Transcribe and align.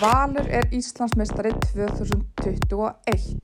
Valur 0.00 0.46
er 0.48 0.64
Íslandsmeistari 0.72 1.50
2021. 1.60 3.34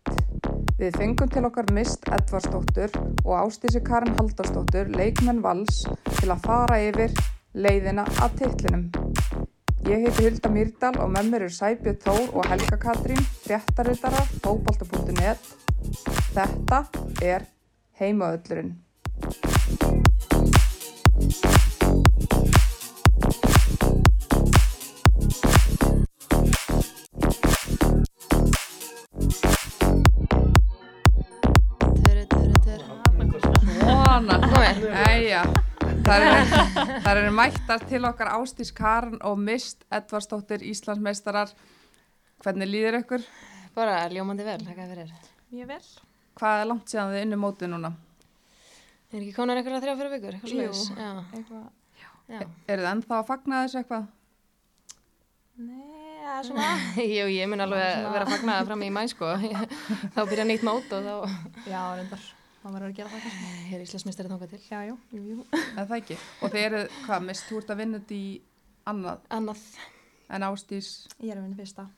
Við 0.80 0.94
fengum 0.96 1.29
til 1.29 1.44
okkar 1.44 1.68
Mist 1.76 2.06
Edvarsdóttur 2.08 2.94
og 3.26 3.34
Ástísi 3.42 3.82
Karin 3.84 4.14
Haldarsdóttur, 4.17 4.88
leikmenn 4.96 5.42
Vals, 5.45 5.82
til 6.16 6.30
að 6.32 6.46
fara 6.46 6.79
yfir 6.80 7.12
leiðina 7.53 8.06
að 8.24 8.38
titlinum. 8.40 8.87
Ég 9.84 10.06
heiti 10.06 10.24
Hulda 10.24 10.54
Myrdal 10.54 10.95
og 11.04 11.12
með 11.19 11.29
mér 11.34 11.45
eru 11.45 11.56
Sæbjörn 11.58 12.01
Þór 12.06 12.33
og 12.33 12.49
Helga 12.49 12.81
Katrín, 12.87 13.21
fréttarittara, 13.45 14.25
fókbalta.net. 14.41 15.53
Þetta 16.33 16.83
er 17.20 17.45
heimaöllurinn. 18.01 18.73
Æja. 34.84 35.42
Það 36.06 36.24
eru, 36.26 36.56
það 37.04 37.20
mættar 37.34 37.84
til 37.88 38.02
okkar 38.06 38.30
Ástís 38.36 38.72
Karin 38.74 39.20
og 39.26 39.38
Mist 39.40 39.86
Edvarsdóttir, 39.90 40.62
Íslandsmeistarar. 40.66 41.52
Hvernig 42.44 42.70
líður 42.70 43.00
ykkur? 43.00 43.24
Bara 43.76 44.04
ljómandi 44.12 44.46
vel, 44.46 44.58
þakka 44.66 44.88
fyrir. 44.92 45.14
Mjög 45.54 45.72
vel. 45.72 45.80
Hvað 46.36 46.60
er 46.60 46.68
langt 46.70 46.92
síðan 46.92 47.14
þið 47.14 47.24
unni 47.26 47.40
mótið 47.40 47.72
núna? 47.72 47.92
Er 49.12 49.22
ekki 49.22 49.34
konar 49.36 49.60
einhverja 49.60 49.82
þrjá 49.84 49.96
fyrir 50.00 50.14
vikur? 50.16 50.38
Jú. 50.50 50.68
Eitthvað, 50.68 51.66
já. 52.02 52.40
Er 52.68 52.82
þið 52.82 52.88
ennþá 52.92 53.18
að 53.20 53.28
fagna 53.30 53.64
þessu 53.64 53.82
eitthvað? 53.82 54.06
nei, 55.56 56.20
það 56.20 56.38
er 56.38 56.48
svona, 56.50 56.70
Jú, 57.16 57.28
ég 57.32 57.48
mun 57.48 57.64
alveg 57.64 57.84
að 57.86 58.10
vera 58.12 58.27
að 58.27 58.32
fagna 58.34 58.56
það 58.58 58.66
fram 58.70 58.82
í 58.84 58.90
mæ, 58.92 59.02
sko. 59.12 59.30
þá 60.16 60.20
byrja 60.28 60.48
nýtt 60.50 60.66
mót 60.66 60.92
og 60.96 61.06
þá 61.06 61.70
já, 61.70 61.80
reyndar, 61.96 62.27
það 62.67 62.77
verður 62.77 62.91
að 62.91 62.97
gera 62.98 63.12
það 63.14 63.25
kannski. 63.27 63.75
er 63.77 63.84
Íslandsmeistari 63.86 64.33
þangað 64.33 64.53
til. 64.55 64.61
Já, 64.67 64.81
jú, 64.91 64.97
jú, 65.14 65.22
jú. 65.31 65.47
Eða 65.62 65.86
það 65.86 65.97
ekki? 66.00 66.19
Og 66.42 66.53
þið 66.55 66.67
eru, 66.67 66.83
hvað, 67.06 67.25
Mist, 67.31 67.47
þú 67.48 67.61
ert 67.62 67.73
að 67.75 67.81
vinna 67.83 68.00
þetta 68.03 68.17
í 68.19 68.28
annað 68.92 69.27
Annað. 69.39 69.64
en 70.36 70.47
Ástís. 70.50 70.92
Ég 71.23 71.33
er 71.33 71.41
að 71.41 71.47
vinna 71.47 71.61
fyrsta. 71.62 71.89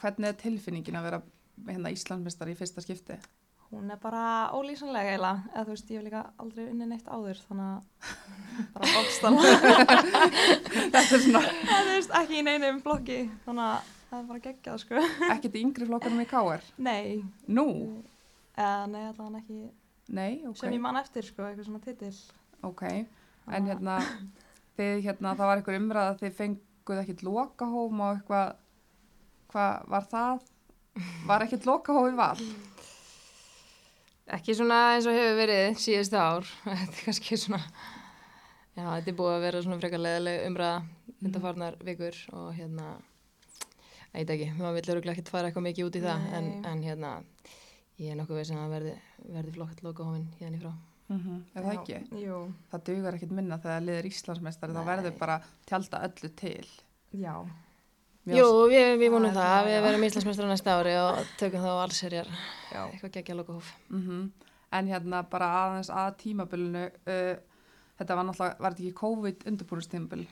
Hvernig 0.00 0.30
er 0.32 0.40
tilfinningin 0.40 0.96
að 1.00 1.06
vera 1.10 1.22
hérna 1.68 1.92
Íslandsmeistari 1.96 2.54
í 2.54 2.58
fyrsta 2.60 2.84
skipti? 2.84 3.18
Hún 3.70 3.86
er 3.94 4.00
bara 4.02 4.50
ólýsanlega 4.50 5.12
eiginlega, 5.12 5.44
eða 5.54 5.62
þú 5.68 5.74
veist, 5.76 5.90
ég 5.92 6.00
hef 6.00 6.06
líka 6.08 6.22
aldrei 6.42 6.64
unni 6.72 6.86
neitt 6.90 7.06
áður, 7.06 7.38
þannig 7.46 7.68
að 7.70 8.70
bara 8.74 8.88
bókstala. 8.96 9.44
Þetta 10.90 11.02
er 11.04 11.22
svona 11.22 11.42
Eða 11.46 11.76
þú 11.86 11.92
veist, 11.92 12.14
ekki 12.18 12.40
í 12.40 12.46
neinum 12.48 12.80
flokki, 12.82 13.18
þannig 13.44 13.68
að 13.68 13.92
það 14.10 14.18
er 14.18 14.26
bara 14.32 14.42
geggjað, 14.48 14.80
sko. 14.82 15.04
ekkert 15.36 15.54
í 15.60 15.62
yngri 15.68 15.86
flokkanum 15.86 16.24
í 16.24 16.26
KR. 16.32 16.66
Nei, 16.82 17.20
Nú? 17.46 17.66
eða 18.58 18.88
nei, 18.90 19.04
ekki, 19.38 19.60
Nei, 20.10 20.40
ok. 20.46 20.56
sem 20.58 20.74
ég 20.74 20.82
man 20.82 20.98
eftir, 20.98 21.26
sko, 21.26 21.46
eitthvað 21.46 21.68
svona 21.68 21.82
titill. 21.84 22.16
Ok, 22.66 22.82
en 23.50 23.68
hérna, 23.70 23.98
þið 24.78 25.04
hérna, 25.06 25.36
það 25.38 25.50
var 25.50 25.60
einhver 25.60 25.78
umræð 25.78 26.08
að 26.08 26.24
þið 26.24 26.34
fenguð 26.40 27.02
ekkert 27.04 27.22
lokahóm 27.28 28.02
og 28.02 28.16
eitthvað, 28.16 28.50
hvað 29.54 29.88
var 29.94 30.10
það? 30.10 30.48
Var 31.30 31.46
ekkert 31.46 31.68
lokahóm 31.70 32.10
í 32.10 32.18
val? 32.18 32.48
Ekki 34.30 34.54
svona 34.54 34.80
eins 34.94 35.06
og 35.10 35.16
hefur 35.16 35.38
verið 35.40 35.78
síðustu 35.82 36.18
ár. 36.18 36.50
Þetta 36.66 36.90
er 36.90 37.04
kannski 37.06 37.38
svona, 37.38 37.62
já, 38.76 38.84
þetta 38.84 39.10
er 39.10 39.16
búið 39.18 39.36
að 39.36 39.46
vera 39.46 39.62
svona 39.64 39.78
frekar 39.80 40.02
leðileg 40.02 40.44
umræða 40.50 40.82
undarfarnar 41.20 41.78
vikur 41.84 42.18
og 42.34 42.52
hérna, 42.56 42.92
ég 44.14 44.22
veit 44.22 44.30
ekki, 44.36 44.52
maður 44.58 44.76
vil 44.78 44.92
öruglega 44.94 45.16
ekkert 45.16 45.32
fara 45.32 45.50
eitthvað 45.50 45.66
mikið 45.66 45.88
út 45.88 45.98
í 45.98 46.04
það, 46.04 46.28
en, 46.38 46.46
Nei. 46.50 46.70
en 46.70 46.84
hérna, 46.86 47.10
ég 48.00 48.12
er 48.14 48.18
nokkuð 48.20 48.38
veist 48.40 48.54
að 48.54 48.60
það 48.62 48.74
verði, 48.74 48.92
verði 49.36 49.54
flokkt 49.56 49.82
lokahófin 49.84 50.28
hérna 50.40 50.56
í 50.56 50.62
frá. 50.62 50.72
Mm 51.10 51.40
Er 51.58 51.64
það 51.64 51.72
ekki? 51.80 51.96
Jú, 52.22 52.36
Það 52.70 52.84
dugar 52.86 53.16
ekkert 53.18 53.32
minna 53.34 53.56
þegar 53.58 53.80
liður 53.86 54.06
Íslandsmeistari, 54.10 54.76
þá 54.76 54.84
verður 54.86 55.16
bara 55.18 55.40
tjálta 55.66 56.00
öllu 56.06 56.30
til. 56.38 56.68
já, 57.18 57.34
Mér 58.28 58.36
Jú, 58.36 58.46
við, 58.70 58.86
við 59.00 59.10
vonum 59.10 59.32
Það 59.32 59.48
það, 59.48 59.64
við 59.66 59.74
já. 59.74 59.82
verðum 59.86 60.04
Íslandsmeistra 60.06 60.48
næsta 60.50 60.74
ári 60.78 60.92
og 61.00 61.20
tökum 61.40 61.62
þá 61.64 61.70
allserjar 61.82 62.28
Já. 62.70 62.82
eitthvað 62.92 63.14
geggja 63.16 63.34
lokahóf. 63.40 63.72
Mm 63.90 64.30
En 64.72 64.86
hérna 64.86 65.24
bara 65.26 65.46
aðeins 65.64 65.88
að 65.90 66.12
tímabilinu, 66.20 66.84
uh, 67.10 67.36
þetta 67.98 68.16
var 68.16 68.24
náttúrulega, 68.28 68.60
var 68.62 68.70
þetta 68.76 68.84
ekki 68.84 68.98
COVID 69.00 69.40
undirbúrustímabil? 69.50 70.26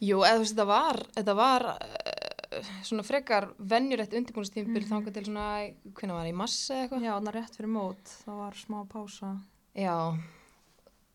Jú, 0.00 0.18
eða 0.20 0.34
þú 0.36 0.42
veist, 0.42 0.52
þetta 0.52 0.66
var, 0.68 0.98
þetta 1.16 1.34
var 1.38 1.64
svona 2.86 3.04
frekar 3.06 3.48
venjulegt 3.58 4.12
undirbúinistímbil 4.18 4.82
mm 4.84 4.90
þangað 4.90 5.14
til 5.18 5.24
svona, 5.28 5.46
hvernig 5.94 6.14
var 6.16 6.24
það, 6.24 6.32
í 6.32 6.36
massa 6.40 6.74
eða 6.74 6.82
eitthvað? 6.86 7.04
já, 7.06 7.12
þannig 7.16 7.34
rétt 7.38 7.56
fyrir 7.60 7.72
mót, 7.74 8.12
það 8.24 8.36
var 8.44 8.58
smá 8.60 8.78
pása. 8.90 9.30
Já, 9.78 9.96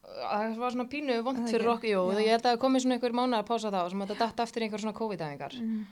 það 0.06 0.58
var 0.62 0.76
svona 0.76 0.88
pínu 0.92 1.18
vond 1.26 1.42
fyrir 1.50 1.70
okkur, 1.74 1.90
jú, 1.90 2.02
Já. 2.14 2.20
ég 2.24 2.34
held 2.36 2.48
að 2.52 2.60
komið 2.62 2.84
svona 2.86 2.98
einhver 2.98 3.16
mánar 3.18 3.44
að 3.44 3.50
pása 3.50 3.72
þá 3.74 3.80
sem 3.92 4.04
þetta 4.06 4.18
datt 4.22 4.44
eftir 4.46 4.66
einhver 4.66 4.84
svona 4.84 4.98
COVID-æfingar 5.00 5.56
Mm. 5.60 5.86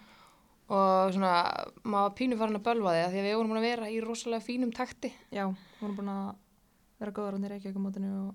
og 0.70 1.12
svona, 1.14 1.32
maður 1.84 2.14
pínu 2.20 2.38
farin 2.40 2.56
að 2.60 2.64
bölva 2.64 2.94
að 2.96 3.12
því 3.12 3.20
að 3.20 3.28
við 3.28 3.36
vorum 3.38 3.52
búin 3.52 3.60
að 3.62 3.68
vera 3.68 3.90
í 3.92 3.98
rosalega 4.04 4.46
fínum 4.46 4.72
takti 4.74 5.12
Já, 5.34 5.48
vorum 5.82 5.98
búin 5.98 6.10
að 6.14 6.36
vera 7.00 7.12
góður 7.12 7.36
hann 7.38 7.44
í 7.46 7.52
Reykjavík-mótinu 7.52 8.12
og 8.28 8.34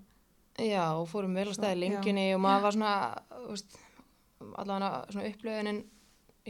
Já, 0.59 0.83
og 0.99 1.07
fórum 1.07 1.33
vel 1.33 1.47
að 1.47 1.53
Svo, 1.53 1.61
staði 1.63 1.79
lengjunni 1.79 2.27
og 2.35 2.41
maður 2.43 2.61
var 2.67 2.75
svona, 2.75 2.93
veist, 3.47 3.77
allavega 4.59 4.89
svona 5.13 5.29
upplöðunin 5.31 5.79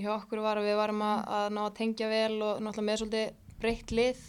hjá 0.03 0.11
okkur 0.15 0.41
var 0.43 0.59
að 0.59 0.69
við 0.69 0.79
varum 0.79 1.03
að, 1.05 1.21
að 1.37 1.47
ná 1.55 1.61
að 1.65 1.77
tengja 1.79 2.09
vel 2.11 2.35
og 2.39 2.63
náttúrulega 2.63 2.87
með 2.89 2.99
svolítið 3.01 3.55
breytt 3.59 3.93
lið. 3.95 4.23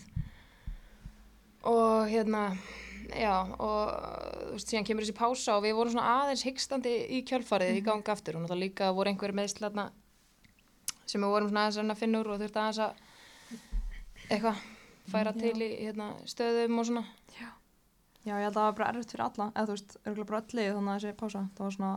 Og 1.70 2.10
hérna, 2.10 2.42
já, 3.12 3.34
og 3.60 3.92
þú 3.92 4.52
veist, 4.56 4.70
síðan 4.72 4.86
kemur 4.88 5.06
þessi 5.06 5.16
pása 5.18 5.56
og 5.56 5.64
við 5.66 5.76
vorum 5.78 5.94
svona 5.94 6.16
aðeins 6.22 6.44
hyggstandi 6.48 6.94
í 7.18 7.22
kjölfarið 7.28 7.80
í 7.80 7.84
gang 7.86 8.12
aftur. 8.12 8.38
Og 8.38 8.44
náttúrulega 8.44 8.64
líka 8.64 8.92
voru 8.96 9.12
einhver 9.12 9.36
meðslatna 9.36 9.90
sem 11.04 11.20
við 11.20 11.34
vorum 11.34 11.50
svona 11.50 11.66
aðeins 11.68 11.94
að 11.94 12.02
finna 12.04 12.20
úr 12.22 12.34
og 12.34 12.42
þurfti 12.42 12.62
aðeins 12.62 12.82
að 12.86 13.08
eitthvað 14.30 14.62
færa 15.10 15.34
Já. 15.34 15.40
til 15.40 15.56
í 15.64 15.70
hérna, 15.80 16.12
stöðum 16.28 16.80
og 16.80 16.88
svona. 16.88 17.04
Já, 17.34 17.50
ég 18.36 18.44
held 18.44 18.52
að 18.52 18.58
það 18.58 18.66
var 18.68 18.78
bara 18.78 18.88
erfitt 18.92 19.14
fyrir 19.14 19.24
alla, 19.26 19.46
eða 19.54 19.66
þú 19.66 19.76
veist, 19.76 19.94
örgulega 20.04 20.30
bara 20.30 20.40
öll 20.42 20.58
lið 20.58 20.72
þannig 20.76 20.92
að 20.92 21.04
þessi 21.04 21.18
pása, 21.20 21.42
það 21.56 21.66
var 21.66 21.76
svona 21.76 21.92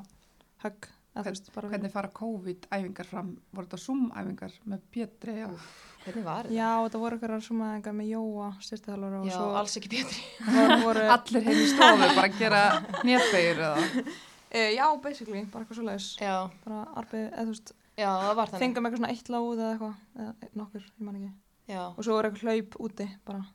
högg, 0.63 0.87
veist, 1.13 1.49
bara 1.53 1.69
Hvernig 1.69 1.91
fara 1.93 2.09
COVID-æfingar 2.09 3.05
fram? 3.05 3.27
Voru 3.53 3.67
þetta 3.67 3.79
Zoom-æfingar 3.83 4.53
með 4.65 4.79
Pétri? 4.91 5.35
og- 5.45 5.59
Hvernig 6.03 6.23
var 6.25 6.43
þetta? 6.47 6.55
Já, 6.57 6.69
þetta 6.83 6.99
voru 6.99 7.17
eitthvað 7.17 7.35
eitthvað 7.77 7.95
með 7.99 8.09
Jóa, 8.09 8.47
styrtiðalvara 8.59 9.19
og 9.21 9.27
Já, 9.29 9.35
svo 9.37 9.51
alls 9.55 9.77
ekki 9.77 9.91
betri. 9.93 10.23
voru, 10.47 10.77
voru 10.83 11.03
Allir 11.15 11.43
heim 11.45 11.61
í 11.61 11.67
stofu 11.69 12.07
bara 12.17 12.27
að 12.27 12.39
gera 12.39 12.63
nýjabegir 13.05 13.61
eða? 13.67 14.09
e, 14.57 14.59
já, 14.75 14.87
basically, 15.05 15.45
bara 15.53 15.63
eitthvað 15.63 15.79
svoleiðis, 15.79 16.09
Já, 16.19 16.33
bara 16.65 16.81
arbið, 17.03 17.23
eða 17.29 17.45
þú 17.45 17.53
veist, 17.53 17.73
já, 17.95 18.09
það 18.09 18.35
var 18.41 18.51
þannig. 18.51 18.63
fengum 18.65 18.89
eitthvað 18.89 19.03
svona 19.03 19.13
eitt 19.13 19.31
láð 19.33 19.53
eða 19.53 19.69
eitthvað, 19.71 19.95
eða 20.17 20.51
nokkur, 20.63 20.89
ég 20.89 21.05
man 21.07 21.21
ekki, 21.21 21.31
Já, 21.71 21.81
og 21.93 22.01
svo 22.03 22.17
voru 22.17 22.29
eitthvað 22.33 22.49
hlaup 22.49 22.77
úti, 22.89 23.07
bara, 23.29 23.45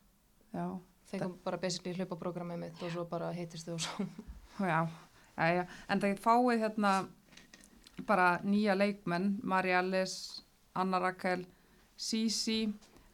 Já, 0.54 0.64
fengum 1.10 1.36
bara 1.44 1.58
basically 1.60 1.92
hlaupaprógrammið 1.98 2.58
mitt 2.64 2.82
og 2.86 2.94
svo 2.94 3.04
bara 3.10 3.28
heitistu 3.36 3.74
og 3.76 3.80
svo. 3.84 4.06
já, 4.64 4.80
já, 5.36 5.46
já. 5.58 5.66
En 5.88 6.00
það 6.00 6.16
fáið 6.24 6.64
hérna 6.64 6.94
bara 8.06 8.38
nýja 8.44 8.76
leikmenn, 8.78 9.38
Marja 9.42 9.80
Alice, 9.82 10.42
Anna 10.78 11.00
Rakel, 11.02 11.44
Sisi, 11.98 12.66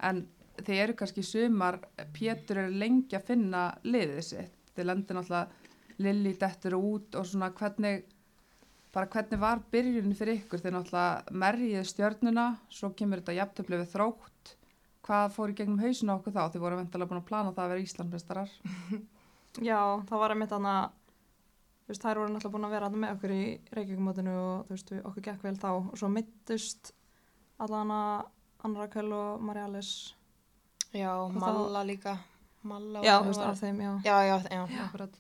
en 0.05 0.25
þið 0.61 0.81
eru 0.83 0.97
kannski 0.99 1.25
sumar, 1.27 1.81
Pétur 2.15 2.65
er 2.65 2.75
lengi 2.75 3.17
að 3.17 3.29
finna 3.31 3.69
liðið 3.87 4.25
sitt. 4.27 4.59
Þið 4.75 4.91
lendir 4.91 5.19
náttúrulega 5.19 5.65
Lilli 6.03 6.33
dettur 6.35 6.75
út 6.75 7.15
og 7.15 7.27
svona 7.31 7.53
hvernig, 7.55 8.03
bara 8.95 9.07
hvernig 9.11 9.41
var 9.41 9.63
byrjunin 9.71 10.17
fyrir 10.19 10.41
ykkur? 10.41 10.63
Þið 10.63 10.77
náttúrulega 10.77 11.39
merjið 11.45 11.89
stjörnuna, 11.91 12.47
svo 12.69 12.91
kemur 12.99 13.23
þetta 13.23 13.39
jafntöfli 13.39 13.81
við 13.81 13.93
þrótt. 13.93 14.55
Hvað 15.05 15.35
fór 15.37 15.53
í 15.53 15.57
gegnum 15.59 15.83
hausinu 15.85 16.17
okkur 16.17 16.35
þá? 16.35 16.43
Þið 16.55 16.65
voru 16.65 16.81
vendalega 16.81 17.11
búin 17.11 17.21
að 17.21 17.29
plana 17.29 17.55
það 17.55 17.65
að 17.65 17.73
vera 17.75 17.87
Íslandmestarar. 17.87 18.55
já, 19.69 19.79
það 20.09 20.23
var 20.25 20.35
einmitt 20.35 20.55
þannig 20.55 20.75
að, 20.75 20.99
þú 21.85 21.93
veist, 21.93 22.03
þær 22.05 22.19
voru 22.21 22.33
náttúrulega 22.35 22.55
búin 22.57 22.67
að 22.69 22.75
vera 22.75 22.91
með 22.91 23.15
okkur 23.15 23.33
í 23.35 23.43
Reykjavík-mótinu 23.77 24.35
og 24.41 24.67
þú 24.69 24.75
veist, 24.77 24.93
við, 24.95 25.01
okkur 25.11 25.25
gekk 25.29 25.43
vel 25.45 25.57
þá 25.61 25.69
og 25.75 25.91
svo 26.01 26.09
mittust 26.13 26.93
allan 27.65 27.91
að 27.95 28.25
Anna 28.65 28.81
Rakel 28.81 29.11
og 29.13 29.43
Maria 29.45 29.67
Alice, 29.69 30.15
Já, 30.95 31.11
þá- 31.29 31.41
Malla 31.43 31.83
líka. 31.85 32.15
Malla 32.65 33.03
já, 33.05 33.19
var- 33.19 33.25
þú 33.27 33.33
veist, 33.33 33.41
af 33.45 33.59
þeim, 33.61 33.81
já. 33.83 33.93
Já, 34.05 34.17
já, 34.25 34.37
já, 34.51 34.63
akkurat. 34.87 35.17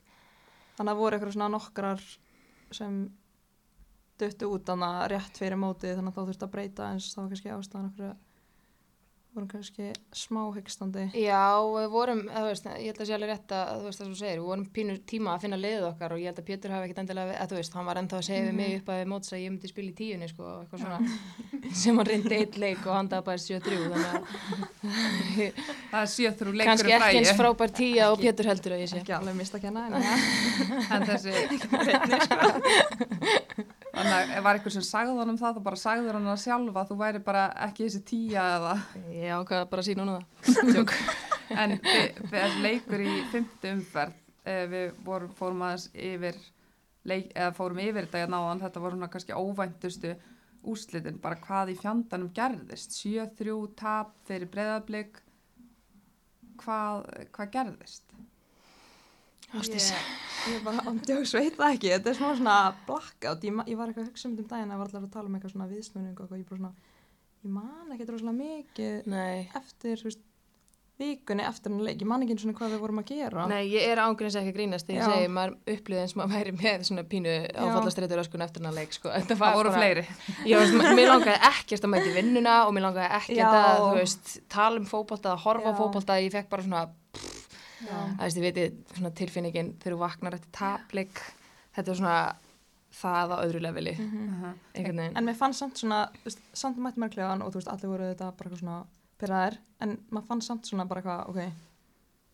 Þannig 0.78 0.93
að 0.94 0.96
voru 1.02 1.16
eitthvað 1.19 1.32
svona 1.34 1.49
nokkrar 1.52 2.00
sem 2.72 2.94
duttu 4.19 4.49
út 4.55 4.64
þannig 4.64 4.94
að 5.02 5.08
rétt 5.12 5.37
fyrir 5.43 5.58
mótið 5.58 5.96
þannig 5.99 6.12
að 6.12 6.16
þá 6.16 6.28
þurfti 6.31 6.46
að 6.46 6.52
breyta 6.55 6.88
eins 6.93 7.11
þá 7.14 7.19
var 7.20 7.28
kannski 7.34 7.52
ástæðan 7.55 7.90
okkur 7.90 8.14
vorum 9.35 9.49
kannski 9.51 9.89
smá 10.15 10.45
hyggstandi. 10.55 11.09
Já, 11.19 11.59
við 11.75 11.89
vorum, 11.93 12.21
veist, 12.47 12.67
ég 12.79 12.87
held 12.93 13.01
að 13.03 13.09
sé 13.09 13.15
alveg 13.17 13.31
rétt 13.33 13.51
að, 13.55 13.65
þú 13.75 13.85
veist 13.89 13.99
það 14.01 14.07
sem 14.07 14.15
þú 14.15 14.19
segir, 14.21 14.39
við 14.41 14.49
vorum 14.51 14.67
pínu 14.79 14.95
tíma 15.11 15.29
að 15.35 15.43
finna 15.45 15.59
liðið 15.61 15.87
okkar 15.91 16.11
og 16.15 16.19
ég 16.23 16.29
held 16.31 16.41
að 16.43 16.49
Pétur 16.51 16.75
hafi 16.75 16.85
ekkit 16.89 17.01
endilega, 17.03 17.33
að 17.43 17.49
þú 17.51 17.57
veist, 17.59 17.75
hann 17.79 17.89
var 17.89 17.97
ennþá 18.01 18.17
að 18.21 18.29
segja 18.29 18.47
við 18.47 18.55
mig 18.61 18.71
upp 18.79 18.89
að 18.95 19.01
við 19.01 19.09
móts 19.15 19.29
að 19.35 19.43
ég 19.43 19.49
myndi 19.55 19.69
spila 19.73 19.91
í 19.91 19.99
tíunni, 19.99 20.27
sko, 20.31 20.43
eitthvað 20.63 20.81
svona, 20.85 20.99
sem 21.83 21.95
hann 22.01 22.11
reyndi 22.11 22.35
eitt 22.39 22.55
leik 22.63 22.83
og 22.87 22.95
hann 22.95 23.11
dabaði 23.13 23.41
7-3, 23.45 23.75
þannig 23.95 24.11
að 24.11 24.19
það 25.91 26.03
er 26.03 26.09
sjöþrú 26.15 26.51
leikur 26.55 26.71
kannski 26.71 26.93
ekki 26.99 27.19
eins 27.21 27.35
frábær 27.39 27.71
tíja 27.75 28.05
og 28.13 28.17
Pétur 28.23 28.47
heldur 28.53 28.73
að 28.77 28.83
ég 28.85 28.89
sé. 28.93 28.97
Ekki 29.03 29.15
alveg 29.17 29.35
mista 29.39 29.55
að 29.59 29.65
kenna, 29.67 29.81
en 29.89 29.95
en 30.95 31.03
þessi 31.09 31.33
þannig 33.94 34.14
að 34.14 34.32
ef 34.35 34.44
var 34.44 34.58
eitthvað 34.58 34.75
sem 34.76 34.87
sagði 34.87 35.14
hann 35.20 35.32
um 35.32 35.38
það 35.41 35.56
þá 35.58 35.62
bara 35.69 35.81
sagði 35.81 36.12
hann 36.14 36.29
það 36.31 36.43
sjálfa. 36.44 36.82
Að 36.82 36.91
þú 36.91 36.99
væri 37.00 37.23
bara 37.29 37.44
ekki 37.67 37.87
þessi 37.87 38.02
tíja 38.11 38.44
eða? 38.58 38.75
Já, 39.14 39.37
hvað 39.50 39.64
bara 39.70 39.87
sína 39.87 40.05
hún 40.05 40.12
það. 40.14 40.75
Tjók. 40.75 40.94
en 41.64 41.76
við, 42.32 42.58
leikur 42.64 43.05
í 43.05 43.14
fymtu 43.32 43.73
umferð. 43.75 44.20
Eh, 44.44 44.64
við 44.69 45.00
vorum, 45.06 45.32
fórum 45.38 45.64
aðeins 45.64 45.88
yfir 45.96 46.38
leik, 47.08 47.31
eða 47.32 47.52
fórum 47.56 47.81
yfir 47.81 48.08
þetta 48.08 48.31
náðan 48.32 48.62
þetta 48.64 48.82
voru 48.85 48.99
svona 48.99 49.11
kannski 49.12 49.37
óvæntustu 49.37 50.14
úslitin, 50.64 51.20
bara 51.20 51.40
hvað 51.40 51.75
í 51.75 51.79
fjandanum 51.81 52.32
gerðist. 52.37 52.97
7-3 52.99 53.56
tap 53.79 54.14
fyrir 54.29 54.50
breyðablík 54.52 55.20
hvað, 56.61 57.05
hvað 57.35 57.52
gerðist? 57.56 58.14
Ásdís. 59.55 59.89
Ég, 59.95 60.56
ég 60.56 60.67
bara 60.67 60.85
ándjóks 60.91 61.35
veit 61.37 61.56
það 61.56 61.77
ekki, 61.77 61.93
þetta 61.95 62.12
er 62.12 62.19
smá 62.19 62.29
svona 62.35 62.59
blackout, 62.89 63.47
ég, 63.47 63.62
ég 63.71 63.81
var 63.81 63.91
eitthvað 63.91 64.05
að 64.05 64.12
hugsa 64.12 64.29
um 64.31 64.37
daginn 64.41 64.75
að 64.75 64.83
var 64.83 64.93
allar 64.93 65.06
að 65.06 65.15
tala 65.15 65.31
um 65.31 65.39
eitthvað 65.39 65.55
svona 65.55 65.71
viðsnúning 65.71 66.21
og 66.21 66.37
ég 66.37 66.47
bara 66.51 66.61
svona, 66.61 66.73
ég 67.45 67.56
man 67.59 67.95
ekki 67.95 68.09
rosalega 68.11 68.39
mikið 68.41 69.11
Nei. 69.15 69.45
eftir, 69.61 70.03
veist, 70.05 70.25
vikunni 70.99 71.43
eftir 71.43 71.73
hann 71.73 71.83
leik, 71.83 72.03
ég 72.03 72.06
man 72.06 72.23
ekki 72.23 72.35
eins 72.37 72.45
og 72.47 72.59
hvað 72.59 72.75
við 72.75 72.83
vorum 72.85 73.01
að 73.01 73.09
gera. 73.11 73.47
Nei, 73.51 73.62
ég 73.73 73.87
er 73.91 74.01
ángurins 74.05 74.37
ekki 74.39 74.53
að 74.53 74.59
grínast 74.59 74.87
þegar 74.87 75.01
ég 75.01 75.15
segi, 75.17 75.31
maður 75.35 75.55
upplýði 75.75 76.03
eins 76.05 76.15
og 76.15 76.21
maður 76.21 76.35
væri 76.37 76.53
með 76.61 76.85
svona 76.89 77.05
pínu 77.11 77.33
áfallastreitur 77.65 78.23
öskun 78.23 78.45
eftir 78.47 78.62
hann 78.69 78.79
leik, 78.79 78.95
sko. 78.95 79.11
Það 79.11 79.57
voru 79.59 79.73
fleiri. 79.75 80.05
Veist, 80.45 80.77
mér 80.95 81.11
langaði 81.11 81.41
ekkert 81.50 81.89
að 81.89 81.93
mæti 81.97 82.12
vinnuna 82.15 82.61
og 82.69 82.77
mér 82.77 82.87
langaði 82.87 83.09
ekkert 83.19 83.59
að, 83.59 83.89
veist, 83.99 84.37
tala 84.55 84.79
um 84.79 84.87
fótbolta, 84.87 85.35
að 85.35 85.43
horfa 85.49 85.75
fótbolta, 85.81 86.21
ég 86.23 86.31
fekk 86.37 86.53
bara 86.53 86.67
svona, 86.69 86.85
Já. 87.85 87.99
að 88.17 88.25
veist, 88.25 88.41
ég 88.41 88.47
veit, 88.49 88.81
svona 88.97 89.13
tilfinningin 89.21 89.75
þegar 89.83 89.97
þú 89.97 90.01
vaknar 90.01 90.37
eftir 90.39 90.53
tapleik, 90.59 91.21
þetta 91.77 91.95
er 91.95 92.01
svona 92.01 92.17
það 92.95 93.35
á 93.35 93.37
öðru 93.43 93.61
leveli, 93.65 93.95
einhvern 93.99 95.01
veginn. 95.03 95.17
En 95.19 95.27
mér 95.27 95.39
fannst 95.39 95.63
samt 95.65 95.81
svona, 95.81 96.05
samt 96.55 96.79
mætti 96.79 97.03
maður 97.03 97.17
kleðan 97.17 97.43
og 97.43 97.53
þú 97.53 97.61
veist, 97.61 97.71
allir 97.73 97.91
voru 97.91 98.11
þetta 98.13 98.31
bara 98.39 98.51
eitthvað 98.51 98.63
svona 98.63 98.81
pyrraðir, 99.19 99.57
en 99.83 99.97
maður 100.11 100.29
fann 100.31 100.45
samt 100.47 100.71
svona 100.71 100.87
bara 100.91 101.03
eitthvað, 101.03 101.33
ok, 101.33 101.73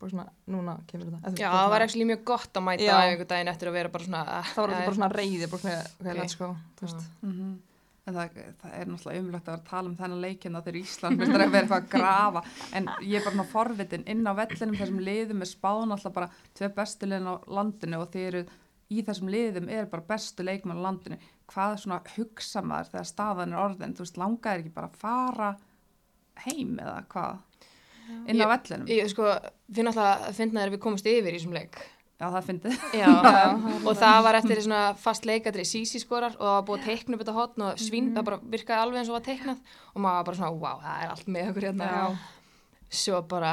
bara 0.00 0.12
svona, 0.14 0.26
núna 0.52 0.76
kemur 0.90 1.08
þetta. 1.14 1.32
Já, 1.40 1.48
það 1.54 1.72
var 1.74 1.86
ekki 1.86 2.04
mjög 2.10 2.22
gott 2.28 2.60
að 2.60 2.66
mæta 2.68 2.84
Já. 2.84 2.94
einhvern 3.06 3.32
daginn 3.32 3.52
eftir 3.54 3.70
að 3.72 3.78
vera 3.80 3.94
bara 3.96 4.04
svona, 4.10 4.22
Það 4.26 4.60
var 4.62 4.70
já, 4.70 4.76
þetta 4.76 4.86
bara 4.90 4.98
svona 5.00 5.10
reyði, 5.16 5.50
bara 5.54 5.64
svona, 5.64 5.80
ok, 5.96 6.06
Ok. 6.06 6.20
let's 6.20 6.38
go, 6.40 6.52
þú 6.80 6.88
veist. 6.88 7.10
En 8.08 8.14
það, 8.16 8.38
það 8.62 8.72
er 8.80 8.88
náttúrulega 8.88 9.20
umlegt 9.22 9.48
að 9.48 9.52
vera 9.52 9.60
að 9.60 9.66
tala 9.70 9.90
um 9.90 9.96
þennan 9.98 10.22
leikina 10.24 10.62
þegar 10.64 10.78
Ísland 10.80 11.20
það 11.20 11.34
að 11.34 11.50
vera 11.52 11.60
eitthvað 11.60 11.76
að 11.76 11.90
grafa. 11.94 12.42
En 12.78 12.88
ég 13.04 13.18
er 13.20 13.26
bara 13.26 13.36
ná 13.40 13.44
forvitin 13.52 14.06
inn 14.08 14.24
á 14.26 14.32
vellinum 14.38 14.78
þessum 14.80 15.02
liðum 15.04 15.44
er 15.44 15.50
spáðan 15.50 15.92
alltaf 15.96 16.14
bara 16.16 16.30
tvei 16.58 16.70
bestu 16.78 17.06
liðin 17.10 17.28
á 17.28 17.34
landinu 17.58 18.00
og 18.00 18.08
þeir 18.14 18.28
eru 18.30 18.42
í 18.90 19.04
þessum 19.06 19.28
liðum 19.30 19.68
er 19.70 19.86
bara 19.92 20.06
bestu 20.08 20.46
leikmann 20.48 20.80
á 20.80 20.86
landinu. 20.88 21.20
Hvað 21.52 21.76
svona 21.84 22.00
hugsa 22.16 22.62
maður 22.64 22.90
þegar 22.94 23.10
staðan 23.12 23.52
er 23.54 23.62
orðin? 23.66 23.94
Þú 23.98 24.06
veist 24.06 24.18
langaðir 24.24 24.64
ekki 24.64 24.74
bara 24.80 24.90
að 24.90 24.98
fara 25.04 25.50
heim 26.46 26.76
eða 26.80 26.96
hvað? 27.12 27.46
Inn 28.26 28.40
á 28.40 28.46
Ég- 28.46 28.50
vellinum? 28.50 28.88
Ég, 28.90 29.08
sko, 29.12 29.28
við 29.70 29.86
náttúrulega 29.86 30.32
finnaðir 30.34 30.70
að 30.72 30.74
við 30.74 30.82
komumst 30.88 31.06
yfir 31.06 31.30
í 31.30 31.36
þessum 31.38 31.52
leik. 31.54 31.78
Já 32.20 32.26
það 32.34 32.48
fyndið. 32.50 32.82
Já, 33.00 33.10
og 33.88 33.94
það 33.96 34.18
var 34.26 34.38
eftir 34.40 34.62
svona 34.64 34.80
fast 35.00 35.24
leikadri 35.28 35.64
Sisi 35.68 36.00
skorar 36.02 36.36
og 36.36 36.44
það 36.44 36.56
var 36.58 36.66
búið 36.68 36.80
að 36.82 36.88
teikna 36.90 37.16
upp 37.16 37.24
þetta 37.24 37.36
hotn 37.38 37.66
og 37.70 37.80
svín, 37.80 38.10
það 38.16 38.26
bara 38.28 38.40
virkaði 38.54 38.84
alveg 38.84 39.00
eins 39.02 39.10
og 39.12 39.16
var 39.16 39.26
teiknað. 39.30 39.62
Og 39.94 40.04
maður 40.04 40.18
var 40.20 40.26
bara 40.28 40.40
svona, 40.40 40.62
wow, 40.64 40.82
það 40.84 41.04
er 41.06 41.14
allt 41.14 41.30
með 41.36 41.52
okkur 41.52 41.68
hérna. 41.70 41.90
Já. 41.90 42.06
Svo 43.00 43.20
bara, 43.30 43.52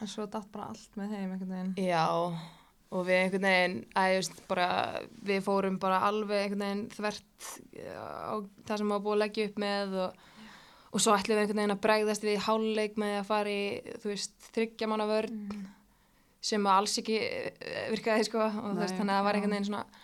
En 0.00 0.10
svo 0.12 0.26
datt 0.30 0.48
bara 0.52 0.68
allt 0.72 0.96
með 1.00 1.12
þeim 1.16 1.30
einhvern 1.34 1.52
veginn. 1.56 1.74
já, 1.88 2.04
og 2.96 3.06
við 3.08 3.16
einhvern 3.22 3.46
veginn, 3.48 3.76
veist, 3.96 4.40
bara, 4.48 4.66
við 5.26 5.40
fórum 5.46 5.78
bara 5.82 6.02
alveg 6.06 6.44
einhvern 6.46 6.64
veginn 6.66 6.82
þvert 6.94 7.48
á 7.82 8.34
það 8.68 8.76
sem 8.80 8.90
maður 8.90 9.04
búið 9.08 9.16
að 9.16 9.22
leggja 9.24 9.46
upp 9.50 9.56
með 9.64 9.96
og, 10.04 10.20
og 10.92 11.02
svo 11.02 11.16
ætlum 11.16 11.34
við 11.36 11.42
einhvern 11.42 11.62
veginn 11.62 11.74
að 11.74 11.82
bregðast 11.88 12.26
við 12.28 12.38
háluleik 12.46 13.00
með 13.00 13.16
að 13.22 13.26
fara 13.32 13.56
í, 13.56 13.64
þú 14.04 14.12
veist, 14.12 14.36
þryggja 14.54 14.90
manna 14.92 15.08
vörn 15.10 15.42
sem 16.46 16.66
að 16.68 16.80
alls 16.80 16.96
ekki 17.02 17.16
eh, 17.20 17.86
virkaði, 17.92 18.26
sko, 18.28 18.42
og 18.46 18.56
þú 18.58 18.74
Nei, 18.76 18.82
veist, 18.84 18.98
þannig 18.98 19.14
að 19.14 19.18
það 19.20 19.26
var 19.28 19.38
einhvern 19.38 19.54
veginn 19.56 19.68
svona, 19.70 20.02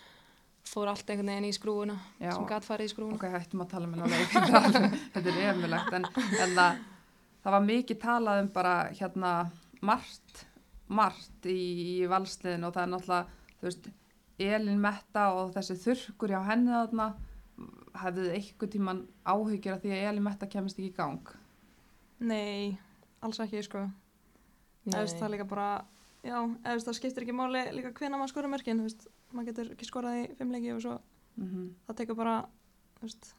fór 0.72 0.90
allt 0.92 1.10
einhvern 1.12 1.32
veginn 1.32 1.48
í 1.48 1.56
skrúuna 1.56 1.96
Já. 2.22 2.30
sem 2.34 2.46
gat 2.50 2.66
farið 2.66 2.88
í 2.88 2.92
skrúuna. 2.94 3.18
ok, 3.18 3.26
hættum 3.36 3.64
að 3.64 3.70
tala 3.74 3.88
um 3.88 3.96
hennar 3.96 4.12
leik 4.12 4.36
Þetta 5.14 5.32
er 5.32 5.40
emulegt 5.52 5.96
en, 5.98 6.06
en 6.16 6.54
það, 6.56 6.80
það 7.44 7.56
var 7.56 7.66
mikið 7.68 8.00
talað 8.06 8.42
um 8.44 8.50
bara 8.54 8.74
hérna 8.98 9.32
margt, 9.82 10.44
margt 10.92 11.50
í, 11.50 11.58
í 12.02 12.08
valsliðin 12.10 12.64
og 12.68 12.74
það 12.76 12.86
er 12.86 12.92
náttúrulega 12.94 13.58
þú 13.58 13.68
veist, 13.68 13.90
Elin 14.42 14.80
Metta 14.82 15.26
og 15.36 15.52
þessi 15.54 15.76
þurrkur 15.84 16.32
hjá 16.34 16.40
henni 16.48 16.72
þarna 16.74 17.08
hefðu 18.02 18.22
þið 18.24 18.36
einhver 18.38 18.70
tíman 18.72 19.02
áhyggjur 19.28 19.74
af 19.76 19.82
því 19.84 19.90
að 19.94 20.04
Elin 20.08 20.24
Metta 20.26 20.48
kemist 20.50 20.78
ekki 20.80 20.88
í 20.90 20.96
gang 20.96 21.34
Nei, 22.22 22.78
alls 23.22 23.40
ekki, 23.42 23.60
sko. 23.66 23.80
Eða 24.86 25.00
veist, 25.02 25.18
það 25.18 25.26
er 25.26 25.32
líka 25.34 25.46
bara, 25.50 25.66
já, 26.22 26.36
eða 26.64 26.78
það 26.86 26.96
skiptir 26.98 27.24
ekki 27.26 27.34
máli 27.36 27.62
líka 27.76 27.92
hvena 27.98 28.18
maður 28.20 28.32
skora 28.34 28.48
mörkin, 28.52 28.78
þú 28.82 28.88
veist, 28.88 29.06
maður 29.32 29.48
getur 29.50 29.70
ekki 29.74 29.88
skorað 29.88 30.18
í 30.22 30.26
fimm 30.38 30.52
leiki 30.54 30.72
og 30.76 30.82
svo 30.84 30.98
mm 31.36 31.70
það 31.88 31.96
tekur 32.02 32.18
bara, 32.18 32.34
þú 32.98 33.06
veist, 33.08 33.30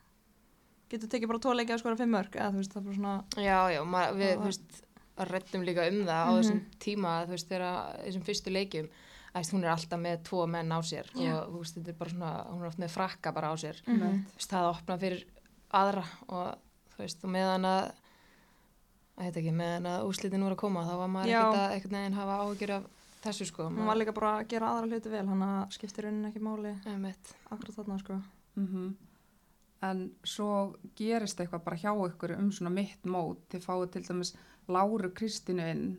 getur 0.90 1.10
tekið 1.14 1.28
bara 1.32 1.40
tvo 1.46 1.54
leiki 1.54 1.74
að 1.76 1.80
skora 1.84 2.00
fimm 2.00 2.14
mörk, 2.18 2.36
eða 2.36 2.52
þú 2.52 2.62
veist, 2.62 2.74
það 2.74 2.82
er 2.82 2.86
bara 2.90 2.98
svona, 2.98 3.14
Já, 3.38 3.60
já, 3.76 3.82
maður, 3.86 4.18
við, 4.20 4.34
þú 4.42 4.50
veist, 4.50 4.82
rættum 5.30 5.64
líka 5.68 5.88
um 5.92 6.00
það 6.08 6.22
á 6.26 6.32
Mhm. 6.34 6.38
þessum 6.42 6.62
tíma, 6.80 7.12
þú 7.28 7.30
veist, 7.38 7.50
þegar 7.50 7.66
þessum 8.06 8.24
fyrstu 8.28 8.50
leikjum, 8.54 8.88
þú 9.34 9.38
veist, 9.40 9.54
hún 9.54 9.64
er 9.64 9.70
alltaf 9.74 10.00
með 10.02 10.24
tvo 10.24 10.48
menn 10.50 10.70
á 10.74 10.80
sér 10.82 11.06
Já. 11.16 11.34
og 11.38 11.54
þú 11.54 11.58
veist, 11.62 11.76
þetta 11.78 11.90
er 11.90 12.00
bara 12.02 12.10
svona, 12.10 12.32
hún 12.50 12.62
er 12.62 12.68
oft 12.68 12.80
með 12.80 12.90
frakka 12.98 13.34
bara 13.34 13.54
á 13.54 13.56
sér, 13.56 13.78
Mhm. 13.86 14.26
þú 14.26 14.36
veist, 14.38 14.50
það 14.50 14.70
opna 14.74 14.98
fyrir 15.00 15.24
aðra 15.74 16.04
og 16.30 16.58
þú 16.94 16.98
veist, 16.98 17.24
og 17.24 17.30
meðan 17.30 17.66
að 17.66 17.92
að 19.18 19.26
þetta 19.28 19.40
ekki, 19.44 19.54
meðan 19.62 19.86
að 19.94 20.06
úslitin 20.10 20.44
voru 20.44 20.56
að 20.58 20.62
koma 20.64 20.84
þá 20.88 20.94
var 21.04 21.08
maður 21.16 21.30
ekkert 21.34 21.58
að 21.64 21.74
einhvern 21.78 21.98
veginn 22.00 22.18
hafa 22.20 22.38
áhyggjur 22.44 22.72
af 22.78 22.84
þessu 23.24 23.46
sko 23.48 23.68
hún 23.70 23.86
var 23.88 23.96
líka 24.00 24.14
bara 24.18 24.32
að 24.40 24.48
gera 24.54 24.70
aðra 24.74 24.88
hluti 24.90 25.10
vel, 25.14 25.26
hann 25.28 25.44
að 25.48 25.76
skiptir 25.78 26.04
raunin 26.08 26.26
ekki 26.32 26.40
máli 26.44 26.74
Einmitt. 26.86 27.34
akkurat 27.52 27.76
þarna, 27.78 28.00
sko. 28.00 28.18
-hmm. 28.58 28.94
en 29.84 30.12
svo 30.24 30.76
gerist 30.96 31.40
eitthvað 31.40 31.64
bara 31.64 31.78
hjá 31.78 31.92
ykkur 32.08 32.38
um 32.40 32.52
svona 32.52 32.70
mitt 32.74 33.04
mót 33.06 33.38
þið 33.52 33.62
fáið 33.68 33.92
til 33.92 34.04
dæmis 34.08 34.34
Láru 34.68 35.10
Kristínu 35.14 35.70
inn 35.72 35.98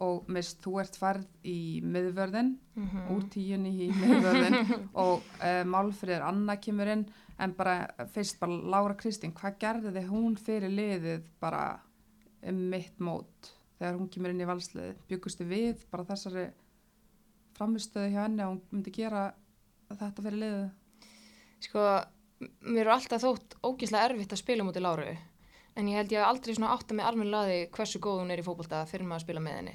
og 0.00 0.24
mist 0.28 0.62
þú 0.64 0.80
ert 0.80 0.96
færð 0.96 1.26
í 1.44 1.80
miðvörðin 1.84 2.56
Mhm. 2.76 3.10
úr 3.12 3.22
tíunni 3.28 3.70
í 3.86 3.90
miðvörðin 3.92 4.54
og 4.94 5.20
uh, 5.42 5.64
Málfríður 5.64 6.22
Anna 6.24 6.56
kemur 6.56 6.88
inn 6.88 7.04
en 7.38 7.52
bara 7.52 7.86
fyrst 8.14 8.40
bara 8.40 8.52
Lára 8.52 8.94
Kristín 8.96 9.32
hvað 9.32 9.58
gerði 9.60 9.92
þið 9.98 10.08
hún 10.08 10.36
fyrir 10.36 10.70
liðið 10.70 11.22
bara 11.40 11.80
um 12.48 12.60
mitt 12.72 13.00
mót. 13.02 13.52
Þegar 13.80 13.98
hún 13.98 14.10
kemur 14.12 14.34
inn 14.34 14.42
í 14.44 14.48
valsliðið 14.48 15.00
byggustu 15.08 15.46
við 15.48 15.84
bara 15.92 16.06
þessari 16.08 16.46
framistöðu 17.56 18.12
hjá 18.12 18.22
henni 18.24 18.44
að 18.44 18.52
hún 18.52 18.62
myndi 18.70 18.92
gera 18.94 19.24
þetta 19.90 20.24
fyrir 20.24 20.42
liðið? 20.42 20.68
Sko, 21.60 21.86
mér 22.68 22.86
er 22.86 22.94
alltaf 22.94 23.24
þótt 23.24 23.58
ógeðslega 23.64 24.10
erfitt 24.10 24.34
að 24.36 24.42
spila 24.42 24.66
mútið 24.66 24.86
Láru 24.86 25.10
en 25.78 25.88
ég 25.88 26.00
held 26.00 26.12
ég 26.14 26.24
aldrei 26.26 26.54
svona 26.56 26.74
átt 26.74 26.90
að 26.90 26.98
með 26.98 27.08
almenn 27.10 27.32
laði 27.32 27.58
hversu 27.74 28.00
góð 28.02 28.22
hún 28.22 28.32
er 28.34 28.42
í 28.42 28.44
fótbolta 28.46 28.82
fyrir 28.90 29.06
maður 29.08 29.22
að 29.22 29.26
spila 29.26 29.42
með 29.44 29.58
henni. 29.58 29.74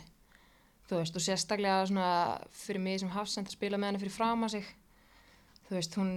Þú 0.86 1.00
veist, 1.00 1.18
og 1.18 1.24
sérstaklega 1.26 1.86
svona 1.90 2.10
fyrir 2.54 2.84
mig 2.84 3.00
sem 3.02 3.14
hafsend 3.14 3.50
að 3.50 3.56
spila 3.58 3.80
með 3.82 3.90
henni 3.90 4.02
fyrir 4.04 4.14
fram 4.14 4.46
að 4.46 4.58
sig. 4.58 4.68
Þú 5.66 5.78
veist, 5.80 5.96
hún 5.98 6.12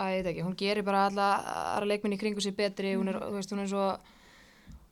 að 0.00 0.12
ég 0.14 0.22
veit 0.22 0.30
ekki, 0.32 0.44
hún 0.46 0.56
gerir 0.56 0.86
bara 0.86 1.06
alla 1.10 1.26
aðra 1.74 1.90
leikminni 1.90 2.18
kringu 2.20 2.40
sig 2.40 2.56
betri, 2.56 2.94
hún 2.96 3.12
er, 3.12 3.18
þú 3.26 3.34
veist, 3.36 3.52
hún 3.52 3.64
er 3.64 3.70
svo 3.70 3.88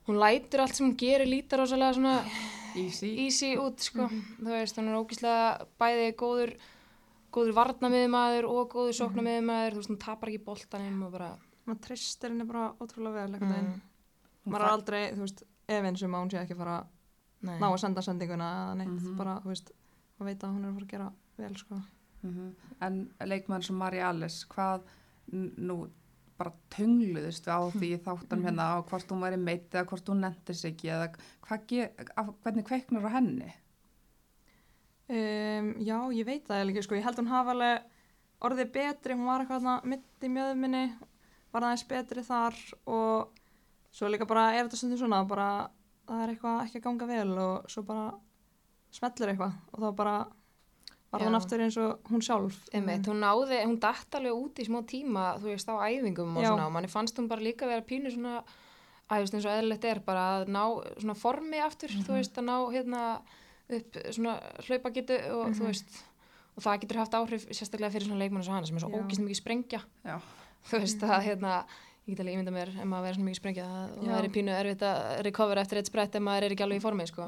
hún 0.08 0.18
lætur 0.20 0.60
allt 0.64 0.74
sem 0.76 0.86
hún 0.88 0.96
gerir 1.00 1.26
lítar 1.28 1.58
rosalega 1.62 1.94
svona 1.96 2.14
Easy 2.74 3.12
easy 3.24 3.52
út 3.56 3.78
sko. 3.78 4.08
þú 4.42 4.50
veist, 4.50 4.76
hún 4.78 4.88
er 4.90 4.98
ógíslega 4.98 5.66
bæði 5.78 6.08
góður 6.18 6.54
góður 7.34 7.54
varnamiðmaður 7.58 8.48
og 8.50 8.72
góður 8.74 8.96
sóknamiðmaður 8.98 9.72
þú 9.76 9.80
veist, 9.82 9.90
hún 9.92 9.98
tapar 10.02 10.28
ekki 10.32 10.44
boltanum 10.44 11.02
og 11.06 11.12
bara 11.14 11.30
maður 11.66 11.80
treystir 11.86 12.30
henni 12.30 12.44
bara 12.46 12.72
ótrúlega 12.82 13.14
vel, 13.14 13.34
einhvern 13.34 13.54
veginn. 13.54 13.80
Hún 14.44 14.52
maður 14.52 14.64
er 14.66 14.72
aldrei, 14.74 15.02
þú 15.14 15.22
veist, 15.24 15.42
efins 15.68 16.02
um 16.04 16.14
að 16.14 16.20
hún 16.24 16.30
sé 16.34 16.38
ekki 16.42 16.54
að 16.54 16.60
fara 16.64 16.76
nei. 17.40 17.58
ná 17.58 17.66
að 17.70 17.78
senda 17.80 18.02
sendinguna 18.04 18.48
eða 18.58 18.74
neitt, 18.76 18.90
Mhm. 19.00 19.16
bara, 19.16 19.40
þú 19.40 19.48
veist, 19.54 19.70
maður 20.18 20.28
veit 20.28 20.40
að 20.44 20.52
hún 20.54 20.64
er 20.64 20.68
að 20.68 20.74
fara 20.74 20.84
að 20.84 20.90
gera 20.90 21.12
vel, 21.38 21.54
sko. 21.56 21.82
Mhm. 22.24 22.54
En 22.82 23.14
leikmann 23.20 23.62
sem 23.64 23.76
Mari 23.76 24.00
Alice, 24.00 24.44
hvað 24.48 24.82
nú 25.32 25.88
bara 26.38 26.52
töngluðist 26.70 27.46
á 27.46 27.58
því 27.70 27.90
Mhm. 27.94 28.04
þáttan 28.06 28.42
hérna 28.44 28.64
á 28.74 28.76
hvort 28.82 29.08
hún 29.12 29.22
væri 29.22 29.38
meitt 29.38 29.70
eða 29.70 29.86
hvort 29.86 30.08
hún 30.08 30.20
nefndi 30.24 30.54
sig 30.54 30.74
ekki 30.74 30.90
eða 30.90 31.12
hvernig 32.42 32.64
kveiknur 32.66 33.06
á 33.06 33.14
henni? 33.16 33.52
Um, 35.08 35.74
já, 35.84 35.98
ég 36.16 36.24
veit 36.24 36.46
það 36.48 36.70
ekki, 36.70 36.82
sko, 36.86 36.96
ég 36.96 37.04
held 37.04 37.18
hún 37.20 37.28
hafa 37.28 37.52
alveg 37.52 37.82
orðið 38.40 38.70
betri, 38.72 39.14
hún 39.14 39.26
var 39.28 39.42
eitthvað 39.44 39.60
þarna 39.60 39.74
mitt 39.92 40.24
í 40.24 40.30
mjöðminni, 40.32 40.84
var 41.52 41.66
aðeins 41.68 41.84
betri 41.90 42.22
þar 42.24 42.56
og 42.86 43.28
svo 43.92 44.08
líka 44.08 44.26
bara 44.26 44.46
er 44.56 44.64
þetta 44.64 44.76
stundum 44.80 44.98
svona, 45.02 45.20
bara 45.28 45.48
það 46.08 46.22
er 46.24 46.32
eitthvað 46.34 46.62
ekki 46.64 46.80
að 46.80 46.86
ganga 46.88 47.06
vel 47.12 47.38
og 47.38 47.68
svo 47.68 47.84
bara 47.86 48.06
smellur 48.96 49.32
eitthvað 49.34 49.52
og 49.74 49.84
þá 49.84 49.88
bara 50.00 50.16
var 51.14 51.24
hún 51.28 51.36
aftur 51.38 51.60
eins 51.64 51.76
og 51.80 52.00
hún 52.10 52.22
sjálf. 52.24 52.56
Einmitt, 52.74 53.06
hún 53.10 53.20
náði, 53.22 53.60
hún 53.64 53.78
datt 53.80 54.14
alveg 54.18 54.34
út 54.34 54.60
í 54.60 54.66
smá 54.68 54.80
tíma, 54.86 55.24
þú 55.40 55.50
veist, 55.52 55.68
á 55.70 55.74
æfingum 55.88 56.36
og 56.36 56.42
Já. 56.44 56.50
svona, 56.52 56.66
og 56.66 56.72
manni 56.76 56.88
fannst 56.92 57.16
hún 57.18 57.28
bara 57.30 57.40
líka 57.44 57.66
vera 57.70 57.82
pínu 57.82 58.10
svona, 58.14 58.42
veist, 59.10 59.34
eins 59.34 59.44
og 59.46 59.52
eðlilegt 59.54 59.84
er 59.84 60.00
bara 60.00 60.24
að 60.44 60.48
ná 60.48 60.64
svona 61.00 61.14
formi 61.16 61.60
aftur, 61.62 61.88
þú 61.88 62.08
Mhm. 62.10 62.18
veist, 62.18 62.34
að 62.34 62.44
ná 62.50 62.56
hérna 62.74 63.20
upp 63.70 63.92
svona 64.12 64.34
hlaupagetu 64.66 65.16
og 65.32 65.54
þú 65.54 65.60
Mhm. 65.62 65.66
veist, 65.66 66.02
og 66.56 66.62
það 66.62 66.80
getur 66.80 66.96
haft 66.98 67.12
áhrif 67.12 67.46
sérstaklega 67.48 67.90
fyrir 67.92 68.06
svona 68.08 68.18
leikmann 68.22 68.42
eins 68.42 68.48
og 68.48 68.54
hana 68.54 68.66
sem 68.66 68.76
er 68.76 68.80
svo 68.80 68.90
ógist 68.92 69.20
mikið 69.20 69.40
sprengja, 69.42 69.80
Já, 70.04 70.20
þú 70.68 70.78
veist, 70.80 71.00
að 71.00 71.22
hérna, 71.24 71.64
ég 72.06 72.16
get 72.16 72.20
alveg 72.20 72.34
ímynda 72.36 72.52
mér 72.52 72.68
ef 72.68 72.84
maður 72.84 73.04
verið 73.06 73.16
svona 73.16 73.28
mikið 73.30 73.40
sprengja, 73.40 73.66
það 74.04 74.24
er 74.24 74.28
pínu 74.28 74.52
erfitt 74.60 74.82
að 74.82 75.22
recovera 75.24 75.60
eftir 75.64 75.78
eitt 75.78 75.86
sprett 75.86 76.14
ef 76.14 76.22
maður 76.22 76.42
er 76.44 76.50
ekki 76.50 76.64
alveg 76.64 76.76
í 76.80 76.84
formi, 76.84 77.06
sko. 77.06 77.22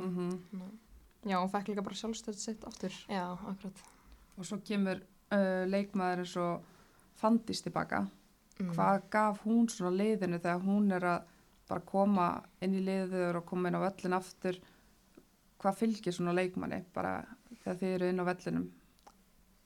Mm 1.26 1.30
Já, 1.30 1.36
hún 1.42 1.50
fekk 1.50 1.68
líka 1.72 1.82
bara 1.82 1.94
sjálfstöð 1.98 2.36
sitt 2.38 2.64
aftur. 2.64 2.92
Já, 3.10 3.32
akkurat. 3.34 3.82
og 4.38 4.44
svo 4.44 4.58
kemur 4.62 5.00
uh, 5.32 5.64
leikmaður 5.66 6.18
eins 6.22 6.36
og 6.36 6.62
Fandís 7.20 7.62
tilbaka 7.64 8.06
Mm. 8.58 8.70
hvað 8.72 9.02
gaf 9.10 9.42
hún 9.44 9.66
svona 9.68 9.90
liðinu 9.98 10.38
þegar 10.40 10.62
hún 10.64 10.92
er 10.96 11.04
að 11.04 11.24
bara 11.68 11.80
koma 11.80 12.42
inn 12.62 12.72
í 12.74 12.80
liður 12.80 13.36
og 13.36 13.44
koma 13.44 13.68
inn 13.68 13.74
á 13.76 13.84
völlin 13.84 14.14
aftur 14.16 14.56
hvað 15.60 15.76
fylgir 15.76 16.12
svona 16.16 16.32
leikmanni 16.32 16.78
bara 16.94 17.18
þegar 17.64 17.76
þið 17.82 17.92
eru 17.98 18.08
inn 18.08 18.20
á 18.24 18.28
vellinum 18.30 18.70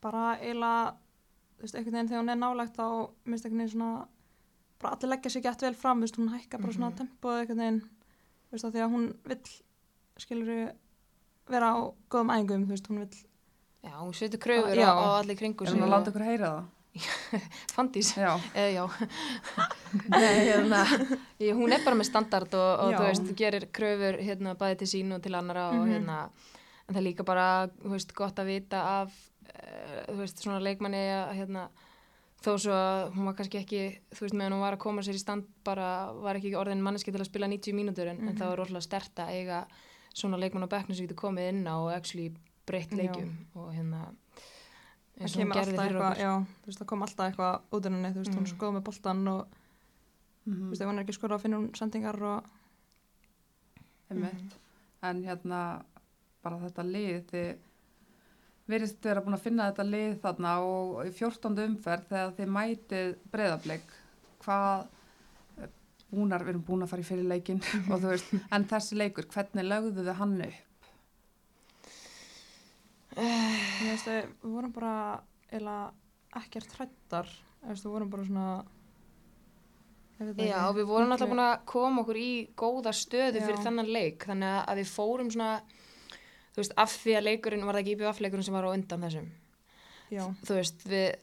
Bara 0.03 0.25
eiginlega, 0.41 0.97
þú 1.59 1.63
veist, 1.63 1.75
einhvern 1.79 1.95
veginn 1.95 2.09
þegar 2.09 2.23
hún 2.25 2.33
er 2.35 2.41
nálægt 2.43 2.75
þá, 2.81 2.87
minnst 3.31 3.45
einhvern 3.47 3.63
veginn 3.63 3.73
svona, 3.77 4.07
bara 4.81 4.95
allir 4.97 5.09
leggja 5.15 5.31
sig 5.31 5.43
gett 5.47 5.63
vel 5.63 5.75
fram, 5.75 5.99
þú 6.01 6.07
veist, 6.09 6.19
hún 6.19 6.35
hækka 6.35 6.59
bara 6.59 6.73
svona 6.73 6.91
Mhm. 6.91 6.99
tempóið 6.99 7.41
einhvern 7.45 7.59
veginn, 7.63 7.81
þú 8.49 8.53
veist, 8.57 8.65
af 8.65 8.73
því 8.75 8.81
að 8.87 8.93
hún 8.97 9.07
vill, 9.25 9.45
skilur 10.19 10.73
vera 11.51 11.73
á 11.75 11.77
góðum 12.11 12.31
æfingum, 12.35 12.65
þú 12.69 12.75
veist, 12.77 12.89
hún 12.91 12.99
vill 13.05 13.19
Já, 13.81 13.95
hún 14.03 14.13
setur 14.15 14.39
kröfur 14.43 14.77
á, 14.85 14.93
á 14.93 15.07
allir 15.23 15.37
kringu 15.41 15.65
er 15.65 15.73
hún 15.73 15.83
að 15.87 15.93
láta 15.95 16.11
ykkur 16.13 16.27
heyra 16.29 16.51
Fandís, 17.73 18.11
það? 18.13 18.23
Já, 18.27 18.33
eða 18.55 18.71
já 18.75 18.85
Nei, 20.21 20.39
hérna 20.51 20.81
ég, 21.41 21.55
hún 21.57 21.73
er 21.73 21.85
bara 21.85 21.97
með 21.99 22.09
standard 22.11 22.55
og, 22.59 22.71
og 22.85 22.95
þú 22.97 23.05
veist, 23.07 23.31
gerir 23.39 23.67
kröfur 23.75 24.19
hérna 24.21 24.57
bæði 24.59 24.81
til 24.83 24.91
sín 24.95 25.15
og 25.17 25.23
til 25.25 25.35
annara 25.39 25.69
og 25.75 25.85
Mhm. 25.87 25.93
hérna 25.95 26.19
en 26.89 26.95
það 26.95 27.01
er 27.01 27.07
líka 27.07 27.25
bara, 27.25 27.45
þú 27.85 27.93
veist, 27.95 28.13
gott 28.19 28.39
að 28.43 28.49
vita 28.51 28.81
af, 29.03 29.13
uh, 29.47 30.01
þú 30.11 30.17
veist, 30.25 30.41
svona 30.43 30.59
leikmanni 30.65 30.99
að 31.15 31.37
hérna 31.39 31.69
þó 32.43 32.55
svo 32.59 32.73
að 32.75 33.13
hún 33.15 33.29
var 33.29 33.35
kannski 33.39 33.61
ekki, 33.63 33.83
þú 34.17 34.25
veist, 34.27 34.35
meðan 34.41 34.57
hún 34.57 34.65
var 34.65 34.75
að 34.75 34.83
koma 34.83 35.03
sér 35.07 35.15
í 35.15 35.23
stand 35.23 35.47
bara, 35.65 36.11
var 36.19 36.39
ekki 36.41 36.55
orðin 36.59 36.83
manneski 36.83 37.13
til 37.15 37.21
að 37.23 37.29
spila 37.31 37.47
90 37.53 37.77
mínútur 37.79 38.11
en, 38.11 38.19
en 38.19 38.33
Mhm. 38.35 38.39
það 38.41 38.49
var 38.51 38.59
rosalega 38.65 38.83
stert 38.89 39.15
að 39.23 39.31
eiga 39.39 39.61
svona 40.15 40.39
leikmann 40.41 40.67
á 40.67 40.73
bekknu 40.75 40.95
sem 40.97 41.07
getur 41.07 41.21
komið 41.23 41.49
inn 41.53 41.67
á 41.71 41.75
og 41.79 41.93
actually 41.95 42.31
breytt 42.67 42.91
Já. 42.93 42.97
leikjum 43.03 43.31
og 43.55 43.71
hérna 43.75 44.01
það 44.05 44.15
eins 45.21 45.35
og 45.35 45.41
hún 45.41 45.43
kemur 45.43 45.57
gerði 45.59 45.73
alltaf 45.73 45.85
fyrir 45.85 45.97
eitthvað, 45.97 46.11
okkur 46.11 46.23
já, 46.25 46.33
þú 46.61 46.67
veist, 46.71 46.79
það 46.81 46.87
kom 46.93 47.03
alltaf 47.07 47.27
eitthvað 47.31 47.55
út 47.77 47.87
af 47.87 47.93
henni, 47.93 48.11
þú 48.15 48.21
veist, 48.23 48.35
hún 48.35 48.41
er 48.41 48.47
Mm. 48.47 48.51
svo 48.53 48.59
góð 48.63 48.75
með 48.77 48.85
boltan 48.89 49.29
og, 49.29 49.57
þú 50.47 50.51
mm 50.55 50.69
veist, 50.71 50.81
ef 50.83 50.89
hún 50.89 50.99
er 50.99 51.05
ekki 51.05 51.17
skora 51.19 51.37
að 51.37 51.43
finna 51.45 51.57
hún 51.61 51.71
sendingar 51.77 52.23
og, 52.23 52.45
einmitt 54.11 54.55
en 55.03 55.23
hérna 55.25 55.61
bara 56.45 56.59
þetta 56.65 56.85
lið 56.87 57.19
þið 57.31 57.51
virðist 58.71 59.03
vera 59.05 59.23
búin 59.25 59.35
að 59.37 59.45
finna 59.45 59.67
þetta 59.71 59.87
lið 59.91 60.17
þarna 60.23 60.55
og 60.63 61.01
í 61.09 61.13
14. 61.17 61.59
umferð 61.67 62.09
þegar 62.11 62.35
þið 62.39 62.51
mætið 62.57 63.15
breyðablik 63.33 63.95
hvað 64.45 64.87
búnar, 66.11 66.45
við 66.45 66.55
erum 66.55 66.67
búin 66.67 66.85
að 66.85 66.93
fara 66.93 67.05
í 67.05 67.09
fyrir 67.09 67.31
leikin 67.31 67.63
og 67.91 68.03
þú 68.03 68.11
veist, 68.13 68.35
en 68.55 68.67
þessi 68.71 68.99
leikur 68.99 69.29
hvernig 69.31 69.69
lögðu 69.69 70.05
þið 70.05 70.19
hann 70.21 70.37
upp? 70.49 70.67
þú 73.11 73.87
veist, 73.89 74.11
við 74.11 74.21
við 74.43 74.53
vorum 74.55 74.75
bara 74.75 74.93
eiginlega 75.51 76.41
ekkert 76.41 76.77
hrættar, 76.79 77.33
þú 77.61 77.73
veist, 77.73 77.87
við 77.87 77.97
vorum 77.97 78.13
bara 78.13 78.29
svona, 78.29 78.51
Já, 80.21 80.69
ekki, 80.69 80.75
við 80.77 80.89
vorum 80.91 81.13
alltaf 81.15 81.31
búin 81.31 81.41
að 81.41 81.61
koma 81.71 82.03
okkur 82.03 82.19
í 82.21 82.33
góða 82.53 82.93
stöðu 82.93 83.41
Já. 83.41 83.45
fyrir 83.47 83.63
þennan 83.65 83.89
leik 83.89 84.27
þannig 84.29 84.57
að 84.69 84.81
við 84.83 84.91
fórum 84.93 85.31
svona 85.33 85.53
þú 86.53 86.61
veist, 86.61 86.75
af 86.77 86.97
því 87.01 87.15
að 87.17 87.27
leikurinn 87.29 87.65
var 87.65 87.79
það 87.79 87.83
ekki 87.85 87.95
IBF 87.97 88.21
leikurinn 88.21 88.47
sem 88.47 88.59
var 88.59 88.69
á 88.69 88.75
undan 88.75 89.07
þessum 89.07 89.31
Já, 90.11 90.25
þú 90.45 90.55
veist, 90.59 90.81
við, 90.91 91.15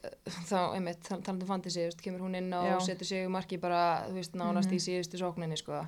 þá, 0.47 0.59
einmitt 0.77 1.01
tal- 1.03 1.21
talandi 1.21 1.43
um 1.43 1.47
fantasy, 1.49 1.79
þú 1.81 1.87
veist, 1.89 2.01
kemur 2.05 2.21
hún 2.23 2.37
inn 2.39 2.53
og 2.53 2.81
setur 2.85 3.05
sig 3.05 3.25
í 3.25 3.31
marki 3.31 3.57
bara, 3.59 3.81
þú 4.07 4.13
veist, 4.21 4.33
nánast 4.39 4.69
Mhm. 4.71 4.77
í 4.77 4.85
síðustu 4.85 5.19
sókninni, 5.19 5.57
sko 5.57 5.81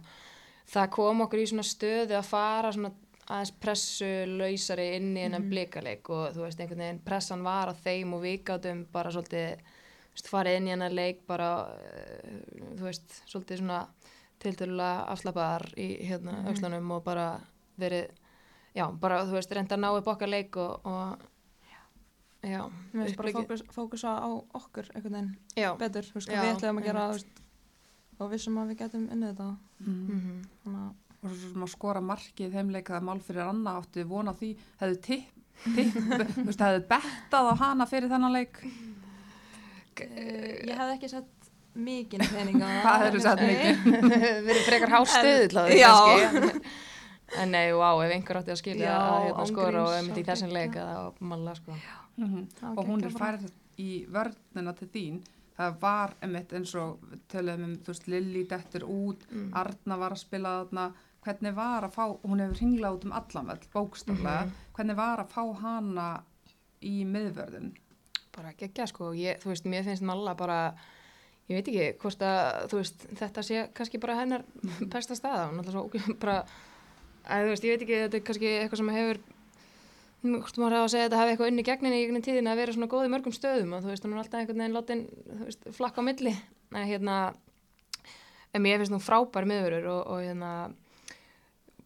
það 0.70 0.90
kom 0.92 1.22
okkur 1.22 1.40
í 1.40 1.48
svona 1.48 1.64
stöðu 1.64 2.18
að 2.20 2.26
fara 2.26 2.72
svona 2.72 2.92
aðeins 3.30 3.52
pressu 3.62 4.10
lausari 4.28 4.96
inn 4.98 5.16
í 5.16 5.22
hennan 5.24 5.44
Mhm. 5.44 5.50
blikaleik 5.50 6.10
og 6.10 6.34
þú 6.36 6.42
veist, 6.44 6.60
einhvern 6.60 6.78
veginn 6.84 7.00
pressan 7.06 7.44
var 7.44 7.68
á 7.70 7.74
þeim 7.74 8.14
og 8.14 8.22
við 8.24 8.44
gátum 8.44 8.86
bara 8.92 9.10
svolítið 9.12 9.58
þú 9.60 10.16
veist, 10.16 10.30
farið 10.30 10.58
inn 10.58 10.68
í 10.68 10.70
hennan 10.72 10.96
leik 10.96 11.26
bara 11.28 11.70
eh, 11.72 12.42
þú 12.76 12.82
veist, 12.84 13.22
svolítið 13.30 13.58
svona 13.60 13.88
tiltölulega 14.40 15.08
afslapaðar 15.08 15.74
í 15.78 15.88
hérna 16.10 16.32
Mhm. 16.44 16.48
aukslunum 16.48 16.92
og 16.92 17.04
bara 17.04 17.40
verið 17.80 18.10
já, 18.76 18.92
bara, 19.00 19.24
þú 19.26 19.32
veist, 19.34 19.52
reynda 19.52 19.76
að 19.76 19.80
ná 19.80 19.98
upp 19.98 20.06
okkar 20.08 20.28
leik 20.30 20.58
og, 20.58 20.82
og 20.86 21.18
já, 22.44 22.62
við 22.94 23.02
veist 23.04 23.18
bara 23.20 23.32
fókus, 23.36 23.64
fókusa 23.76 24.14
á 24.16 24.28
okkur 24.60 24.86
einhvern 24.96 25.14
veginn 25.18 25.36
já, 25.60 25.70
betur, 25.80 26.04
þú 26.08 26.14
veist, 26.20 26.30
Já, 26.32 26.42
við 26.44 26.52
ætlum 26.56 26.80
að 26.80 26.86
gera, 26.90 27.04
þú 27.10 27.18
veist, 27.18 27.42
og 28.20 28.32
vissum 28.34 28.58
að 28.62 28.68
við 28.74 28.78
getum 28.86 29.06
unnið 29.16 29.30
þetta, 29.34 29.50
Mm. 29.80 30.00
mhm 30.12 30.42
þannig 30.64 30.80
að, 30.84 30.94
og 31.20 31.30
svo 31.36 31.50
sem 31.54 31.64
að 31.64 31.70
skora 31.74 32.02
markið 32.04 32.54
heimleika 32.56 32.94
það 32.98 33.06
mál 33.10 33.20
fyrir 33.24 33.44
Anna 33.48 33.74
áttu 33.80 34.04
vona 34.08 34.34
því 34.36 34.50
hefðu 34.82 34.98
tipp, 35.08 35.30
tipp 35.76 35.94
þú 36.36 36.46
veist, 36.50 36.64
hefðu 36.64 36.84
bettað 36.94 37.50
á 37.52 37.54
hana 37.64 37.86
fyrir 37.92 38.10
þennan 38.12 38.36
leik 38.36 38.60
uh, 38.64 40.04
ég 40.68 40.76
hefði 40.76 40.94
ekki 40.98 41.10
sett 41.12 41.50
mikinn 41.80 42.24
pening 42.28 42.60
á 42.60 42.68
það. 42.68 42.82
Hvað 42.84 43.00
hefðirðu 43.00 43.24
sett 43.24 43.42
mikinn? 43.48 44.10
verið 44.50 44.64
frekar 44.68 44.94
hár 44.96 45.08
stöðu 45.08 45.48
til 45.48 45.60
það 45.60 45.68
Já. 45.80 45.94
En 47.38 47.52
nei, 47.52 47.72
vá, 47.74 47.90
ef 48.06 48.12
einhver 48.16 48.38
átti 48.42 48.52
að 48.52 48.62
skilja 48.62 48.86
Já, 48.90 49.00
að 49.00 49.26
hérna, 49.28 49.46
skora 49.52 49.82
og 49.84 49.90
gríns, 49.90 49.98
einmitt 50.00 50.18
í 50.18 50.24
á 50.26 50.30
þessum 50.32 50.54
leik 50.56 50.72
geggjað. 50.74 50.94
að 50.98 51.20
malla 51.34 51.56
sko. 51.56 51.76
mm 52.18 52.48
Já, 52.62 52.70
og 52.76 52.86
hún 52.88 53.04
er 53.06 53.12
færð 53.20 53.50
í 53.80 53.90
vörnina 54.12 54.74
til 54.80 54.88
þín. 54.94 55.20
Það 55.60 55.76
var 55.82 56.14
einmitt 56.24 56.54
eins 56.56 56.74
og 56.80 57.00
töluðum 57.28 57.64
um, 57.68 57.76
þú 57.84 57.92
veist, 57.94 58.08
Lilly 58.08 58.44
dettur 58.48 58.84
út 58.88 59.26
mm. 59.32 59.50
Arna 59.60 59.98
var 60.00 60.16
að 60.16 60.22
spila 60.24 60.54
þarna. 60.64 60.86
Hvernig 61.26 61.56
var 61.58 61.84
að 61.84 61.92
fá, 61.98 62.06
hún 62.24 62.40
hefur 62.40 62.62
ringlað 62.62 62.96
út 62.96 63.06
um 63.06 63.12
allan 63.12 63.50
völl, 63.52 63.66
bókstaflega, 63.74 64.46
Mhm. 64.46 64.54
hvernig 64.78 64.96
var 64.96 65.20
að 65.20 65.34
fá 65.34 65.44
hana 65.62 66.24
í 66.82 67.04
miðvörðin 67.06 67.74
bara 68.32 68.54
geggja 68.56 68.86
sko, 68.88 69.12
ég, 69.14 69.40
þú 69.44 69.50
veist, 69.52 69.66
mér 69.66 69.84
finnst 69.84 70.02
malla 70.06 70.34
bara 70.36 70.74
ég 71.50 71.58
veit 71.58 71.68
ekki 71.68 71.98
hvort 72.00 72.22
að 72.24 72.70
þú 72.72 72.78
veist, 72.80 73.06
þetta 73.20 73.44
sé 73.44 73.64
kannski 73.76 74.00
bara 74.00 74.16
hennar 74.16 74.44
besta 74.94 75.16
staða, 75.18 75.50
hún 75.50 75.60
er 75.60 75.66
alltaf 75.66 75.74
svo 75.74 76.14
bara, 76.22 76.46
að 77.30 77.46
þú 77.46 77.52
veist, 77.54 77.68
ég 77.68 77.76
veit 77.76 77.86
ekki 77.86 78.00
þetta 78.04 78.20
er 78.20 78.26
kannski 78.28 78.56
eitthvað 78.56 78.82
sem 78.82 78.96
hefur 78.98 79.22
hvort 80.20 80.58
maður 80.60 80.76
hefur 80.76 80.84
að 80.84 80.92
segja 80.92 81.06
að 81.06 81.10
þetta 81.10 81.20
hafi 81.22 81.32
eitthvað 81.34 81.50
unni 81.54 81.64
gegnin 81.64 81.96
í 81.96 82.00
gegnum 82.04 82.24
tíðin 82.26 82.50
að 82.52 82.60
vera 82.60 82.74
svona 82.76 82.90
góð 82.92 83.06
í 83.06 83.12
mörgum 83.14 83.36
stöðum 83.36 83.76
og 83.76 83.86
þú 83.86 83.92
veist, 83.94 84.04
hún 84.04 84.16
er 84.16 84.22
alltaf 84.24 84.42
einhvern 84.42 84.64
veginn 84.64 84.76
látin 84.76 85.04
þú 85.30 85.46
veist, 85.46 85.70
flakka 85.78 86.04
á 86.04 86.08
milli. 86.10 86.34
En 86.76 86.90
hérna 86.90 87.16
en 88.54 88.64
mér 88.66 88.82
finnst 88.82 88.96
hún 88.96 89.04
frábær 89.04 89.48
miðurur 89.48 89.88
og, 89.94 90.02
og 90.12 90.22
hérna 90.26 90.52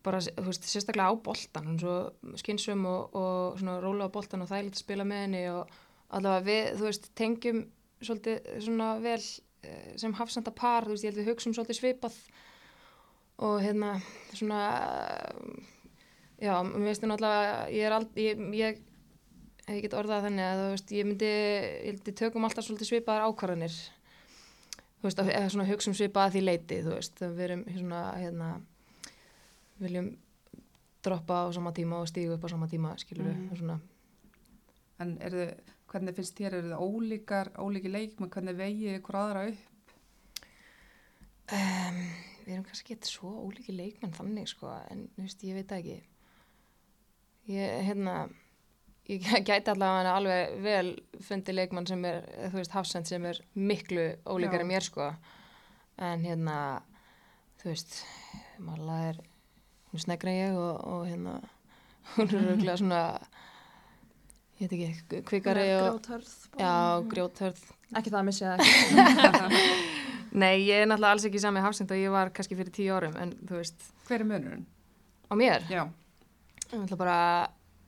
bara, 0.03 0.19
þú 0.23 0.47
veist, 0.49 0.65
sérstaklega 0.67 1.13
á 1.13 1.15
boltan 1.27 1.69
hún 1.69 1.77
er 1.77 1.85
svo 1.85 2.37
skynsum 2.41 2.85
og, 2.89 3.15
og 3.15 3.61
svona 3.61 3.77
róla 3.83 4.09
á 4.09 4.15
boltan 4.15 4.43
og 4.43 4.49
þægilegt 4.49 4.79
að 4.79 4.83
spila 4.83 5.07
með 5.07 5.23
henni 5.27 5.43
og 5.53 5.77
allavega 6.13 6.47
við, 6.47 6.69
þú 6.79 6.87
veist, 6.89 7.09
tengjum 7.19 7.61
svolítið 8.03 8.49
svona 8.65 8.89
vel 9.03 9.19
eh, 9.19 9.93
sem 10.01 10.15
hafsenda 10.17 10.53
par, 10.55 10.87
þú 10.87 10.95
veist, 10.95 11.05
ég 11.05 11.13
held 11.13 11.21
við 11.21 11.31
hugsum 11.31 11.55
svolítið 11.55 11.79
svipað 11.79 12.17
og 13.37 13.61
hérna 13.61 13.95
svona 14.33 14.59
já, 16.41 16.53
mér 16.63 16.89
veist 16.89 17.03
náttúrulega 17.05 17.69
ég 17.73 17.85
er 17.87 17.95
aldrei, 17.95 18.23
ég, 18.27 18.43
ég 18.59 18.81
ég 19.73 19.81
get 19.85 19.93
orðað 19.95 20.25
þannig 20.27 20.43
að 20.45 20.61
þú 20.61 20.69
veist, 20.73 20.91
ég 20.91 21.05
myndi 21.07 21.27
ég 21.87 21.99
við 22.03 22.15
tökum 22.19 22.43
alltaf 22.43 22.65
svolítið 22.67 22.89
svipaðar 22.89 23.29
ákvarðanir. 23.29 23.75
Þú 24.99 25.07
veist, 25.07 25.21
eða 25.23 25.49
svona 25.51 25.67
hugsum 25.69 25.95
svipað 25.95 26.25
að 26.27 26.33
því 26.35 26.41
leiti, 26.43 26.81
þú 26.83 26.91
veist, 26.97 27.21
við 27.23 27.39
erum 27.47 27.63
svona, 27.77 28.01
hérna 28.19 28.49
viljum 29.79 30.09
droppa 31.03 31.41
á 31.43 31.51
sama 31.55 31.71
tíma 31.75 31.99
og 32.03 32.07
stígu 32.11 32.35
upp 32.35 32.43
á 32.43 32.49
sama 32.51 32.67
tíma, 32.71 32.93
skilur 32.99 33.25
við, 33.27 33.35
Mhm. 33.39 33.55
svona. 33.59 33.79
En 34.99 35.17
er 35.21 35.31
þið, 35.31 35.53
hvernig 35.87 36.15
finnst 36.15 36.35
þér, 36.37 36.53
eru 36.53 36.67
þið 36.69 36.83
ólíkar 36.87 37.51
ólíki 37.59 37.91
leikmenn, 37.91 38.29
hvernig 38.29 38.55
vegið 38.55 38.99
ykkur 38.99 39.15
aðra 39.15 39.47
upp? 39.47 39.57
Um, 41.51 41.97
við 42.43 42.55
erum 42.55 42.65
kannski 42.67 42.95
ekki 42.95 43.09
svo 43.09 43.31
ólíki 43.45 43.75
leikmenn 43.75 44.15
þannig 44.15 44.49
sko, 44.51 44.71
en 44.91 45.05
veist, 45.19 45.43
ég 45.47 45.57
veit 45.57 45.71
ekki. 45.75 45.99
Ég, 47.51 47.75
hérna, 47.87 48.15
ég 49.11 49.25
gæti 49.47 49.71
allavega 49.71 50.15
alveg 50.17 50.55
vel 50.63 50.93
fundið 51.27 51.59
leikmann 51.59 51.87
sem 51.89 52.03
er, 52.07 52.23
þú 52.51 52.61
veist, 52.61 52.75
Hafsend 52.75 53.09
sem 53.09 53.25
er 53.27 53.41
miklu 53.55 54.07
ólíkari 54.23 54.63
Já. 54.65 54.69
mér 54.71 54.87
sko. 54.87 55.09
En 56.03 56.23
hérna, 56.25 56.57
þú 57.61 57.71
veist, 57.71 58.01
Malla 58.63 58.99
er, 59.09 59.21
hún 59.91 60.03
snegra 60.03 60.31
en 60.31 60.39
ég 60.39 60.59
og, 60.59 60.83
og 60.87 61.07
hérna, 61.09 61.39
hún 62.15 62.29
er 62.29 62.47
röglega 62.51 62.79
svona, 62.79 63.03
ég 64.59 64.71
veit 64.71 64.77
ekki, 64.79 65.23
kvikari 65.27 65.67
og, 65.79 66.03
Grjóthörð. 67.11 67.67
Ekki 67.93 68.09
það 68.09 68.21
að 68.23 68.29
missa 68.31 68.55
það. 68.55 69.59
Nei, 70.33 70.63
ég 70.65 70.81
er 70.81 70.87
náttúrulega 70.89 71.13
alls 71.13 71.25
ekki 71.29 71.41
sami 71.41 71.61
Hafsend 71.61 71.91
og 71.93 71.99
ég 71.99 72.09
var 72.13 72.31
kannski 72.33 72.55
fyrir 72.57 72.73
tíu 72.73 72.93
árum, 72.95 73.13
en 73.21 73.35
þú 73.45 73.59
veist, 73.59 73.83
Hver 74.07 74.23
er 74.23 74.29
munurinn? 74.29 74.63
á 75.29 75.33
mér, 75.37 75.65
Já, 75.69 75.83
Ég 76.73 76.79
ætla 76.87 76.97
bara, 76.97 77.17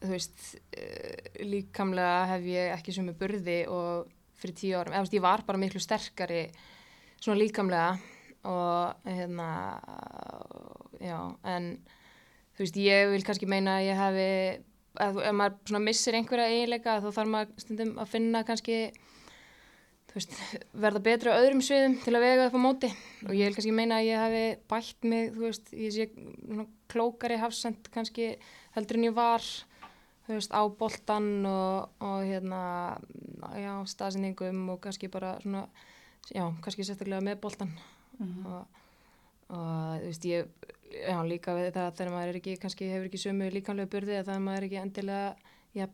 þú 0.04 0.12
veist, 0.14 0.44
uh, 0.78 1.40
líkamlega 1.42 2.20
hef 2.36 2.44
ég 2.52 2.74
ekki 2.76 2.94
sumu 2.94 3.16
burði 3.18 3.64
og 3.72 4.12
fyrir 4.38 4.56
tíu 4.60 4.76
árum, 4.78 4.94
eða 4.94 5.02
þú 5.02 5.08
veist, 5.08 5.18
ég 5.18 5.26
var 5.26 5.42
bara 5.48 5.62
miklu 5.64 5.82
sterkari 5.82 6.44
svona 7.18 7.40
líkamlega 7.40 7.98
og 8.46 9.10
hérna, 9.10 9.50
já, 11.02 11.18
en 11.50 11.72
þú 12.56 12.62
veist, 12.62 12.78
ég 12.78 13.10
vil 13.16 13.26
kannski 13.26 13.50
meina 13.50 13.80
að 13.80 13.88
ég 13.90 13.98
hafi, 14.00 14.30
að, 15.02 15.20
ef 15.32 15.36
maður 15.40 15.58
svona 15.72 15.84
missir 15.88 16.18
einhverja 16.20 16.52
eiginleika 16.54 17.00
þá 17.02 17.10
þarf 17.10 17.32
maður 17.34 17.64
stundum 17.66 17.96
að 18.04 18.12
finna 18.14 18.44
kannski, 18.48 18.78
veist, 20.16 20.36
verða 20.86 21.04
betri 21.04 21.32
á 21.32 21.40
öðrum 21.40 21.62
sviðum 21.66 22.00
til 22.04 22.16
að 22.16 22.26
vega 22.26 22.48
upp 22.50 22.58
á 22.58 22.66
móti. 22.66 22.90
Og 23.28 23.36
ég 23.36 23.50
vil 23.50 23.56
kannski 23.58 23.76
meina 23.76 24.00
að 24.00 24.10
ég 24.10 24.24
hafi 24.24 24.44
bætt 24.72 25.08
mig, 25.12 25.32
þú 25.36 25.48
veist, 25.48 25.72
ég 25.76 25.96
sé 25.96 26.10
klókari 26.92 27.40
hafsend 27.42 27.90
kannski 27.94 28.36
heldur 28.76 29.00
en 29.00 29.08
ég 29.10 29.16
var 29.16 29.44
þú 30.26 30.38
veist, 30.40 30.54
á 30.54 30.62
boltan 30.80 31.28
og, 31.48 31.92
og 32.02 32.24
hérna 32.26 32.62
já, 33.62 33.74
staðsendingum 33.90 34.64
og 34.74 34.82
kannski 34.86 35.10
bara 35.12 35.36
svona 35.44 35.66
já, 36.32 36.46
kannski 36.64 36.86
sérstaklega 36.86 37.24
með 37.26 37.42
boltan 37.44 37.74
og, 38.22 38.80
og 39.52 40.00
þú 40.02 40.08
veist, 40.08 40.30
ég 40.30 40.50
já, 40.90 41.20
líka 41.28 41.56
við 41.58 41.72
það 41.76 41.92
þegar 42.00 42.16
maður 42.16 42.32
er 42.32 42.40
ekki 42.42 42.58
kannski 42.62 42.90
hefur 42.90 43.10
ekki 43.10 43.22
sömu 43.22 43.52
líkanlega 43.54 43.92
burði 43.92 44.18
eða 44.18 44.30
það 44.32 44.48
maður 44.48 44.64
er 44.64 44.70
ekki 44.70 44.82
endilega 44.82 45.54
já, 45.76 45.86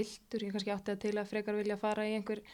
viltur, 0.00 0.44
ég 0.44 0.52
kannski 0.54 0.74
átti 0.74 0.92
það 0.92 1.02
til 1.06 1.16
að 1.16 1.32
frekar 1.32 1.58
vilja 1.58 1.80
fara 1.80 2.06
í 2.08 2.16
einhver 2.18 2.44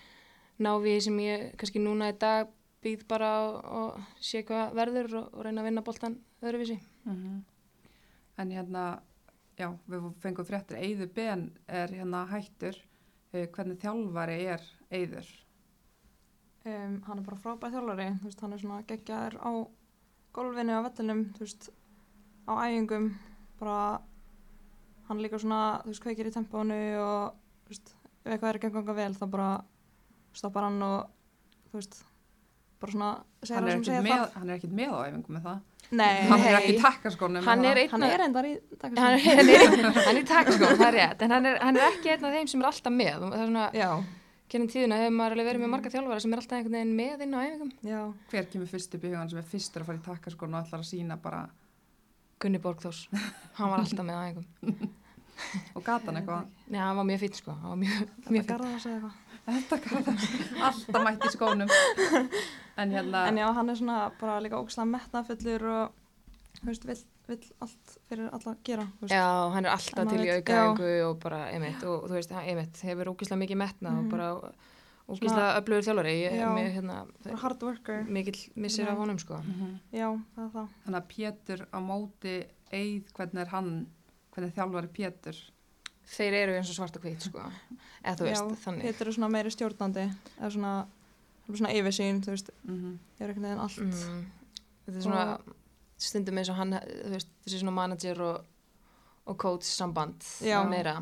návi 0.59 0.97
sem 1.01 1.19
ég 1.23 1.51
kannski 1.59 1.83
núna 1.83 2.11
í 2.13 2.17
dag 2.19 2.49
býð 2.83 3.05
bara 3.11 3.31
og, 3.43 3.55
og 3.65 4.23
sé 4.23 4.45
hvað 4.47 4.75
verður 4.79 5.15
og, 5.21 5.29
og 5.35 5.45
reyna 5.47 5.63
að 5.63 5.69
vinna 5.71 5.85
boltan 5.87 6.19
öðruvísi 6.43 6.79
Mhm. 7.09 7.45
En 8.39 8.51
hérna, 8.55 9.01
já, 9.59 9.73
við 9.91 10.05
fengum 10.23 10.47
fréttir, 10.47 10.77
Eyður 10.79 11.09
Ben 11.15 11.41
er 11.67 11.89
hérna 11.91 12.21
hættur. 12.31 12.77
Uh, 13.33 13.47
hvernig 13.51 13.81
þjálfari 13.83 14.37
er 14.53 14.63
Eyður? 14.95 15.27
Um, 16.69 17.01
hann 17.07 17.19
er 17.19 17.25
bara 17.27 17.41
frábæð 17.43 17.75
þjálfari, 17.75 18.07
þú 18.21 18.29
veist, 18.29 18.41
hann 18.45 18.53
er 18.55 18.63
svona 18.63 18.83
geggjaður 18.87 19.39
á 19.43 19.51
golfinu 20.37 20.77
á 20.79 20.87
vellinum, 20.87 21.25
þú 21.35 21.43
veist, 21.47 21.71
á 22.47 22.53
æfingum, 22.69 23.09
bara, 23.59 23.81
hann 25.09 25.23
líka 25.25 25.41
svona, 25.43 25.81
þú 25.83 25.93
veist, 25.93 26.05
kveikir 26.05 26.31
í 26.31 26.35
tempónu 26.37 26.79
og, 27.03 27.35
þú 27.65 27.75
veist, 27.75 27.95
ef 28.23 28.31
eitthvað 28.33 28.49
er 28.53 28.61
ekki 28.61 28.71
að 28.71 28.79
ganga 28.79 28.97
vel, 29.01 29.13
þá 29.19 29.27
bara 29.35 29.51
stoppar 30.37 30.63
hann 30.69 30.83
og, 30.83 31.09
þú 31.71 31.79
veist, 31.81 31.99
bara 32.81 32.93
svona, 32.93 33.09
Hann 33.39 33.49
það 33.49 33.69
er 33.69 33.73
sem 33.73 33.85
segir 33.85 34.03
með, 34.03 34.19
það. 34.19 34.33
hann 34.39 34.49
er 34.51 34.57
ekkert 34.59 34.73
með 34.79 34.91
á 34.95 34.99
æfingum 35.09 35.35
með 35.39 35.43
það. 35.49 35.59
Nei, 35.89 36.15
Hann 36.29 36.43
er 36.45 36.57
ekki 36.59 36.73
í 36.75 36.81
takkaskónum. 36.83 37.45
Hann 37.47 37.65
er 37.65 37.79
er 37.79 38.21
reyndar 38.21 38.47
í 38.49 38.53
hann 38.59 38.79
takkaskónum. 38.83 39.19
er, 39.19 39.35
hann 39.39 39.49
er, 39.49 39.97
hann 40.05 40.17
er 40.17 40.21
í 40.23 40.27
takkaskónum, 40.29 40.79
það 40.79 40.89
er 40.89 40.97
rétt, 40.99 41.23
en 41.23 41.31
hann 41.37 41.47
er, 41.49 41.59
hann 41.63 41.77
er 41.79 41.87
ekki 41.93 42.11
einn 42.13 42.25
af 42.29 42.35
þeim 42.37 42.49
sem 42.53 42.61
er 42.65 42.69
alltaf 42.71 42.93
með. 42.99 43.15
og 43.23 43.33
Það 43.33 43.41
er 43.45 43.49
svona, 43.53 43.67
Já, 43.79 43.91
kennum 44.53 44.69
tíðina 44.73 44.99
hefur 45.01 45.15
maður 45.17 45.37
alveg 45.39 45.49
verið 45.49 45.63
með 45.65 45.73
marga 45.77 45.93
þjálfara 45.95 46.21
sem 46.25 46.33
er 46.37 46.43
alltaf 46.43 46.59
einhvern 46.59 46.77
veginn 46.79 46.95
með 46.99 47.25
inn 47.27 47.35
á 47.35 47.41
æfingum. 47.47 47.73
já, 47.89 48.01
Hver 48.33 48.47
kemur 48.53 48.71
fyrst 48.75 48.95
upp 48.99 49.05
í 49.07 49.13
hugan 49.15 49.31
sem 49.33 49.39
er 49.43 49.49
fyrstur 49.55 49.83
að 49.85 49.91
fara 49.91 49.99
í 50.03 50.07
takkaskónu 50.11 50.59
og 50.59 50.67
ætlar 50.69 50.83
að 50.85 50.89
sína 50.93 51.17
bara, 51.23 51.43
Gunni 52.39 52.61
Borgþórs, 52.63 53.01
hann 53.59 53.71
var 53.73 53.81
alltaf 53.85 54.05
með 54.07 54.19
á 54.19 54.23
æfingum. 54.29 54.93
og 55.75 55.83
gata 55.87 56.11
hann 56.11 56.21
eitthvað. 56.21 56.47
Nei, 56.69 56.81
hann 56.83 56.97
var 57.01 57.07
mjög 57.09 57.21
fýtt 57.25 57.41
sko, 57.43 57.53
hann 57.63 57.71
var 57.75 57.81
mjög, 57.85 58.13
mjög 58.29 58.49
fýtt. 58.53 59.11
Þetta 59.49 59.79
gata 59.85 60.13
alltaf 60.69 61.05
mætt 61.07 61.25
í 61.25 61.31
skónum. 61.33 61.71
En 62.79 62.91
hérna, 62.95 63.27
En 63.29 63.39
já, 63.41 63.47
hann 63.57 63.71
er 63.73 63.79
svona 63.81 64.11
bara 64.21 64.39
líka 64.45 64.59
ógislega 64.61 64.87
metnafullur 64.93 65.65
og, 65.73 65.95
veist, 66.69 66.85
vill, 66.87 67.01
vill 67.29 67.47
allt 67.65 67.95
fyrir 68.09 68.29
alla 68.29 68.53
að 68.53 68.61
gera, 68.69 68.85
veist. 69.01 69.15
Já, 69.15 69.25
hann 69.55 69.65
er 69.67 69.73
alltaf 69.75 70.05
En 70.05 70.13
til 70.13 70.27
í 70.27 70.31
aukaðingu 70.37 70.91
og 71.09 71.19
bara, 71.25 71.41
einmitt, 71.53 71.83
og 71.89 72.05
þú 72.11 72.19
veist, 72.19 72.35
einmitt, 72.39 72.83
hefur 72.87 73.11
ógislega 73.15 73.41
mikið 73.47 73.61
metna 73.65 73.95
og 73.97 74.05
Mhm. 74.05 74.11
bara 74.13 74.29
ógislega 75.09 75.49
öflugur 75.63 75.85
þjálfari, 75.89 76.15
hérna, 76.77 76.99
hard 77.41 77.63
worker. 77.63 78.03
mikill 78.05 78.41
missir 78.57 78.89
af 78.89 78.97
honum 78.99 79.19
sko. 79.19 79.35
mhm. 79.41 79.79
Já, 79.93 80.13
það 80.37 80.45
er 80.45 80.51
það. 80.55 80.69
þannig 80.87 81.03
að 81.03 81.09
Pétur 81.17 81.67
á 81.73 81.79
móti 81.81 82.37
Eið, 82.71 83.05
hvernig 83.17 83.41
er 83.41 83.47
hann, 83.49 83.87
hvernig 84.35 84.53
er 84.53 84.57
þjálfari 84.63 84.89
Pétur? 84.93 85.37
Þeir 86.09 86.37
eru 86.43 86.57
eins 86.57 86.71
og 86.73 86.79
svart 86.79 86.97
og 86.97 87.05
hvít 87.05 87.27
sko, 87.29 87.45
eða 88.03 88.17
þú 88.17 88.27
veist, 88.29 88.49
Já, 88.49 88.61
þannig. 88.65 88.87
Pétur 88.89 89.11
er 89.11 89.17
svona 89.19 89.29
meiri 89.35 89.53
stjórnandi, 89.53 90.07
eða 90.39 90.51
svona, 90.55 90.73
er 91.49 91.61
svona 91.61 91.73
yfirsýn, 91.77 92.21
þú 92.25 92.35
veist, 92.35 92.51
Mm 92.65 92.99
er 93.19 93.33
einhvern 93.33 93.49
veginn 93.49 93.63
allt. 93.65 93.79
Mm, 93.83 94.27
þetta 94.87 94.97
er 94.97 95.07
svona 95.09 95.25
stundum 95.99 96.39
eins 96.39 96.51
og 96.53 96.57
hann, 96.61 96.77
þú 96.79 97.15
veist, 97.17 97.33
þessi 97.45 97.61
svona 97.63 97.75
manager 97.77 98.23
og, 98.23 98.45
og 99.29 99.37
coach 99.37 99.67
samband 99.69 100.25
meira 100.71 100.97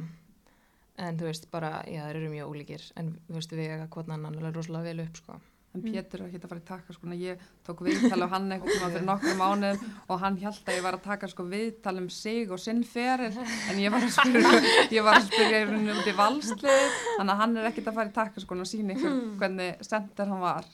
en 0.97 1.19
þú 1.21 1.29
veist, 1.29 1.51
bara, 1.53 1.83
já, 1.85 2.07
þeir 2.09 2.17
eru 2.23 2.31
mjög 2.33 2.53
ólíkir 2.55 2.85
en 2.97 3.11
þú 3.29 3.37
veist, 3.37 3.53
við 3.53 3.75
eiga 3.75 3.89
hvort 3.93 4.09
annan 4.09 4.39
alveg 4.39 4.57
rosalega 4.57 4.89
vel 4.89 5.05
upp, 5.05 5.21
sko. 5.21 5.37
En 5.77 5.83
Mm. 5.85 5.93
Pétur 5.93 6.23
er 6.23 6.29
ekki 6.31 6.39
að 6.41 6.49
fara 6.49 6.61
í 6.63 6.65
taka 6.71 6.95
sko, 6.97 7.11
ég 7.21 7.41
tók 7.67 7.83
viðtal 7.85 8.25
á 8.25 8.29
hann 8.33 8.47
tíma 8.49 8.89
fyrir 8.89 9.05
nokkrum 9.05 9.41
mánuðum 9.43 9.91
og 10.09 10.21
hann 10.23 10.39
held 10.41 10.63
að 10.71 10.77
ég 10.79 10.85
var 10.87 10.97
að 10.97 11.03
taka 11.05 11.29
sko 11.29 11.45
viðtal 11.51 11.97
um 12.01 12.09
sig 12.09 12.51
og 12.51 12.59
sinn 12.63 12.81
feril 12.89 13.29
en 13.37 13.83
ég 13.83 13.93
var 13.93 14.01
að 14.07 14.15
spyrja, 14.17 14.55
ég 14.97 15.05
var 15.05 15.19
að 15.21 15.27
spyrja 15.29 15.61
rauninni 15.69 15.93
út 15.99 16.09
í 16.09 16.17
valslið 16.17 16.97
þannig 17.19 17.35
að 17.35 17.41
hann 17.43 17.57
er 17.61 17.69
ekkert 17.71 17.93
að 17.93 17.99
fara 18.01 18.09
í 18.09 18.17
taka 18.17 18.41
sko 18.47 18.57
og 18.57 18.71
sína 18.73 18.97
ykkur 18.97 19.21
hvernig 19.43 19.85
sendir 19.85 20.33
hann 20.33 20.41
var. 20.47 20.65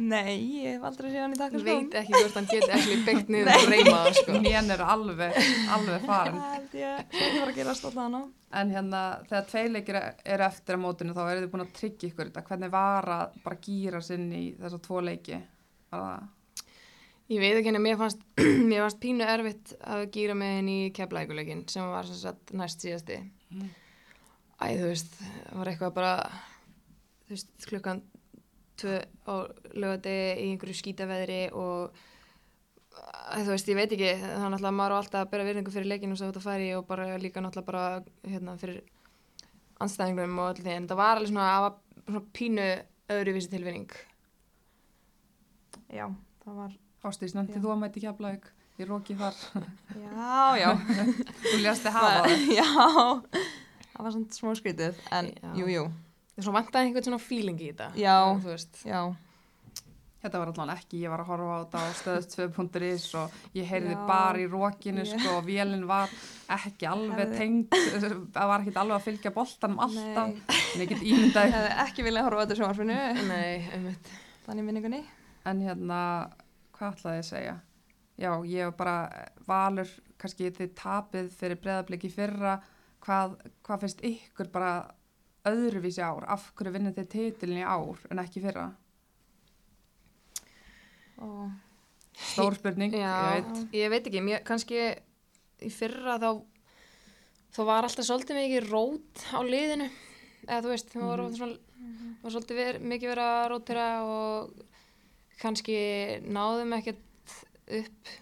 Nei, 0.00 0.36
ég 0.62 0.76
hef 0.78 0.84
aldrei 0.88 1.10
séð 1.12 1.20
hann 1.20 1.34
í 1.34 1.36
Ég 1.36 1.40
takkaskóm. 1.42 1.66
veit 1.68 1.96
ekki 2.00 2.12
hvort 2.16 2.36
hann 2.38 2.46
geti 2.48 2.70
ekki 2.72 2.94
byggt 3.06 3.32
niður 3.34 3.50
og 3.52 3.66
reyma 3.68 3.96
það, 3.98 4.14
sko. 4.18 4.36
Nén 4.46 4.70
er 4.72 4.82
alveg, 4.88 5.40
alveg 5.76 6.06
farin. 6.08 6.38
Ég, 6.78 7.02
það 7.12 7.34
var 7.36 7.50
að 7.52 7.58
gera 7.60 7.74
stótt 7.76 7.96
að 7.98 8.04
hana. 8.06 8.22
En 8.62 8.72
hérna 8.72 9.02
þegar 9.28 9.44
tveileikir 9.50 9.98
eru 10.00 10.46
eftir 10.48 10.78
á 10.80 10.84
mótinu 10.84 11.14
þá 11.16 11.20
eru 11.26 11.42
þið 11.44 11.50
búin 11.52 11.64
að 11.66 11.74
tryggja 11.76 12.08
ykkur 12.08 12.30
þetta. 12.30 12.44
Hvernig 12.48 12.72
var 12.72 13.10
að 13.18 13.36
bara 13.44 13.60
gýra 13.68 14.00
sinn 14.04 14.26
í 14.36 14.42
þessa 14.60 14.80
tvo 14.88 15.02
leiki? 15.04 15.38
Ég 17.32 17.40
veit 17.40 17.54
ekki 17.56 17.70
henni, 17.70 17.80
mér 17.84 18.00
fannst, 18.00 18.24
mér 18.70 18.82
fannst 18.86 19.00
pínu 19.00 19.24
erfitt 19.28 19.74
að 19.88 20.06
gýra 20.16 20.34
með 20.36 20.56
henni 20.58 20.78
í 20.86 20.90
keflækuleikin 20.96 21.62
sem 21.72 21.86
var 21.92 22.08
sem 22.08 22.18
sagt 22.20 22.52
næst 22.58 22.82
síðasti. 22.84 23.20
Mm. 23.52 23.68
Æ, 24.62 24.66
þú 24.80 24.88
veist, 24.90 25.14
það 25.20 25.60
var 25.60 25.70
eitthvað 25.72 25.94
bara, 25.96 26.12
þú 27.28 27.36
veist, 27.36 27.52
klukkan 27.70 28.02
tvö 28.80 28.96
á 29.28 29.34
lögadegi 29.74 30.46
í 30.46 30.48
einhverju 30.52 30.78
skítaveðri 30.78 31.42
og 31.52 32.00
þú 32.92 33.50
veist, 33.52 33.68
ég 33.70 33.78
veit 33.78 33.92
ekki, 33.94 34.10
það 34.20 34.32
er 34.36 34.50
náttúrulega 34.52 34.76
maður 34.78 34.94
á 34.94 35.00
alltaf 35.00 35.20
að 35.24 35.30
bera 35.32 35.46
virðingu 35.48 35.72
fyrir 35.74 35.88
leikinu 35.92 36.16
sem 36.16 36.26
þú 36.28 36.32
ert 36.32 36.40
að 36.40 36.46
fara 36.48 36.66
í 36.66 36.72
og 36.76 36.86
bara 36.88 37.06
líka 37.20 37.42
náttúrulega 37.44 37.68
bara 37.70 37.84
hérna, 38.28 38.56
fyrir 38.60 38.82
anstæðingum 39.82 40.38
og 40.38 40.50
allir 40.50 40.66
því, 40.66 40.74
en 40.78 40.88
það 40.90 41.00
var 41.00 41.20
alveg 41.20 41.30
svona, 41.32 41.46
var 41.64 41.78
svona 42.06 42.24
pínu 42.36 42.66
öðruvísi 43.12 43.50
tilvinning. 43.52 43.94
Já, 45.92 46.06
það 46.44 46.60
var, 46.62 46.76
Ástís, 47.02 47.34
nefndi 47.34 47.58
Já. 47.58 47.62
þú 47.64 47.72
að 47.72 47.80
mæti 47.82 48.04
keflaug 48.04 48.46
í 48.78 48.86
róki 48.88 49.16
þar? 49.18 49.40
já, 49.96 50.36
já. 50.62 50.70
Þú 51.50 51.56
ljasti 51.64 51.92
hafa 51.92 52.12
það. 52.22 52.46
já, 52.60 52.68
það 53.92 54.06
var 54.06 54.14
svona 54.14 54.38
smá 54.38 54.54
skrítið, 54.60 55.00
en 55.18 55.32
Já. 55.34 55.50
jú, 55.58 55.86
svona 56.40 56.60
vantaði 56.62 56.86
einhvern 56.88 57.04
svona 57.10 57.20
feeling 57.20 57.60
í 57.60 57.68
þetta. 57.72 57.90
Já. 58.00 58.16
Þú 58.40 58.48
veist. 58.54 58.82
já, 58.88 59.02
Þetta 60.22 60.38
var 60.38 60.50
allan 60.52 60.70
ekki, 60.76 61.00
ég 61.02 61.10
var 61.10 61.18
að 61.18 61.30
horfa 61.32 61.50
á 61.50 61.58
þetta 61.64 61.80
á 61.82 61.90
stöðst2.is 61.98 63.06
og 63.18 63.32
ég 63.58 63.64
heyrði 63.66 63.96
Já. 63.96 64.02
bara 64.06 64.38
í 64.38 64.44
rókinu 64.46 65.02
Ég- 65.02 65.16
sko 65.18 65.32
og 65.40 65.48
vélinn 65.48 65.82
var 65.90 66.12
ekki 66.54 66.86
alveg 66.86 67.18
Hefði- 67.18 67.38
tengd, 67.40 67.74
það 68.36 68.46
var 68.52 68.60
ekki 68.62 68.74
alveg 68.78 68.96
að 69.00 69.06
fylgja 69.08 69.32
boltanum 69.34 69.80
alltaf. 69.82 70.30
En 70.46 70.84
ég 70.84 70.88
get 70.92 71.02
ímyndaði. 71.10 71.50
ég 71.50 71.56
hefði 71.56 71.74
ekki 71.88 72.04
viljað 72.06 72.22
horfa 72.28 72.38
á 72.38 72.42
þetta 72.44 72.58
sjónvarfinu, 72.60 73.00
Nei, 73.32 73.68
einmitt. 73.74 74.12
þannig 74.46 74.64
minningunni. 74.70 75.02
En 75.44 75.60
hérna, 75.66 75.98
hvað 76.78 76.94
ætlaði 76.94 77.18
ég 77.18 77.26
að 77.26 77.30
segja? 77.32 77.56
Já, 78.22 78.30
ég 78.46 78.70
var 78.70 78.78
bara 78.78 79.26
valur, 79.50 79.90
kannski 80.22 80.52
þið 80.54 80.70
tapið 80.78 81.32
fyrir 81.34 81.58
breðabliki 81.66 82.12
fyrra, 82.14 82.60
hvað, 83.02 83.34
hvað 83.66 83.80
finnst 83.88 84.06
ykkur 84.06 84.52
bara 84.54 84.76
öðruvísi 85.48 86.02
ár? 86.04 86.24
Af 86.30 86.50
hverju 86.56 86.72
vinnir 86.76 86.94
þið 86.96 87.08
titilin 87.12 87.62
í 87.62 87.66
ár 87.66 87.98
en 88.10 88.22
ekki 88.22 88.42
fyrra? 88.44 88.68
Og 91.22 91.50
stór 92.32 92.56
spurning, 92.58 92.94
Já, 92.94 93.12
ég 93.38 93.44
veit 93.46 93.76
ég 93.78 93.92
veit 93.92 94.06
ekki, 94.10 94.22
mér, 94.24 94.42
kannski 94.46 94.78
í 95.62 95.70
fyrra 95.72 96.16
þá 96.22 96.30
þá 97.52 97.60
var 97.68 97.86
alltaf 97.86 98.06
svolítið 98.08 98.38
mikið 98.40 98.68
rót 98.72 99.22
á 99.36 99.40
liðinu 99.44 99.88
eða 100.48 100.60
þú 100.64 100.72
veist, 100.72 100.90
það 100.94 101.06
var, 101.10 101.22
Mhm. 101.22 101.36
svona, 101.36 101.58
var 102.22 102.30
svolítið 102.34 102.56
ver, 102.58 102.78
mikið 102.80 103.12
verið 103.12 103.28
að 103.30 103.48
rótira 103.52 103.86
og 104.02 104.52
kannski 105.42 105.76
náðum 106.26 106.74
ekkert 106.78 107.36
upp 107.68 108.12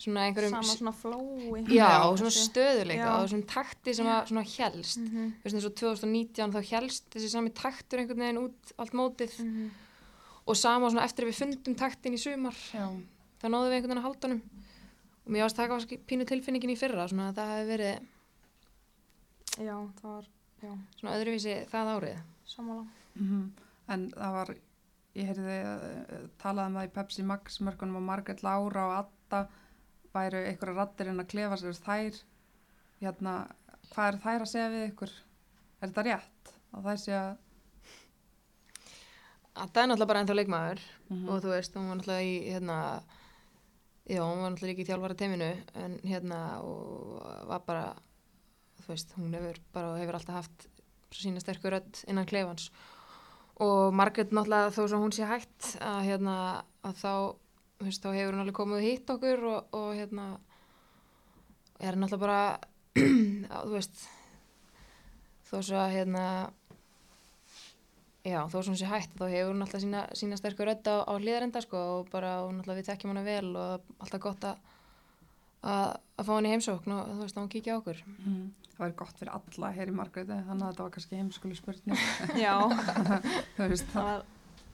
svona 0.00 0.24
einhverjum 0.26 0.54
sama 0.56 0.76
svona 0.78 0.92
flói 0.96 1.62
já, 1.68 1.84
Já, 1.84 2.16
svona 2.16 2.32
stöðuleika 2.34 3.06
Já. 3.06 3.12
og 3.18 3.28
svona 3.28 3.48
takti 3.50 3.94
sem 3.94 4.08
að 4.08 4.30
svona 4.30 4.44
helst 4.46 4.98
mm 4.98 5.08
-hmm. 5.08 5.32
þú 5.36 5.44
veist 5.44 5.56
eins 5.56 5.68
og 5.68 5.74
2019 5.74 6.52
þá 6.54 6.60
helst 6.70 7.04
þessi 7.14 7.28
sami 7.28 7.50
taktur 7.50 7.98
einhvern 8.00 8.24
veginn 8.24 8.44
út 8.44 8.72
allt 8.78 8.92
mótið. 8.94 9.32
Mhm. 9.44 9.70
og 10.46 10.56
sama 10.56 10.90
svona 10.90 11.04
eftir 11.04 11.24
að 11.24 11.28
við 11.28 11.38
fundum 11.38 11.74
taktin 11.74 12.14
í 12.14 12.18
sumar. 12.18 12.56
Já, 12.74 12.88
þá 13.40 13.46
náðum 13.48 13.68
við 13.68 13.76
einhvern 13.76 13.90
veginn 13.90 13.98
að 13.98 14.08
halda 14.08 14.28
honum. 14.28 14.42
Og 15.26 15.32
mér 15.32 15.42
varst 15.42 15.56
það 15.56 15.68
kannski 15.68 15.98
pínu 15.98 16.24
tilfinningin 16.26 16.70
í 16.70 16.78
fyrra 16.78 17.08
svona 17.08 17.28
að 17.28 17.34
það 17.34 17.48
hefði 17.52 17.66
verið 17.68 18.00
já, 19.58 19.76
það 20.00 20.10
var 20.10 20.26
já, 20.62 20.78
svona 20.96 21.14
öðruvísi 21.16 21.68
það 21.70 21.86
árið. 21.94 22.18
Sammála. 22.46 22.86
Mhm. 23.14 23.52
en 23.90 24.10
það 24.10 24.32
var 24.32 24.54
ég 25.18 25.30
heyrði 25.30 25.56
uh, 25.66 26.28
talaði 26.38 26.70
um 26.70 26.76
það 26.78 26.86
í 26.86 26.92
Pepsi 26.94 27.24
Max 27.26 27.60
mörkunum 27.60 27.98
og 28.00 28.06
Margaret 28.06 28.44
Laura 28.46 28.86
og 28.86 28.96
Adda 29.00 29.40
væru 30.14 30.40
einhverja 30.46 30.76
rattir 30.76 31.08
en 31.12 31.20
að 31.22 31.28
klefa 31.32 31.56
sér 31.60 31.78
þær 31.84 32.18
hérna, 33.00 33.34
hvað 33.92 34.08
er 34.14 34.18
þær 34.24 34.40
að 34.46 34.50
segja 34.52 34.72
við 34.74 34.88
ykkur? 34.92 35.12
Er 35.80 35.88
þetta 35.88 36.04
rétt? 36.08 36.52
Að 36.74 36.84
þær 36.90 37.00
sé 37.04 37.14
að 37.18 37.30
að 39.60 39.72
það 39.74 39.80
er 39.82 39.88
náttúrulega 39.90 40.10
bara 40.12 40.20
ennþá 40.24 40.36
leikmaður 40.38 40.80
Mhm. 41.10 41.28
og 41.28 41.40
þú 41.42 41.48
veist, 41.54 41.74
hún 41.74 41.88
var 41.88 41.96
náttúrulega 41.96 42.22
í 42.22 42.34
hérna, 42.52 42.76
já, 44.08 44.20
hún 44.22 44.42
var 44.42 44.50
náttúrulega 44.52 44.70
líka 44.70 44.82
í 44.84 44.88
þjálfara 44.90 45.16
teiminu 45.18 45.50
en 45.74 45.98
hérna 46.04 46.38
og 46.62 47.48
var 47.48 47.60
bara 47.66 47.94
þú 48.80 48.88
veist, 48.88 49.12
hún 49.18 49.34
hefur 49.34 49.58
bara 49.72 49.98
hefur 49.98 50.14
alltaf 50.14 50.34
haft 50.34 50.68
sína 51.12 51.40
sterkur 51.42 51.72
rödd 51.74 52.04
innan 52.08 52.26
klefans 52.26 52.70
og 53.60 53.92
Margrét 53.92 54.30
náttúrulega 54.30 54.70
þó 54.72 54.88
sem 54.88 55.00
hún 55.02 55.12
sé 55.12 55.26
hætt 55.26 55.76
að 55.82 56.04
hérna 56.06 56.36
að 56.84 56.94
þá, 57.02 57.36
veist, 57.88 58.04
þá 58.04 58.14
hefur 58.16 58.36
hún 58.36 58.44
alveg 58.44 58.56
komið 58.60 58.78
og 58.78 58.86
hitt 58.86 59.12
okkur 59.14 59.44
og, 59.50 59.76
og 59.76 59.90
hérna 59.96 60.30
er 61.80 61.96
náttúrulega 61.96 62.24
bara 62.24 62.40
að, 62.54 63.62
þú 63.68 63.74
veist 63.74 64.06
þó 65.50 65.54
svo 65.58 65.78
að 65.80 65.94
hérna 65.96 66.24
já, 68.26 68.40
þó 68.52 68.58
sem 68.60 68.72
hún 68.72 68.80
sé 68.80 68.90
hætt 68.90 69.14
þá 69.16 69.24
hefur 69.32 69.54
hún 69.54 69.64
alltaf 69.64 69.84
sína, 69.84 70.02
sína 70.18 70.38
sterkur 70.38 70.68
rödd 70.70 70.90
á, 70.90 71.08
á 71.08 71.12
hlýðarenda 71.16 71.62
sko 71.64 71.84
og 72.00 72.10
bara 72.12 72.40
og 72.44 72.52
náttúrulega 72.54 72.82
við 72.82 72.90
tekjum 72.90 73.14
hana 73.14 73.26
vel 73.26 73.54
og 73.54 73.94
alltaf 74.02 74.22
gott 74.26 74.50
að 74.50 74.66
að 75.60 76.24
fá 76.24 76.32
hann 76.32 76.48
í 76.48 76.52
heimsókn 76.54 76.94
og 76.94 77.08
þú 77.10 77.20
veist 77.20 77.36
að 77.36 77.42
hún 77.42 77.52
kíkja 77.52 77.76
á 77.76 77.80
okkur. 77.80 78.02
Mhm. 78.16 78.44
það 78.70 78.84
væri 78.86 78.96
gott 78.96 79.18
fyrir 79.20 79.32
alla 79.36 79.72
hér 79.76 79.90
í 79.90 79.96
Margréti 79.96 80.36
þannig 80.46 80.64
að 80.64 80.70
þetta 80.70 80.84
var 80.84 80.92
kannski 80.94 81.16
heimskuli 81.18 81.56
spurning. 81.58 81.98
Já, 82.44 82.54
þú 83.58 83.66
veist 83.68 83.90
það 83.92 84.06
var, 84.08 84.22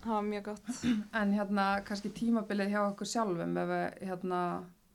það 0.04 0.12
var 0.14 0.26
mjög 0.30 0.44
gott. 0.50 0.70
En 1.20 1.32
hérna 1.34 1.66
kannski 1.86 2.10
tímabilið 2.14 2.72
hjá 2.74 2.80
okkur 2.90 3.10
sjálfum 3.10 3.56
ef 3.62 3.68
við 3.72 4.08
hérna 4.10 4.40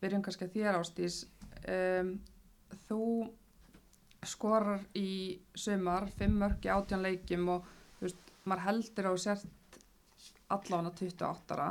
byrjum 0.02 0.24
kannski 0.26 0.48
að 0.48 0.56
þér 0.58 0.80
ástís 0.82 1.20
um, 1.70 2.12
þú 2.88 3.00
skorar 4.32 4.84
í 4.98 5.40
sumar 5.58 6.08
fimm 6.18 6.36
mörg 6.44 6.66
í 6.68 6.70
átján 6.74 7.02
leikjum 7.06 7.48
og 7.56 7.66
þú 8.00 8.06
veist, 8.08 8.34
maður 8.46 8.66
heldur 8.68 9.10
á 9.10 9.14
sért 9.24 9.80
allána 10.52 10.92
28 10.94 11.56
ára 11.58 11.70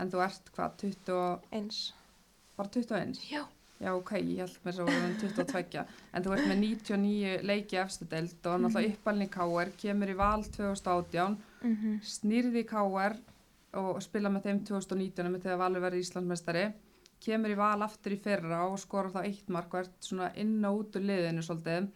en 0.00 0.10
þú 0.10 0.22
ert 0.24 0.50
hvað 0.56 0.76
20, 0.82 1.12
og- 1.14 1.44
eins. 1.54 1.92
bara 2.56 2.68
21 2.74 3.20
Já. 3.30 3.44
Já, 3.82 3.90
ok, 3.90 4.12
ég 4.22 4.38
held 4.38 4.58
mér 4.64 4.74
svo 4.76 4.84
að 4.86 4.92
við 4.92 5.00
erum 5.00 5.14
22 5.20 5.84
en 6.14 6.24
þú 6.24 6.34
ert 6.36 6.46
með 6.48 6.58
99 6.62 7.32
leiki 7.42 7.78
efstu 7.82 8.06
deild 8.08 8.46
og 8.46 8.60
náttúrulega 8.62 8.94
uppalni 8.94 9.26
KR 9.34 9.72
kemur 9.80 10.12
í 10.12 10.16
val 10.16 10.44
2018 10.44 11.36
mm 11.62 11.74
-hmm. 11.74 11.96
snýrði 12.14 12.62
KR 12.70 13.16
og 13.80 14.02
spila 14.02 14.30
með 14.30 14.46
þeim 14.46 14.64
2019 14.70 15.32
með 15.32 15.42
þegar 15.42 15.58
Valur 15.58 15.84
verið 15.84 16.04
Íslandsmeistari 16.04 16.64
kemur 17.24 17.50
í 17.50 17.58
val 17.58 17.82
aftur 17.82 18.14
í 18.14 18.20
fyrra 18.20 18.64
og 18.68 18.78
skorar 18.78 19.12
þá 19.14 19.22
eitt 19.24 19.48
mark 19.48 19.74
og 19.74 19.84
ert 19.84 20.08
svona 20.08 20.30
inn 20.40 20.64
og 20.64 20.80
út 20.80 20.98
úr 20.98 21.06
liðinu 21.08 21.42
svolítið. 21.42 21.88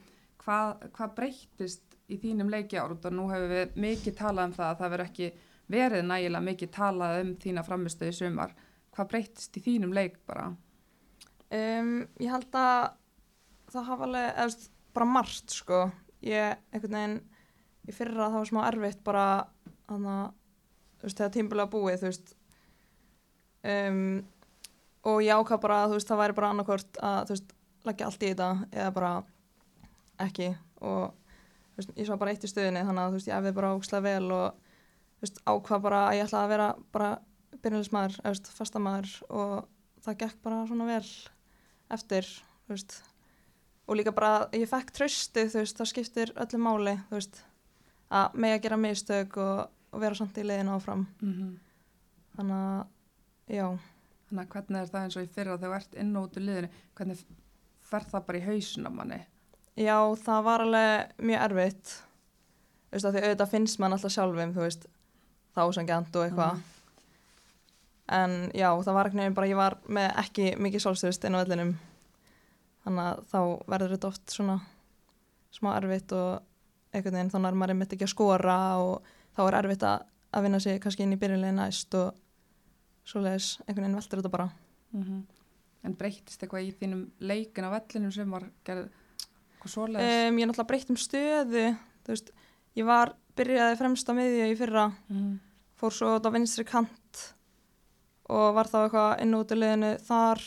Hvað, 0.43 0.89
hvað 0.97 1.15
breyttist 1.19 1.99
í 2.09 2.17
þínum 2.23 2.53
leikjár 2.53 2.95
og 2.95 3.11
nú 3.13 3.27
hefur 3.33 3.53
við 3.53 3.77
mikið 3.77 4.17
talað 4.23 4.49
um 4.49 4.55
það 4.57 4.71
að 4.71 4.79
það 4.79 4.95
verður 4.95 5.11
ekki 5.11 5.33
verið 5.69 6.07
nægilega 6.09 6.47
mikið 6.47 6.71
talað 6.79 7.21
um 7.23 7.35
þína 7.43 7.65
framistöðu 7.67 8.13
sumar. 8.13 8.55
Hvað 8.97 9.11
breyttist 9.13 9.59
í 9.61 9.65
þínum 9.67 9.93
leik 9.93 10.17
bara 10.27 10.49
Um, 11.49 11.93
ég 12.21 12.29
held 12.29 12.57
að 12.61 12.91
það 13.73 13.87
hafa 13.89 14.07
alveg, 14.09 14.27
eða 14.37 14.71
bara 14.97 15.09
margt 15.09 15.55
sko, 15.55 15.85
ég 16.25 16.59
einhvern 16.73 16.97
veginn 16.99 17.21
í 17.89 17.95
fyrra 17.95 18.27
það 18.29 18.41
var 18.41 18.51
smá 18.51 18.59
erfitt 18.69 19.05
bara 19.07 19.29
þannig 19.89 20.11
að, 20.13 20.35
þú 20.99 21.07
veist, 21.07 21.21
þegar 21.21 21.33
tímbulega 21.37 21.73
búið, 21.73 22.03
þú 22.03 22.11
veist. 22.11 22.35
Um, 23.69 24.03
og 25.09 25.23
ég 25.25 25.41
ákvað 25.41 25.63
bara 25.65 25.79
þú 25.87 25.97
veist, 25.97 26.11
það 26.11 26.21
væri 26.23 26.37
bara 26.37 26.51
annarkvort 26.53 27.01
að, 27.01 27.19
þú 27.31 27.35
veist, 27.37 27.57
leggja 27.89 28.11
allt 28.11 28.27
í 28.27 28.33
þetta 28.33 28.51
eða 28.69 28.91
bara 28.99 29.13
ekki. 30.27 30.51
Og 30.83 31.01
þú 31.15 31.81
veist, 31.81 31.95
ég 31.97 32.11
sá 32.11 32.15
bara 32.21 32.35
eitt 32.35 32.45
í 32.45 32.53
stöðinni 32.53 32.85
þannig 32.85 33.05
að, 33.05 33.09
þú 33.09 33.21
veist, 33.21 33.31
ég 33.31 33.39
efði 33.39 33.55
bara 33.61 33.73
ókslega 33.79 34.07
vel 34.09 34.37
og 34.37 34.61
þú 35.17 35.25
veist, 35.25 35.43
ákvað 35.49 35.89
bara 35.89 36.05
að 36.11 36.19
ég 36.19 36.29
ætlaði 36.29 36.45
að 36.45 36.55
vera 36.55 36.69
bara 36.99 37.11
byrjulismæður, 37.65 38.21
eða, 38.21 38.29
þú 38.29 38.37
veist, 38.37 38.55
fastamæður 38.61 39.17
og 39.41 39.59
það 40.05 40.23
gekk 40.27 40.41
bara 40.45 40.63
svona 40.69 40.93
vel 40.93 41.03
eftir, 41.91 42.29
veist. 42.69 43.03
Og 43.89 43.97
líka 43.97 44.13
bara 44.13 44.33
að 44.45 44.59
ég 44.61 44.69
fekk 44.69 44.93
tröstið, 44.97 45.53
þú 45.53 45.63
veist, 45.63 45.79
það 45.79 45.91
skiptir 45.93 46.33
öllu 46.37 46.61
máli, 46.61 46.97
veist 47.11 47.43
að 48.09 48.37
mig 48.41 48.57
að 48.57 48.63
gera 48.65 48.81
mistök 48.81 49.37
og, 49.41 49.71
og 49.93 50.03
vera 50.03 50.19
samt 50.19 50.39
í 50.41 50.45
leiðin 50.47 50.73
áfram. 50.73 51.07
Mm 51.21 51.33
-hmm. 51.33 51.57
þannig 52.37 52.57
að, 52.57 52.87
já. 53.47 53.79
Þannig 54.29 54.45
að 54.45 54.53
hvernig 54.53 54.81
er 54.81 54.89
það 54.93 55.03
eins 55.03 55.17
og 55.17 55.23
í 55.23 55.33
fyrra 55.35 55.59
þegar 55.59 55.71
þú 55.71 55.77
ert 55.77 55.95
inn 55.95 56.17
út 56.17 56.37
úr 56.37 56.43
liðinu 56.43 56.69
hvernig 56.95 57.25
fer 57.81 58.05
það 58.05 58.27
bara 58.27 58.39
í 58.39 58.47
hausun 58.47 58.89
á 58.89 58.91
manni? 58.91 59.21
Já, 59.77 59.99
það 60.17 60.43
var 60.45 60.61
alveg 60.61 61.13
mjög 61.19 61.41
erfitt. 61.41 62.03
Þú 62.89 62.93
veist, 62.93 63.05
að 63.05 63.13
því 63.15 63.23
auðvitað 63.23 63.51
finnst 63.51 63.79
mann 63.79 63.93
alltaf 63.93 64.13
sjálfum, 64.13 64.55
þú 64.55 64.61
veist 64.61 64.87
þá 65.55 65.73
sem 65.73 65.87
gænt 65.87 66.17
og 66.17 66.25
eitthvað. 66.25 66.53
Mhm. 66.53 66.78
En 68.09 68.35
já, 68.57 68.69
það 68.73 68.97
var 68.97 69.09
ekki 69.09 69.19
nefnir 69.21 69.37
bara 69.37 69.51
ég 69.51 69.59
var 69.59 69.77
með 69.89 70.11
ekki 70.23 70.51
mikið 70.61 70.85
sólstyrst 70.85 71.25
inn 71.29 71.37
á 71.37 71.43
vellinum. 71.43 71.73
Þannig 72.85 73.09
að 73.09 73.25
þá 73.33 73.41
verður 73.75 73.95
þetta 73.95 74.11
oft 74.13 74.35
svona 74.35 74.59
smá 75.53 75.73
erfitt 75.77 76.15
og 76.17 76.95
einhvern 76.95 77.19
veginn 77.19 77.33
þannig 77.35 77.51
er 77.51 77.59
maður 77.61 77.75
einmitt 77.75 77.97
ekki 77.97 78.07
að 78.07 78.15
skora 78.15 78.59
og 78.81 79.11
þá 79.37 79.43
er 79.45 79.59
erfitt 79.61 79.85
að, 79.89 80.07
að 80.33 80.47
vinna 80.47 80.61
sig 80.65 80.81
kannski 80.83 81.05
inn 81.05 81.17
í 81.17 81.21
byrjunlega 81.21 81.57
næst 81.59 81.97
og 81.99 82.17
svoleiðis. 83.09 83.51
Einhvern 83.67 83.87
veginn 83.87 83.99
veldur 84.01 84.23
þetta 84.23 84.37
bara. 84.37 84.49
Mm 84.95 85.27
En 85.87 85.93
breyttist 85.95 86.43
eitthvað 86.43 86.65
í 86.67 86.73
þínum 86.75 87.05
leikin 87.23 87.65
á 87.65 87.71
vellinum 87.71 88.11
sem 88.13 88.33
var 88.35 88.49
gerð 88.67 88.89
hvað 89.61 89.71
svoleiðis? 89.73 90.17
um, 90.27 90.39
ég 90.39 90.43
er 90.43 90.49
náttúrulega 90.51 90.71
breytt 90.73 90.91
um 90.91 90.99
stöðu. 90.99 91.67
Veist, 92.09 92.33
ég 92.75 92.89
var 92.89 93.13
byrjaði 93.39 93.77
fremst 93.79 94.11
á 94.11 94.13
miðju 94.19 94.49
í 94.51 94.57
fyrra. 94.59 94.89
Mm. 95.07 95.37
fór 95.79 95.95
svo 95.95 96.17
á 96.19 96.31
vinstri 96.35 96.65
kant 96.67 97.23
og 98.29 98.55
var 98.55 98.69
þá 98.69 98.79
eitthvað 98.85 99.23
inn 99.25 99.35
út 99.39 99.53
í 99.55 99.59
liðinu 99.59 99.93
þar. 100.05 100.43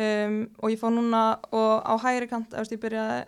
Um, 0.00 0.36
og 0.62 0.70
ég 0.72 0.78
fór 0.80 0.92
núna 0.94 1.22
og 1.52 1.82
á 1.82 1.94
hægri 2.04 2.28
kant, 2.30 2.52
veist, 2.54 2.72
ég 2.72 2.80
byrjaði 2.82 3.24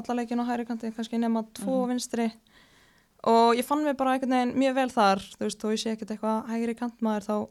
alla 0.00 0.14
leikin 0.16 0.40
á 0.40 0.48
hægri 0.48 0.64
kanti, 0.68 0.90
kannski 0.96 1.18
nema 1.20 1.42
tvo 1.54 1.82
Mhm. 1.84 1.88
vinstri. 1.92 2.30
Og 3.24 3.54
ég 3.56 3.64
fann 3.64 3.84
mig 3.84 3.96
bara 3.96 4.12
einhvern 4.16 4.30
veginn 4.32 4.54
mjög 4.56 4.74
vel 4.74 4.88
þar 4.88 5.18
þú 5.18 5.44
veist, 5.44 5.64
og 5.64 5.70
ég 5.72 5.80
sé 5.82 5.92
ekkert 5.92 6.10
eitthvað 6.16 6.46
hægri 6.48 6.74
kantmaður 6.74 7.26
þá 7.28 7.48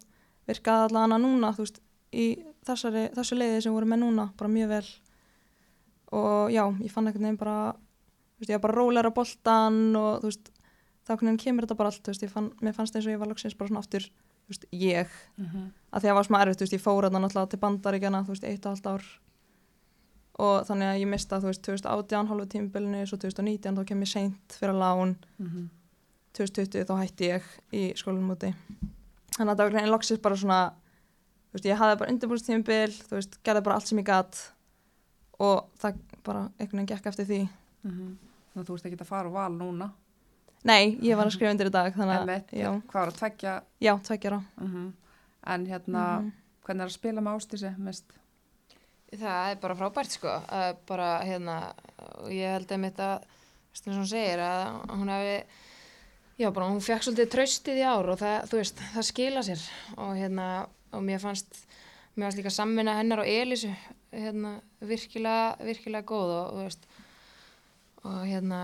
virkaði 0.48 0.90
allan 0.90 1.12
hana 1.12 1.18
núna 1.20 1.54
þú 1.54 1.58
veist, 1.66 1.80
í 2.12 2.44
þessari, 2.66 3.10
þessu 3.14 3.38
leiði 3.38 3.62
sem 3.64 3.74
voru 3.74 3.86
með 3.86 4.00
núna, 4.02 4.32
bara 4.36 4.50
mjög 4.50 4.68
vel. 4.70 4.86
Og 6.12 6.50
já, 6.52 6.64
ég 6.82 6.92
fann 6.92 7.06
einhvern 7.08 7.22
veginn 7.28 7.38
bara 7.38 7.74
þú 7.74 8.40
veist, 8.42 8.50
ég 8.50 8.58
var 8.60 8.66
bara 8.72 8.78
rólegur 8.82 9.12
á 9.12 9.14
boltan 9.14 9.96
og 9.96 10.22
þú 10.24 10.32
veist, 10.32 10.50
þá 11.06 11.38
kemur 11.38 11.66
þetta 11.68 11.78
bara 11.78 11.90
allt, 11.92 12.02
þú 12.04 12.12
veist, 12.14 12.24
ég 12.24 12.32
fann, 12.34 12.50
mér 12.62 12.74
fannst 12.74 12.96
eins 12.96 13.06
og 13.06 13.14
ég 13.14 13.20
var 13.20 13.28
loksins 13.28 13.56
bara 13.58 13.70
svona 13.70 13.80
aftur, 13.86 14.10
veist, 14.50 14.66
ég. 14.72 15.08
Mm 15.38 15.46
-hmm. 15.46 15.66
að 15.92 16.00
því 16.00 16.06
að 16.06 16.12
það 16.12 16.20
var 16.20 16.28
smá 16.28 16.38
erfitt, 16.42 16.60
þú 16.60 16.66
veist, 16.66 16.78
ég 16.78 16.86
fór 16.86 17.04
þarna 17.04 17.20
náttúrulega 17.20 17.50
til 17.50 17.60
bandaríkjana, 17.60 18.24
þú 18.24 18.32
veist, 18.34 18.44
eitt 18.44 18.66
og 18.66 18.72
allt 18.72 18.88
ár. 18.88 19.04
Og 20.40 20.68
þannig 20.68 20.88
að 20.88 21.00
ég 21.00 21.08
mista, 21.08 21.40
þú 21.40 21.48
veist, 21.52 21.62
2018 21.62 22.28
halvu 22.28 22.46
tímbilinu, 22.46 23.06
svo 23.06 23.18
2019 23.18 23.76
þá 23.76 23.84
kem 23.86 24.02
ég 24.02 24.08
seint 24.08 24.48
fyrir 24.60 24.76
lán, 24.76 25.16
Mm 25.38 25.48
-hmm. 25.48 25.68
2020 26.34 26.86
þá 26.86 26.96
hætti 27.02 27.26
ég 27.26 27.44
í 27.74 27.94
skólanum 27.96 28.32
úti 28.32 28.54
þannig 29.40 29.54
að 29.54 29.58
það 29.58 29.66
var 29.66 29.74
greinin 29.74 29.94
loksins 29.94 30.22
bara 30.24 30.38
svona 30.40 30.60
þú 31.50 31.58
veist, 31.58 31.68
ég 31.70 31.80
hafði 31.80 32.00
bara 32.02 32.14
undirbúrstímbil 32.14 32.96
þú 32.98 33.16
veist, 33.16 33.38
gerði 33.46 33.66
bara 33.66 33.80
allt 33.80 33.90
sem 33.90 34.02
ég 34.02 34.08
gat. 34.10 34.42
Og 35.40 35.70
það 35.80 36.02
bara 36.28 36.42
einhvern 36.60 36.82
veginn 36.82 36.90
gekk 36.92 37.10
eftir 37.10 37.28
því. 37.30 37.40
Þannig 37.86 38.60
að 38.60 38.68
þú 38.68 38.76
ert 38.76 38.88
ekki 38.90 39.00
að 39.00 39.12
fara 39.14 39.32
á 39.32 39.38
val 39.38 39.54
núna 39.56 39.88
nei, 40.68 40.98
ég 41.02 41.16
var 41.18 41.26
að 41.30 41.36
skrifa 41.38 41.52
undir 41.54 41.70
í 41.70 41.74
dag 41.74 41.94
þannig 41.96 42.16
að, 42.20 42.82
hvað 42.90 43.00
var 43.00 43.12
að 43.14 43.20
tveggja? 43.22 43.54
Já, 43.82 43.94
tveggjara 44.04 44.42
mm 44.62 44.94
en 45.50 45.66
hérna, 45.66 46.02
Mhm. 46.20 46.32
hvernig 46.66 46.82
er 46.84 46.90
að 46.90 46.94
spila 46.94 47.22
með 47.22 47.38
ástísi 47.40 47.70
mest? 47.80 48.04
Það 49.16 49.52
er 49.52 49.56
bara 49.56 49.76
frábært 49.76 50.12
sko, 50.12 50.28
að 50.52 50.76
bara 50.86 51.22
hérna, 51.24 51.74
og 52.20 52.28
ég 52.30 52.52
held 52.54 52.68
að 52.68 52.80
mitt 52.84 53.00
að, 53.00 53.24
það 53.74 53.80
sem 53.84 53.94
hún 53.94 54.06
segir, 54.12 54.40
að 54.40 54.90
hún 55.00 55.10
hefði, 55.10 55.38
já 56.40 56.52
bara 56.54 56.68
hún 56.70 56.82
fekk 56.86 57.02
svolítið 57.08 57.32
traustið 57.34 57.80
í 57.82 57.86
ár 57.88 58.10
og 58.14 58.20
það, 58.20 58.36
þú 58.52 58.60
veist, 58.60 58.84
það 58.94 59.08
skila 59.10 59.42
sér. 59.48 59.64
Og 59.98 60.14
hérna, 60.20 60.68
og 60.94 61.02
mér 61.08 61.20
fannst, 61.24 61.66
mér 62.16 62.28
fannst 62.28 62.38
líka 62.44 62.54
samvinna 62.54 62.98
hennar 63.00 63.20
og 63.24 63.26
Elísu, 63.32 63.72
hérna, 64.14 64.62
virkilega, 64.82 65.56
virkilega 65.66 66.06
góð 66.06 66.36
og, 66.36 66.54
þú 66.54 66.64
veist, 66.68 66.86
og 68.08 68.20
hérna, 68.24 68.60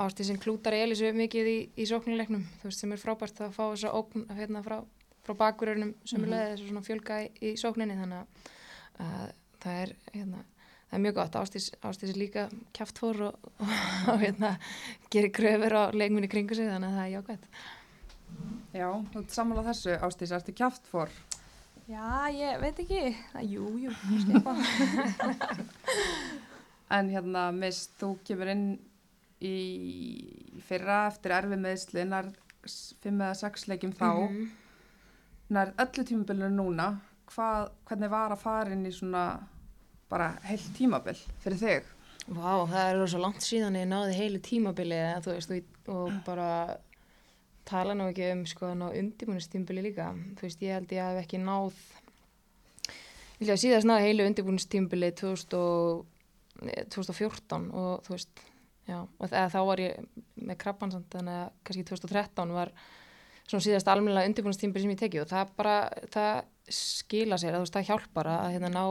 ástið 0.00 0.30
sem 0.30 0.38
klútar 0.40 0.76
Elísu 0.76 1.10
mikið 1.16 1.50
í, 1.50 1.56
í 1.76 1.86
sóknuleiknum, 1.88 2.44
þú 2.60 2.70
veist, 2.70 2.82
sem 2.82 2.92
er 2.94 3.02
frábært 3.02 3.42
að 3.44 3.56
fá 3.56 3.64
þessa 3.66 3.92
ógn, 3.98 4.24
hérna, 4.38 4.62
frá, 4.64 4.78
frá 5.26 5.34
bakverðunum 5.42 5.92
sem 6.08 6.24
er 6.24 6.32
leiðið, 6.32 6.52
þessu 6.54 6.68
svona 6.70 6.84
fjölga 6.86 7.18
í, 7.24 7.32
í 7.50 7.52
sókninni, 7.60 7.98
þannig 8.00 8.22
að, 8.22 8.52
að 9.04 9.34
það 9.64 9.82
er, 9.82 9.94
hérna, 10.14 10.44
það 10.88 10.98
er 10.98 11.04
mjög 11.04 11.18
gott, 11.20 11.40
Ástís, 11.42 11.70
Ástís 11.84 12.14
er 12.14 12.20
líka 12.22 12.46
kjaftfór 12.78 13.26
og, 13.28 13.50
og, 13.58 13.74
og 14.14 14.22
hérna, 14.24 14.54
gerir 15.12 15.34
kröfur 15.36 15.76
á 15.76 15.82
leikminni 15.92 16.32
kringu 16.32 16.56
sig, 16.56 16.70
þannig 16.72 16.88
að 16.88 17.00
það 17.00 17.06
er 17.06 17.14
jákvæmt. 17.18 17.50
Já, 18.76 18.88
þú 19.12 19.20
ert 19.22 19.34
sammála 19.34 19.64
þessu 19.68 19.94
ástísi, 20.04 20.34
ertu 20.36 20.52
kjáft 20.56 20.88
fór? 20.88 21.12
Já, 21.88 22.28
ég 22.36 22.58
veit 22.60 22.80
ekki. 22.82 23.14
Það, 23.32 23.44
jú, 23.48 23.68
jú, 23.80 23.92
eitthvað. 24.36 24.58
En 26.90 27.10
hérna, 27.12 27.50
mist, 27.52 27.92
þú 28.00 28.14
kemur 28.24 28.48
inn 28.54 28.78
í 29.44 29.54
fyrra 30.66 31.06
eftir 31.10 31.34
erfi 31.36 31.58
meðslinar 31.60 32.30
fimm 33.02 33.20
eða 33.22 33.36
sex 33.36 33.66
leikjum 33.68 33.92
þá, 33.94 34.08
Mhm. 34.28 34.48
nær 35.50 35.72
öllu 35.78 36.04
tímabilinu 36.04 36.50
núna, 36.56 36.88
hvað, 37.28 37.70
hvernig 37.86 38.10
var 38.10 38.30
að 38.32 38.38
fara 38.42 38.72
inn 38.72 38.86
í 38.86 38.92
svona 38.92 39.40
bara 40.10 40.38
heilt 40.44 40.72
tímabil 40.76 41.16
fyrir 41.44 41.58
þig? 41.58 41.82
Vá, 42.28 42.66
það 42.68 42.90
er 43.02 43.06
svo 43.06 43.20
langt 43.20 43.40
síðan 43.40 43.76
ég 43.76 43.86
náði 43.88 44.14
heilu 44.16 44.38
tímabili 44.40 44.96
eða 44.96 45.22
veist, 45.32 45.50
og, 45.50 45.62
og 45.88 46.12
bara 46.26 46.76
tala 47.64 47.94
nú 47.94 48.08
ekki 48.10 48.32
um 48.32 48.44
sko 48.46 48.74
ná 48.74 48.90
undirbúinistímabili 48.92 49.82
líka. 49.82 50.10
Þú 50.36 50.40
veist, 50.42 50.60
ég 50.60 50.72
held 50.72 50.88
ég 50.88 51.04
hef 51.04 51.24
ekki 51.24 51.38
náð, 51.40 51.72
ég 53.40 53.46
held 53.46 53.48
ég 53.48 53.56
að 53.56 53.62
síðast 53.64 53.88
náði 53.88 54.06
heilu 54.08 54.26
undirbúinistímabili 54.28 55.10
2014 56.58 57.68
og 57.78 58.06
þú 58.06 58.14
veist, 58.14 58.42
já, 58.88 58.98
og 59.02 59.26
eða 59.28 59.50
þá 59.52 59.58
var 59.70 59.82
ég 59.82 60.08
með 60.34 60.60
krabbansamt, 60.64 61.10
þannig 61.14 61.40
að 61.42 61.52
kannski 61.68 61.86
2013 61.92 62.54
var 62.56 62.72
svona 63.48 63.64
síðast 63.64 63.88
almennilega 63.92 64.28
undirbúinistímabili 64.30 64.84
sem 64.84 64.94
ég 64.94 65.00
tekið 65.02 65.24
og 65.24 65.32
það 65.32 65.54
bara, 65.56 65.76
það 66.12 66.32
skila 66.78 67.38
sér, 67.40 67.54
að 67.54 67.62
þú 67.62 67.66
veist, 67.66 67.78
það 67.78 67.88
hjálpar 67.92 68.30
að 68.34 68.50
hérna 68.56 68.72
ná 68.74 68.82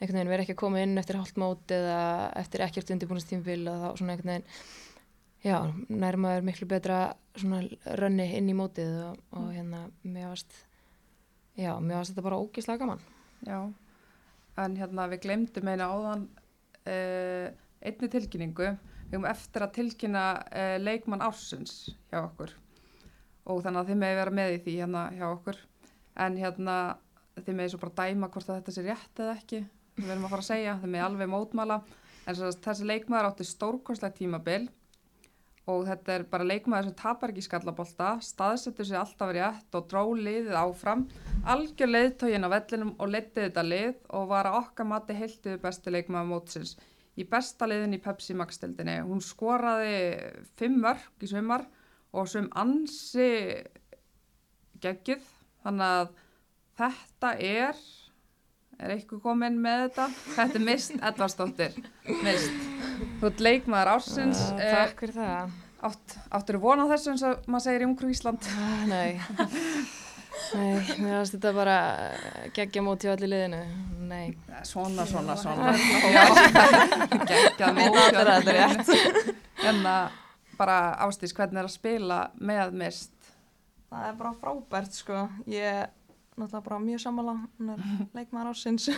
einhvern 0.00 0.16
veginn 0.16 0.30
verið 0.32 0.44
ekki 0.44 0.56
að 0.56 0.62
koma 0.62 0.84
inn 0.84 1.00
eftir 1.00 1.18
hálft 1.18 1.40
mót 1.40 1.74
eða 1.74 1.98
eftir 2.40 2.62
ekkert 2.64 2.92
undirbúinastímbil 2.94 3.66
og 3.68 3.82
þá 3.82 3.88
svona 3.98 4.14
einhvern 4.14 4.32
veginn 4.32 4.46
já, 5.44 5.56
nærmaður 5.88 6.46
miklu 6.46 6.68
betra 6.70 7.00
svona 7.36 7.62
rönni 8.00 8.28
inn 8.38 8.48
í 8.52 8.56
mótið 8.56 8.94
og, 9.08 9.20
og 9.36 9.50
hérna, 9.54 9.86
mér 10.04 10.30
varst 10.32 10.56
já, 11.56 11.74
mér 11.80 12.00
varst 12.00 12.14
þetta 12.14 12.26
bara 12.26 12.40
ógislega 12.40 12.82
gaman. 12.82 13.02
Já, 13.46 13.60
en 14.60 14.76
hérna 14.76 15.08
við 15.12 15.24
glemdum 15.24 15.70
eina 15.70 15.88
áðan 15.88 16.26
uh, 16.90 17.46
einni 17.80 18.10
tilkynningu, 18.12 18.72
við 19.06 19.14
höfum 19.14 19.28
eftir 19.30 19.64
að 19.66 19.74
tilkynna 19.78 20.24
uh, 20.42 20.76
leikmann 20.82 21.24
ársins 21.24 21.90
hjá 22.10 22.20
okkur. 22.22 22.54
Og 23.50 23.62
þannig 23.64 23.82
að 23.82 23.92
þið 23.92 24.00
meði 24.02 24.18
vera 24.20 24.34
með 24.40 24.56
í 24.56 24.58
því 24.64 24.74
hérna 24.82 25.04
hjá 25.16 25.26
okkur. 25.30 25.62
En 26.20 26.36
hérna 26.38 26.76
þið 27.38 27.56
meði 27.56 27.72
svo 27.72 27.80
bara 27.84 27.96
dæma 28.02 28.28
hvort 28.30 28.50
þetta 28.50 28.74
sé 28.74 28.84
rétt 28.84 29.22
eða 29.22 29.38
ekki. 29.38 29.62
Við 29.96 30.10
verðum 30.10 30.26
að 30.28 30.34
fara 30.34 30.44
að 30.44 30.50
segja, 30.50 30.76
þið 30.82 30.92
meði 30.94 31.06
alveg 31.06 31.32
mótmæla. 31.32 31.80
En 32.28 32.36
þessi 32.36 32.86
leikmaður 32.86 33.30
átti 33.30 33.46
stórkostlega 33.48 34.18
tímabil 34.18 34.68
og 35.68 35.84
þetta 35.86 36.14
er 36.14 36.24
bara 36.30 36.46
leikmaður 36.46 36.88
sem 36.88 36.96
tapar 36.98 37.32
ekki 37.32 37.44
skallabolta, 37.44 38.12
staðsetur 38.24 38.86
sig 38.88 38.98
alltaf 38.98 39.32
rétt 39.36 39.76
og 39.76 39.88
dró 39.90 40.02
liðið 40.16 40.56
áfram. 40.56 41.04
Algjör 41.52 41.92
leiðtógin 41.92 42.46
á 42.46 42.52
vellinum 42.54 42.94
og 42.98 43.12
leitti 43.12 43.44
þetta 43.44 43.66
lið 43.66 43.98
og 44.16 44.30
var 44.32 44.48
að 44.48 44.60
okkar 44.62 44.88
mati 44.88 45.18
heiltiðu 45.18 45.60
besti 45.62 45.92
leikmaður 45.92 46.30
mótsins. 46.32 46.76
Í 47.20 47.26
besta 47.28 47.68
liðin 47.68 47.98
í 47.98 48.00
Pepsi 48.02 48.36
Max-dildinni. 48.38 49.00
Hún 49.04 49.20
skoraði 49.24 49.96
fimm 50.56 50.80
mörg 50.80 51.24
í 51.26 51.28
sumar 51.30 51.66
og 52.16 52.28
sem 52.30 52.48
ansi 52.58 53.28
geggið 54.80 55.26
þannig 55.64 55.96
að 56.00 56.14
þetta 56.80 57.34
er 57.44 57.82
er 58.80 58.94
eitthvað 58.94 59.22
komin 59.24 59.58
með 59.62 59.86
þetta? 59.86 60.06
Þetta 60.36 60.58
er 60.58 60.66
Mist 60.66 60.94
Edvarsdóttir 60.98 61.78
Mist, 62.24 62.68
þú 63.20 63.30
ert 63.30 63.42
leikmaður 63.44 63.92
ársins. 63.94 64.44
Uh, 64.50 64.60
eh, 64.64 64.76
Takk 64.76 65.04
fyrir 65.04 65.16
það. 65.18 65.56
átt, 65.90 66.18
áttur 66.38 66.58
þú 66.58 66.62
vona 66.64 66.86
þessu 66.90 67.14
eins 67.14 67.26
og 67.28 67.48
maður 67.48 67.66
segir 67.66 67.84
í 67.84 67.88
Ungru 67.88 68.12
Ísland? 68.14 68.48
Ah, 68.56 68.86
Nei. 68.90 69.20
Nei, 70.50 70.80
mér 70.98 71.18
varst 71.18 71.36
þetta 71.36 71.52
bara 71.54 71.76
geggja 72.56 72.82
mót 72.82 73.04
hjá 73.04 73.12
allir 73.12 73.30
liðinu. 73.30 73.60
Nei, 74.10 74.32
svona, 74.66 75.04
svona, 75.06 75.36
svona. 75.38 75.74
Geggjað 77.30 77.76
Mér 77.76 77.92
mót 77.92 78.00
notar 78.00 78.32
þetta 78.32 78.56
rétt. 78.56 79.36
En 79.70 79.84
að 79.86 80.18
bara 80.58 80.80
ástís 81.06 81.34
hvernig 81.36 81.62
er 81.62 81.68
að 81.68 81.76
spila 81.76 82.20
með 82.40 82.74
Mist? 82.82 83.14
Það 83.90 84.08
er 84.08 84.18
bara 84.18 84.34
frábært, 84.38 84.94
sko. 84.94 85.22
Ég 85.50 85.86
náttúrulega 86.40 86.66
bara 86.66 86.80
mjög 86.84 87.02
sammála. 87.04 87.34
Hún 87.58 87.74
er 87.74 87.82
leikmaður 88.16 88.54
ásins. 88.54 88.88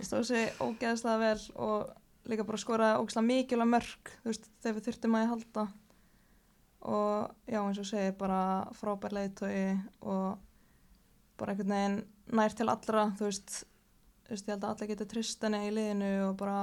Stóð 0.00 0.26
sig 0.30 0.60
ógeðslega 0.62 1.20
vel 1.22 1.46
og 1.54 1.92
líka 2.30 2.46
bara 2.48 2.60
skoraði 2.60 3.00
ógeðslega 3.02 3.28
mikilvæg 3.28 3.70
mörg, 3.70 4.12
þú 4.22 4.30
veist, 4.32 4.50
þegar 4.64 4.86
þurftum 4.88 5.16
að 5.16 5.24
ég 5.24 5.32
halda. 5.34 5.66
Og 6.84 7.48
já, 7.48 7.60
eins 7.60 7.80
og 7.80 7.88
segir, 7.88 8.16
bara 8.20 8.40
frábær 8.76 9.14
leiðtói 9.16 9.60
og 10.04 10.42
bara 11.40 11.54
einhvern 11.54 11.72
veginn 11.74 11.96
nær 12.36 12.56
til 12.56 12.68
allra, 12.70 13.06
þú 13.18 13.28
veist, 13.28 13.56
þú 14.24 14.34
veist, 14.34 14.48
ég 14.48 14.52
held 14.54 14.66
að 14.66 14.74
allir 14.74 14.90
geta 14.92 15.08
trist 15.08 15.44
henni 15.44 15.62
í 15.68 15.72
liðinu 15.74 16.12
og 16.28 16.36
bara 16.40 16.58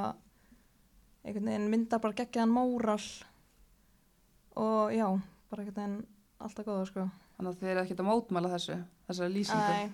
einhvern 1.25 1.49
veginn 1.51 1.69
myndar 1.73 2.01
bara 2.03 2.17
geggjaðan 2.21 2.53
móral 2.53 3.01
og 4.61 4.93
já, 4.95 5.07
bara 5.51 5.65
einhvern 5.65 5.77
veginn 5.81 5.99
alltaf 6.41 6.65
góða, 6.65 6.85
sko. 6.89 7.07
Þannig 7.41 7.51
að 7.55 7.59
þið 7.63 7.71
eru 7.73 7.81
ekkert 7.83 8.01
að 8.03 8.09
mótmæla 8.11 8.51
þessu 8.53 8.75
þessari 9.09 9.33
lýsingu. 9.33 9.73
Æ, 9.73 9.89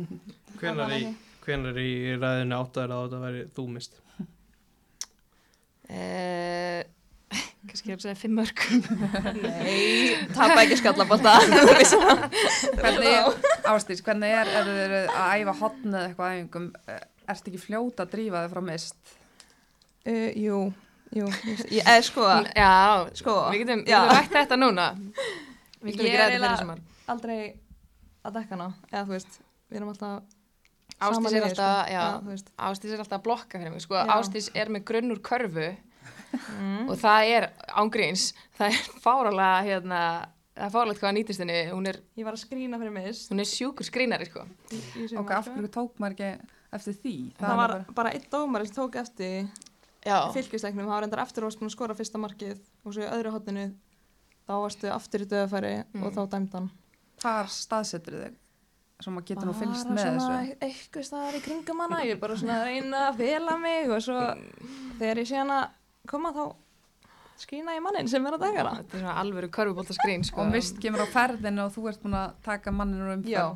Hvenær 0.60 0.92
í, 0.92 1.02
hvenær 1.46 1.78
í 1.80 1.90
ræðinu 2.20 2.58
áttaður 2.60 2.92
að 2.98 3.04
þetta 3.06 3.20
væri 3.24 3.44
þú 3.56 3.64
mist? 3.74 3.96
uh, 5.90 6.80
kannski 7.70 7.94
að 7.94 8.02
segja 8.04 8.18
fimm 8.18 8.36
mörg. 8.40 8.64
Nei, 9.40 10.18
tapa 10.36 10.60
ekki 10.64 10.78
skallabólta 10.80 11.36
hvernig, 12.80 13.40
ástís, 13.70 14.02
hvernig 14.06 14.34
er 14.34 14.50
ef 14.50 14.68
þið 14.68 14.80
eru 14.84 15.00
að 15.14 15.32
æfa 15.40 15.56
hotn 15.62 15.94
eða 15.94 16.04
eitthvað 16.10 16.36
æfingum? 16.36 16.68
Eh, 16.90 17.00
ertu 17.30 17.52
ekki 17.52 17.62
fljóta 17.64 18.06
að 18.06 18.14
drífa 18.16 18.44
þig 18.44 18.54
frá 18.54 18.62
Mist? 18.66 19.16
Uh, 20.08 20.30
Jú, 20.40 20.60
jú 21.14 21.26
Ég 21.70 21.86
er 21.92 22.02
sko 22.06 22.24
Já, 22.56 22.70
Sko, 23.20 23.34
við 23.52 23.62
getum, 23.66 23.82
getum 23.86 24.14
rætt 24.16 24.32
þetta 24.34 24.56
núna. 24.58 24.86
Við 25.84 25.92
getum 25.92 26.06
Ég 26.08 26.14
ekki 26.14 26.16
er 26.16 26.16
þetta 26.16 26.30
fyrir 26.30 26.38
eiginlega- 26.38 26.62
sumar 26.64 26.86
aldrei 27.12 27.38
að 28.24 28.36
dekka 28.36 28.56
hana 28.56 28.68
eða 28.90 29.04
þú 29.08 29.14
veist, 29.16 29.40
við 29.70 29.80
erum 29.80 29.92
alltaf 29.94 30.36
Ásdís 31.00 31.16
sama 31.16 31.30
er 31.32 31.44
alltaf, 31.46 31.76
sko. 31.86 31.92
já, 31.94 32.02
þú 32.20 32.32
veist 32.34 32.50
Ásdís 32.68 32.90
er 32.92 33.00
alltaf 33.04 33.18
að 33.20 33.24
blokka 33.28 33.60
fyrir 33.60 33.72
mig, 33.72 33.84
sko, 33.86 33.96
Já. 33.96 34.10
Ásdís 34.18 34.50
er 34.54 34.68
með 34.74 34.84
grunn 34.90 35.14
úr 35.14 35.20
körfu 35.24 35.68
mm. 35.70 36.90
og 36.90 36.98
það 37.00 37.30
er 37.36 37.46
ángríns, 37.80 38.26
það 38.58 38.74
er 38.74 38.90
fáralega, 39.04 39.62
hérna, 39.68 40.00
það 40.58 40.66
er 40.66 40.74
fáralegt 40.74 41.00
hvað 41.00 41.10
að 41.12 41.16
nýtist 41.18 41.44
henni, 41.44 41.58
hún 41.70 41.88
er, 41.88 42.00
Ég 42.20 42.28
var 42.28 42.36
að 42.36 42.42
skrína 42.44 42.80
fyrir 42.82 42.94
mist 42.98 43.32
hún 43.32 43.40
er 43.40 43.48
sjúkur 43.48 43.88
skrínari, 43.88 44.28
sko. 44.28 44.44
og 44.44 45.32
af 45.32 45.46
sko. 45.48 45.56
hverju 45.56 45.72
tók 45.78 46.02
maður 46.02 46.18
ekki 46.18 46.32
eftir 46.76 46.98
því 47.02 47.14
Það 47.40 47.56
var 47.62 47.76
bara 47.96 48.12
einn 48.14 48.28
dómar 48.30 48.66
sem 48.66 48.76
tók 48.76 49.00
eftir 49.00 49.48
Já, 50.04 50.16
fylgisleiknum, 50.32 50.86
það 50.88 50.94
var 50.96 51.06
endar 51.08 51.24
eftir 51.24 51.44
að 51.44 51.72
skora 51.72 51.96
fyrsta 51.96 52.20
markið 52.20 52.60
og 52.84 52.94
svo 52.94 53.02
í 53.04 53.08
öðru 53.08 53.32
hotninu 53.34 53.66
þá 54.48 54.52
varstu 54.64 54.92
aftur 54.92 55.24
í 55.24 55.30
döðafæri 55.30 55.72
Mm. 55.92 56.04
og 56.04 56.14
þá 56.14 56.22
dæmdan 56.36 56.70
hvar 57.20 57.50
staðsetur 57.52 58.16
þig 58.24 58.38
svo 59.00 59.12
maður 59.14 59.28
getur 59.30 59.48
nú 59.48 59.54
fylgst 59.56 59.88
með 59.88 60.02
svona 60.04 60.40
þessu. 60.40 60.56
eitthvað 60.66 61.06
staðar 61.08 61.36
í 61.38 61.42
kringum 61.44 61.78
hana 61.84 62.00
ég 62.04 62.16
er 62.16 62.20
bara 62.20 62.36
svona 62.36 62.58
að 62.60 62.66
reyna 62.68 63.04
að 63.08 63.20
fela 63.22 63.54
mig 63.60 63.94
og 63.94 64.02
svo 64.04 64.18
þegar 65.00 65.22
ég 65.22 65.30
sé 65.30 65.38
hana 65.40 65.60
koma 66.10 66.32
þá 66.36 66.42
skrína 67.40 67.76
ég 67.78 67.84
mannin 67.84 68.10
sem 68.12 68.26
er 68.28 68.36
að 68.36 68.44
dagara 68.44 68.74
þetta 68.76 68.98
er 68.98 69.04
svona 69.06 69.16
alvöru 69.22 69.48
körfubólta 69.56 69.96
skrín, 69.96 70.24
sko. 70.28 70.44
og 70.44 70.52
Mist 70.52 70.80
kemur 70.82 71.06
á 71.06 71.08
ferðinu 71.08 71.64
og 71.64 71.72
þú 71.76 71.86
ert 71.88 72.02
búin 72.04 72.18
að 72.20 72.34
taka 72.44 72.74
manninu 72.76 73.14
um 73.14 73.22
Já, 73.24 73.46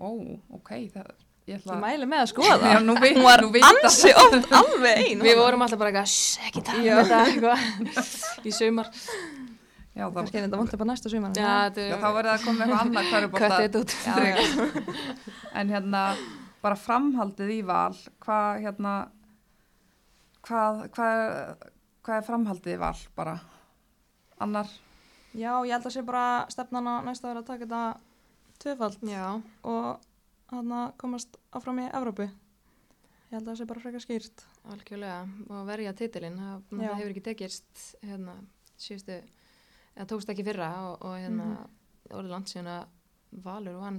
ó, 0.00 0.08
ok, 0.56 0.70
það 0.94 1.10
ég 1.48 1.60
ætla 1.60 1.76
ég 1.76 1.82
mæli 1.84 2.08
með 2.08 2.24
að 2.24 2.30
skoða 2.32 2.56
veit, 3.02 3.18
Hún 3.18 3.26
var 3.26 3.44
ansi 3.68 4.14
oft 4.24 4.56
alveg 4.62 5.04
ein 5.04 5.22
Við 5.24 5.36
vorum 5.42 5.64
alltaf 5.64 5.80
bara 5.80 5.92
eitthvað, 5.92 6.10
"Shh, 6.14 6.48
ekki 6.48 6.64
tala 6.64 6.84
Já. 6.84 6.96
þetta, 7.02 7.20
eitthvað, 7.28 8.08
í 8.48 8.56
sumar. 8.56 8.90
Já, 9.98 10.04
það, 10.06 10.16
kannski 10.20 10.38
er 10.38 10.44
þetta 10.46 10.58
vant 10.60 10.74
bara 10.78 10.88
næsta 10.92 11.10
sumar. 11.10 11.32
Já, 11.34 11.46
þá 11.74 12.08
verður 12.14 12.28
það 12.28 12.34
að 12.34 12.44
koma 12.46 12.64
eitthvað 12.64 12.82
annað 12.84 13.08
hverjubólta 13.12 13.56
en 15.58 15.72
hérna 15.74 16.02
bara 16.62 16.78
framhaldið 16.78 17.54
í 17.56 17.60
val 17.66 17.96
hvað 18.22 18.60
hérna 18.62 18.92
hvað, 20.46 20.84
hvað, 20.94 21.22
hvað 22.06 22.20
er 22.20 22.26
framhaldið 22.28 22.76
í 22.76 22.82
val 22.82 22.98
bara? 23.18 23.38
Annar? 24.44 24.70
Já, 25.34 25.52
ég 25.66 25.74
held 25.74 25.88
að 25.88 25.94
sé 25.96 26.04
bara 26.06 26.26
stefnan 26.52 26.90
að 26.92 27.08
næsta 27.08 27.32
ára 27.32 27.42
að 27.42 27.48
taka 27.50 27.66
þetta 27.66 27.82
tvöfald 28.62 29.02
Já, 29.06 29.24
og 29.66 30.52
hann 30.52 30.76
að 30.78 30.92
komast 31.02 31.40
áfram 31.54 31.82
í 31.82 31.88
Evrópu. 31.90 32.28
Ég 33.28 33.34
held 33.34 33.42
að 33.42 33.50
það 33.50 33.58
sé 33.60 33.66
bara 33.68 33.82
frekar 33.82 34.04
skýrt. 34.04 34.46
Algjörlega. 34.72 35.18
Og 35.50 35.66
verja 35.68 35.96
titilinn, 35.98 36.38
það, 36.38 36.62
það 36.70 36.94
hefur 36.94 37.10
ekki 37.12 37.24
tekist 37.26 37.82
hérna, 38.06 38.38
síðustu 38.80 39.18
eða 39.98 40.06
tókst 40.12 40.30
ekki 40.32 40.44
í 40.44 40.48
fyrra 40.48 40.68
og, 40.88 41.02
og 41.04 41.16
hérna 41.18 41.48
Mhm. 41.48 41.68
orðið 42.14 42.30
langt 42.32 42.48
síðan 42.52 42.70
að 42.72 42.86
Valur 43.44 43.80
vann 43.82 43.98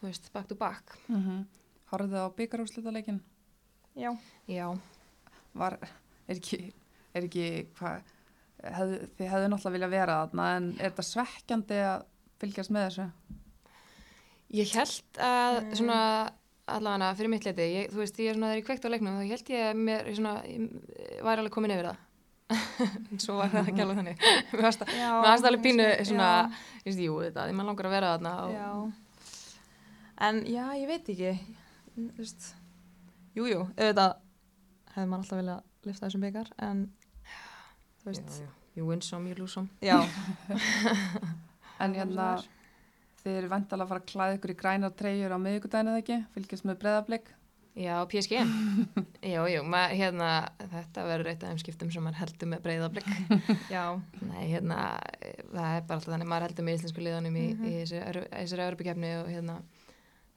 þú 0.00 0.06
veist, 0.06 0.30
back 0.32 0.46
to 0.48 0.54
back 0.54 0.94
mm 1.08 1.16
-hmm. 1.22 1.44
horfðu 1.92 2.16
á 2.16 2.26
byggarúslitaleikin 2.36 3.20
já, 3.96 4.16
Já, 4.48 4.78
var, 5.54 5.78
er 6.28 6.36
ekki, 6.36 6.72
er 7.14 7.22
ekki 7.22 7.66
hvað, 7.78 8.02
hef, 8.62 8.88
þið 9.18 9.28
hefðu 9.28 9.48
náttúrulega 9.48 9.72
vilja 9.72 9.88
vera 9.88 10.26
þarna 10.26 10.56
en 10.56 10.70
er 10.80 10.90
þetta 10.90 11.02
svekkjandi 11.02 11.74
að 11.84 12.04
fylgjast 12.40 12.70
með 12.70 12.86
þessu? 12.88 13.10
ég 14.50 14.72
held 14.74 15.18
að 15.18 15.62
Mm. 15.64 15.74
svona 15.74 16.32
allavega 16.68 17.14
fyrir 17.16 17.28
mitt 17.28 17.44
leiti, 17.44 17.62
ég, 17.74 17.90
þú 17.90 17.96
veist, 17.96 18.18
ég 18.18 18.28
er 18.30 18.34
svona 18.34 18.46
þegar 18.52 18.58
ég 18.60 18.64
kveikt 18.64 18.84
á 18.84 18.88
leiknum 18.92 19.18
þá 19.18 19.28
held 19.28 19.48
ég 19.50 19.70
að 19.70 19.76
mér 19.76 20.14
svona, 20.16 20.42
ég 20.46 21.22
væri 21.24 21.38
alveg 21.40 21.52
komin 21.52 21.70
yfir 21.70 21.84
það 21.90 21.96
svo 23.22 23.36
var 23.38 23.50
það 23.52 23.70
ekki 23.72 23.82
alveg 23.84 23.98
þannig 24.00 24.22
mér 24.52 24.64
varst 24.64 24.84
það 24.86 25.48
alveg 25.50 25.64
pínu 25.66 25.88
svona, 26.08 26.28
ég 26.80 26.88
veist, 26.88 27.02
jú, 27.04 27.18
þetta, 27.26 27.44
því 27.48 27.56
maður 27.58 27.70
langar 27.72 27.88
að 27.90 27.94
vera 27.98 28.14
þarna 28.16 28.34
og, 28.44 28.56
Já. 28.56 28.70
En 30.18 30.40
já, 30.50 30.64
ég 30.74 30.88
veit 30.90 31.08
ekki. 31.12 31.32
Þú 31.94 32.06
veist, 32.18 32.46
jú, 33.38 33.44
jú, 33.46 33.60
auðvitað 33.78 34.16
hefði 34.94 35.10
maður 35.12 35.20
alltaf 35.22 35.38
viljað 35.38 35.86
lifta 35.86 36.06
þessum 36.08 36.24
byggar, 36.26 36.48
en 36.66 36.80
þú 38.02 38.08
já, 38.08 38.08
veist, 38.08 38.40
you 38.74 38.86
win 38.88 39.02
some, 39.04 39.30
you 39.30 39.38
lose 39.38 39.54
some. 39.54 39.68
já. 39.82 40.00
En 41.78 41.92
hérna, 41.94 42.32
þið 43.20 43.36
eru 43.38 43.48
vendala 43.52 43.84
að 43.84 43.90
fara 43.92 44.02
að 44.02 44.08
klæða 44.10 44.38
ykkur 44.40 44.50
í 44.50 44.56
grænar 44.58 44.94
treyjur 44.98 45.30
á 45.30 45.38
miðvikudaginu 45.38 45.92
eða 45.92 46.00
ekki, 46.02 46.16
fylgjast 46.34 46.66
með 46.66 46.80
breðablik. 46.80 47.28
Já, 47.78 47.94
PSG, 48.10 48.32
jú, 49.32 49.42
jú, 49.52 49.60
maður, 49.70 49.92
hérna, 50.00 50.28
þetta 50.72 51.04
verður 51.06 51.28
eitt 51.30 51.44
af 51.46 51.52
þeim 51.52 51.60
skiptum 51.62 51.90
sem 51.94 52.02
maður 52.02 52.20
heldur 52.24 52.48
með 52.50 52.62
breyðablик. 52.64 53.10
Já, 53.74 53.84
Nei, 54.26 54.48
hérna, 54.50 54.78
það 55.52 55.76
er 55.76 55.84
bara 55.86 55.98
alltaf 56.00 56.08
þannig, 56.10 56.30
maður 56.32 56.46
heldur 56.48 56.66
með 56.66 56.78
íslensku 56.80 57.04
liðanum 57.06 57.36
í, 57.38 57.44
Mhm. 57.54 57.68
í 57.68 57.74
þessu- 57.84 58.02
í 58.26 58.32
þessari 58.42 58.66
örbykefni 58.72 59.12
og 59.20 59.30
hérna, 59.30 59.56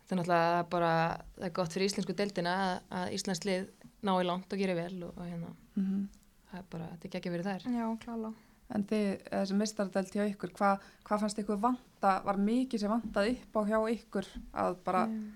þetta 0.04 0.14
er 0.14 0.20
náttúrulega 0.22 0.70
bara, 0.76 0.92
það 1.40 1.48
er 1.50 1.56
gott 1.58 1.74
fyrir 1.74 1.90
íslensku 1.90 2.16
deildina 2.22 2.54
að, 2.62 2.78
að 3.02 3.18
íslensk 3.18 3.50
lið 3.50 3.68
ná 4.06 4.14
í 4.22 4.26
langt 4.30 4.54
og 4.54 4.62
gera 4.62 4.76
vel 4.78 5.04
og, 5.10 5.14
og 5.18 5.26
hérna, 5.32 5.52
Mm 5.80 6.08
það 6.52 6.60
er 6.60 6.66
bara, 6.70 6.88
þetta 7.00 7.08
er 7.08 7.20
ekki 7.22 7.32
verið 7.32 7.48
þær. 7.48 7.68
já, 7.72 7.86
klála. 8.06 8.34
En 8.76 8.84
þið, 8.88 9.06
þessi 9.32 9.56
mistardelt 9.56 10.12
hjá 10.16 10.24
ykkur, 10.30 10.52
hvað 10.58 10.82
hva 11.08 11.18
fannst 11.22 11.40
ykkur 11.40 11.58
vanta, 11.64 12.12
var 12.26 12.38
mikið 12.40 12.80
sem 12.84 12.92
vantaði 12.92 13.38
upp 13.40 13.56
á 13.56 13.62
hjá 13.72 13.80
ykkur 13.96 14.28
að 14.54 14.76
bara 14.84 15.06
Mm. 15.08 15.32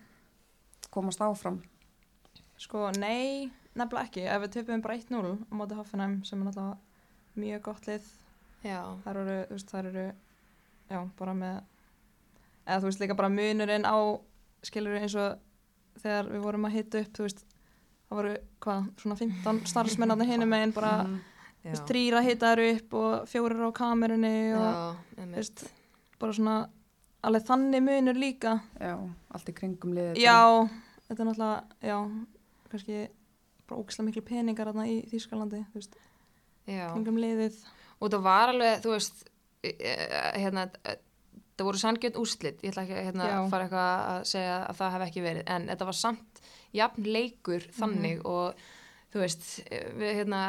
komast 0.91 1.19
áfram? 1.23 1.61
Sko, 2.57 2.89
nei, 2.99 3.49
nefnilega 3.75 4.05
ekki. 4.07 4.23
Ef 4.31 4.41
við 4.45 4.53
töpum 4.59 4.81
bara 4.85 4.95
1-0 4.97 5.33
á 5.51 5.53
móti 5.59 5.75
Hoffenheim, 5.77 6.21
sem 6.23 6.39
er 6.41 6.47
náttúrulega 6.49 6.77
mjög 7.35 7.61
gott 7.67 7.87
lið, 7.89 8.05
Já, 8.65 8.79
þar 9.03 9.17
eru, 9.21 9.33
þú 9.45 9.53
veist, 9.59 9.69
þar 9.69 9.87
eru, 9.91 10.03
já, 10.89 10.99
bara 11.19 11.33
með, 11.37 11.57
eða 12.65 12.79
þú 12.81 12.87
veist, 12.89 13.01
líka 13.03 13.17
bara 13.19 13.29
munurinn 13.29 13.85
á, 13.85 13.97
skilur 14.65 14.95
eins 14.97 15.13
og 15.21 15.35
þegar 16.01 16.31
við 16.31 16.41
vorum 16.47 16.65
að 16.65 16.73
hita 16.79 17.01
upp, 17.03 17.11
þú 17.13 17.27
veist, 17.27 17.43
það 18.09 18.17
voru, 18.17 18.31
hvað, 18.65 18.87
svona 19.03 19.17
15 19.19 19.61
starfsmennarnir 19.71 20.31
hinum 20.31 20.49
meginn 20.49 20.73
bara, 20.73 20.93
Mhm. 21.03 21.19
þú 21.61 21.69
veist, 21.75 21.85
þrýra 21.91 22.23
hitaður 22.25 22.63
upp 22.71 22.93
og 23.03 23.27
fjórir 23.29 23.61
á 23.65 23.71
kamerunni 23.77 24.33
og, 24.55 24.65
já, 24.65 25.21
þú 25.21 25.35
veist, 25.35 25.63
bara 26.19 26.33
svona, 26.39 26.55
alveg 27.25 27.45
þannig 27.45 27.85
munur 27.85 28.17
líka. 28.17 28.55
Já, 28.81 28.95
allt 29.35 29.49
í 29.49 29.53
kringum 29.61 29.93
liðið. 29.93 30.23
Já, 30.25 30.41
þetta 31.05 31.19
er 31.21 31.29
náttúrulega, 31.29 31.63
já, 31.85 31.97
kannski 32.71 33.07
bara 33.67 33.79
ógislega 33.81 34.05
miklu 34.09 34.21
peningar 34.21 34.67
þarna 34.69 34.85
í 34.87 34.97
Þýskalandi, 35.09 35.63
þú 35.71 35.79
veist, 35.79 35.95
kringum 36.65 37.17
liðið. 37.21 37.55
og 38.01 38.11
það 38.11 38.21
var 38.25 38.49
alveg, 38.53 38.81
þú 38.83 38.91
veist 38.93 39.23
e- 39.63 39.75
e- 39.79 40.31
hérna, 40.43 40.67
e- 40.85 40.99
það 41.57 41.65
voru 41.69 41.77
sangjönd 41.81 42.15
úrslit, 42.21 42.61
ég 42.61 42.71
ætla 42.73 42.83
ekki 42.83 42.95
að 42.99 43.05
hérna, 43.09 43.49
fara 43.49 43.65
eitthvað 43.65 43.91
að 44.11 44.25
segja 44.25 44.55
að 44.69 44.75
það 44.77 44.91
hef 44.91 45.01
ekki 45.07 45.21
verið 45.25 45.43
en 45.55 45.67
þetta 45.67 45.85
var 45.85 45.93
samt 45.93 46.41
jafn 46.75 47.03
leikur 47.03 47.61
þannig 47.79 48.17
Mhm. 48.19 48.25
og 48.25 48.55
þú 49.13 49.19
veist, 49.23 49.45
við 49.71 50.15
hérna 50.19 50.41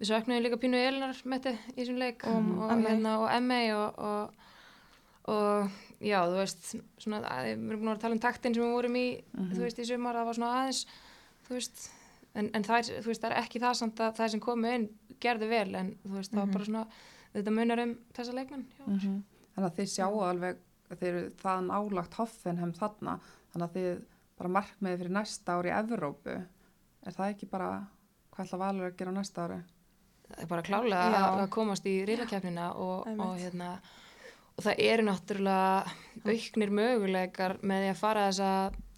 við 0.00 0.08
söknuðum 0.08 0.44
líka 0.46 0.56
pínu 0.62 0.78
Elinar 0.88 1.16
metti 1.26 1.50
í 1.50 1.74
þessum 1.82 1.98
leik 1.98 2.24
Og 2.24 2.36
og, 2.36 2.70
MA. 2.78 2.88
hérna, 2.88 3.18
og 3.18 3.42
MA 3.42 3.60
og, 3.74 3.98
og, 3.98 4.30
og 5.24 5.70
já, 6.00 6.20
þú 6.24 6.36
veist 6.38 6.76
svona, 6.98 7.20
að, 7.26 7.44
við 7.58 7.70
erum 7.70 7.80
búin 7.82 7.94
að 7.96 8.00
tala 8.00 8.14
um 8.14 8.20
taktin 8.22 8.54
sem 8.54 8.62
við 8.62 8.72
vorum 8.72 8.96
í 8.96 9.22
Mhm. 9.36 9.52
þú 9.52 9.60
veist, 9.66 9.78
í 9.78 9.84
sumar, 9.86 10.14
það 10.14 10.24
var 10.24 10.34
svona 10.34 10.54
aðeins 10.62 10.86
þú 11.50 11.56
veist, 11.58 11.82
en, 12.38 12.50
en 12.54 12.62
það 12.66 12.78
er, 12.78 13.02
þú 13.02 13.10
veist, 13.10 13.22
það 13.24 13.32
er 13.34 13.40
ekki 13.42 13.60
það 13.64 13.74
samt 13.80 14.00
að 14.06 14.14
það 14.20 14.30
sem 14.36 14.40
komu 14.46 14.70
inn 14.76 14.88
gerðu 15.20 15.48
vel, 15.50 15.74
en 15.74 15.88
þú 16.06 16.14
veist, 16.16 16.30
það 16.32 16.40
var 16.40 16.46
Mhm. 16.46 16.52
bara 16.56 16.68
svona 16.70 16.86
þetta 17.34 17.54
munar 17.58 17.82
um 17.84 17.94
þessa 18.16 18.34
leikmenn 18.38 18.64
já. 18.78 18.86
Mhm. 18.86 19.18
Þannig 19.56 19.66
að 19.70 19.76
þið 19.80 19.90
sjáu 19.96 20.22
alveg, 20.30 20.56
þið 20.94 21.02
eru 21.10 21.24
það 21.42 21.66
nálagt 21.66 22.14
Hoffenheim 22.20 22.72
þarna, 22.78 23.18
þannig 23.52 23.66
að 23.68 23.74
þið 23.76 24.00
bara 24.38 24.48
markmiði 24.56 24.98
fyrir 25.02 25.10
næsta 25.18 25.52
ári 25.58 25.68
í 25.68 25.76
Evrópu. 25.82 26.36
Er 27.06 27.12
það 27.12 27.34
ekki 27.34 27.50
bara, 27.50 27.86
hvað 28.32 28.46
ætla 28.46 28.58
Valur 28.58 28.86
að 28.90 28.96
gera 28.96 29.12
næsta 29.12 29.44
ári? 29.48 29.60
það 30.30 30.42
er 30.44 30.46
bara 30.46 30.62
klálega 30.62 31.10
Já. 31.10 31.22
að, 31.42 31.48
komast 31.50 31.84
í 31.90 31.94
riðlakefnina 32.06 32.68
og, 32.76 33.06
og 33.18 33.32
hérna 33.42 33.80
og 34.60 34.66
það 34.66 34.82
eru 34.84 35.04
náttúrulega 35.06 35.94
auknir 36.28 36.72
möguleikar 36.76 37.54
með 37.64 37.84
því 37.86 37.90
að 37.94 38.00
fara 38.02 38.26
þessa 38.28 38.50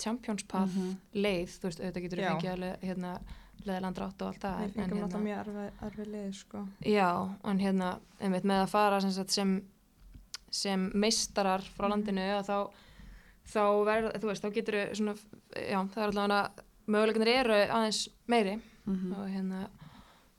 Champions 0.02 0.42
Path 0.50 0.74
Mhm. 0.74 0.96
leið, 1.14 1.52
þú 1.60 1.68
veist, 1.68 1.80
auðvitað 1.84 2.02
getur 2.06 2.18
Já. 2.18 2.30
fengið 2.32 2.52
alveg 2.56 2.80
hérna 2.88 3.12
leðiland 3.64 3.98
rátt 4.02 4.22
og 4.22 4.28
allt 4.32 4.40
það 4.42 4.56
Við 4.58 4.64
en, 4.64 4.70
en 4.70 4.72
fengum 4.74 4.98
hérna, 4.98 5.06
náttúrulega 5.06 5.26
mjög 5.28 5.42
erfið, 5.46 5.70
erfið 5.86 6.08
lið, 6.12 6.32
sko. 6.34 6.62
Já, 6.84 7.10
en 7.52 7.58
hérna, 7.62 7.90
einmitt 8.20 8.44
með 8.50 8.62
að 8.64 8.68
fara 8.72 9.00
sem, 9.00 9.26
sem, 9.28 9.52
sem 10.50 10.90
meistarar 10.94 11.60
frá 11.76 11.86
Mhm. 11.86 11.92
landinu 11.94 12.26
að 12.40 12.48
þá, 12.50 12.70
þá 13.52 13.62
verð, 13.86 14.12
þú 14.20 14.26
veist, 14.32 14.42
þá 14.42 14.50
getur 14.54 14.74
svona, 14.98 15.14
já, 15.54 15.78
það 15.94 16.02
er 16.02 16.10
allavega 16.10 16.50
möguleikinir 16.88 17.28
eru 17.28 17.54
aðeins 17.70 18.08
meiri 18.28 18.60
Mhm. 18.86 19.12
og 19.14 19.28
hérna, 19.30 19.68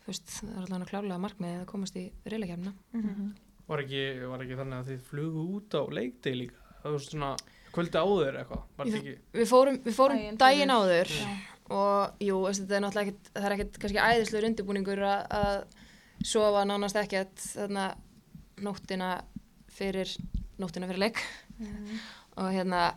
þú 0.04 0.08
veist, 0.08 0.28
það 0.28 0.52
er 0.58 0.62
allavega 0.66 0.90
klálega 0.92 1.20
markmiðið 1.24 1.62
að 1.62 1.66
komast 1.66 1.96
í 1.96 2.12
reyðleikefna. 2.26 2.74
Mhm. 2.94 3.34
Var 3.70 3.84
ekki, 3.86 4.04
var 4.28 4.44
ekki 4.44 4.58
þannig 4.60 4.78
að 4.82 4.90
þið 4.92 5.04
flugu 5.10 5.44
út 5.58 5.78
á 5.80 5.82
leikdegi 5.98 6.40
líka? 6.42 6.60
Það 6.84 6.96
var 6.98 7.04
svona 7.08 7.30
kvöldi 7.74 8.02
áður 8.04 8.38
eitthvað, 8.42 8.64
var 8.78 8.90
þetta 8.92 9.00
ekki? 9.02 9.14
Við 9.40 9.48
fórum, 9.50 9.78
við 9.86 9.96
fórum 9.98 10.20
Daginn 10.20 10.38
daginn, 10.44 10.74
áður 10.76 11.14
Já. 11.16 11.30
og 11.78 12.24
jú, 12.28 12.42
þetta 12.50 12.76
er 12.78 12.84
náttúrulega 12.84 13.08
ekkit, 13.14 13.32
það 13.38 13.48
er 13.50 13.56
ekkit 13.58 13.80
kannski 13.86 14.04
æðislegur 14.04 14.48
undirbúningur 14.50 15.04
að, 15.08 15.24
að 15.40 16.28
sofa 16.34 16.66
nánast 16.70 17.00
ekkert 17.02 17.46
þarna 17.54 17.88
nóttina 18.68 19.10
fyrir 19.74 20.12
nóttina 20.62 20.90
fyrir 20.92 21.06
leik 21.08 21.24
Mhm. 21.54 22.00
og 22.38 22.48
hérna 22.54 22.94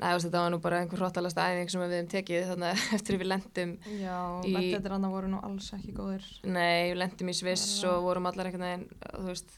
Nei, 0.00 0.14
veist, 0.16 0.24
þetta 0.30 0.40
var 0.40 0.50
nú 0.54 0.58
bara 0.64 0.78
einhver 0.80 0.96
hróttalasta 1.02 1.42
æfing 1.52 1.68
sem 1.68 1.80
við 1.82 1.90
hefum 1.92 2.06
tekið 2.08 2.46
þannig 2.48 2.70
að 2.72 2.94
eftir 2.96 3.18
við 3.20 3.28
lendum 3.28 3.72
Já, 4.00 4.14
Í- 4.48 4.52
mentetir 4.54 4.94
annað 4.96 5.12
voru 5.12 5.28
nú 5.28 5.40
alls 5.44 5.66
ekki 5.76 5.92
góðir. 5.92 6.24
nei, 6.48 6.88
við 6.94 6.96
lendum 7.02 7.28
í 7.28 7.34
Sviss 7.36 7.66
Það 7.82 7.90
og 7.98 8.06
vorum 8.06 8.28
allar 8.30 8.48
veginn 8.48 8.86
þú 9.04 9.26
veist, 9.28 9.52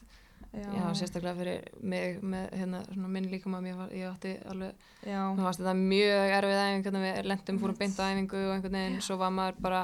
Já, 0.53 0.67
já, 0.69 0.83
sérstaklega 0.93 1.33
fyrir 1.39 1.63
mig 1.81 2.19
með 2.21 2.51
hérna, 2.59 2.83
svona 2.85 3.07
minn 3.09 3.25
líkama 3.31 3.61
ég, 3.65 3.77
var, 3.79 3.89
ég 3.89 4.05
átti 4.11 4.33
alveg, 4.51 4.75
Já, 5.01 5.21
mér 5.33 5.47
fannst 5.47 5.61
þetta 5.63 5.73
mjög 5.79 6.33
erfið 6.37 6.59
æfing 6.63 6.83
hvernig 6.85 7.05
við 7.07 7.29
lendum, 7.31 7.59
fórum 7.63 7.79
beint 7.79 7.97
á 7.97 8.03
æfingu 8.13 8.37
og 8.43 8.53
einhvern 8.53 8.77
veginn, 8.77 8.99
svo 9.01 9.17
var 9.17 9.33
maður 9.33 9.57
bara 9.65 9.81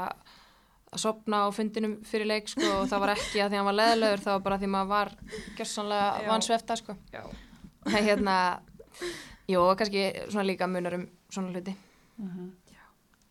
að 0.94 1.02
sopna 1.02 1.40
á 1.46 1.48
fundinum 1.58 1.96
fyrir 2.06 2.30
leik 2.30 2.48
sko, 2.54 2.70
og 2.82 2.88
það 2.92 3.02
var 3.06 3.14
ekki 3.16 3.42
að 3.42 3.50
því 3.50 3.58
að 3.58 3.58
hann 3.58 3.70
var 3.72 3.78
leðilegur 3.80 4.24
það 4.28 4.36
var 4.38 4.46
bara 4.46 4.60
því 4.62 4.70
maður 4.76 4.92
var 4.94 5.12
gjörsanlega 5.58 6.08
Já. 6.24 6.30
vansvefta 6.30 6.78
sko. 6.84 6.96
já. 7.14 7.24
það 7.90 8.08
hérna 8.12 8.38
jú, 9.50 9.60
og 9.66 9.76
kannski 9.82 10.06
svona 10.30 10.46
líka 10.52 10.68
munar 10.70 11.00
um 11.02 11.08
svona 11.34 11.54
hluti 11.56 11.76
Mhm. 12.20 12.50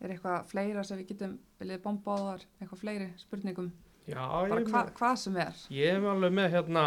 Er 0.00 0.12
eitthvað 0.14 0.44
fleira 0.48 0.82
sem 0.86 0.96
við 0.98 1.08
getum 1.10 1.32
viljið 1.60 1.80
bomba 1.82 2.14
á 2.14 2.18
þar, 2.22 2.42
eitthvað 2.62 2.78
fleiri 2.80 3.08
spurningum? 3.18 3.66
Já, 4.08 4.22
Bara 4.48 4.60
hva, 4.62 4.84
með, 4.86 4.92
hvað 4.96 5.16
sem 5.18 5.36
er. 5.36 5.54
ég 5.74 5.92
hef 5.98 6.04
alveg 6.08 6.32
með 6.32 6.46
hérna, 6.54 6.84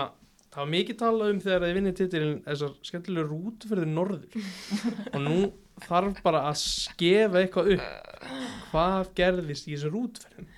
það 0.52 0.62
var 0.64 0.72
mikið 0.76 0.98
talað 1.02 1.34
um 1.34 1.42
þegar 1.46 1.66
þið 1.68 1.76
vinnið 1.80 1.98
titilin 2.02 2.40
þessar 2.48 2.74
skemmtilegu 2.90 3.28
rútuferðir 3.32 3.92
norður 3.92 4.26
og 5.16 5.20
nú 5.26 5.38
þarf 5.88 6.20
bara 6.26 6.42
að 6.52 6.58
skefa 6.62 7.40
eitthvað 7.42 7.72
upp. 7.78 8.18
Hvað 8.72 9.14
gerðist 9.18 9.70
í 9.70 9.76
þessum 9.78 9.96
rútuferðin? 9.96 10.50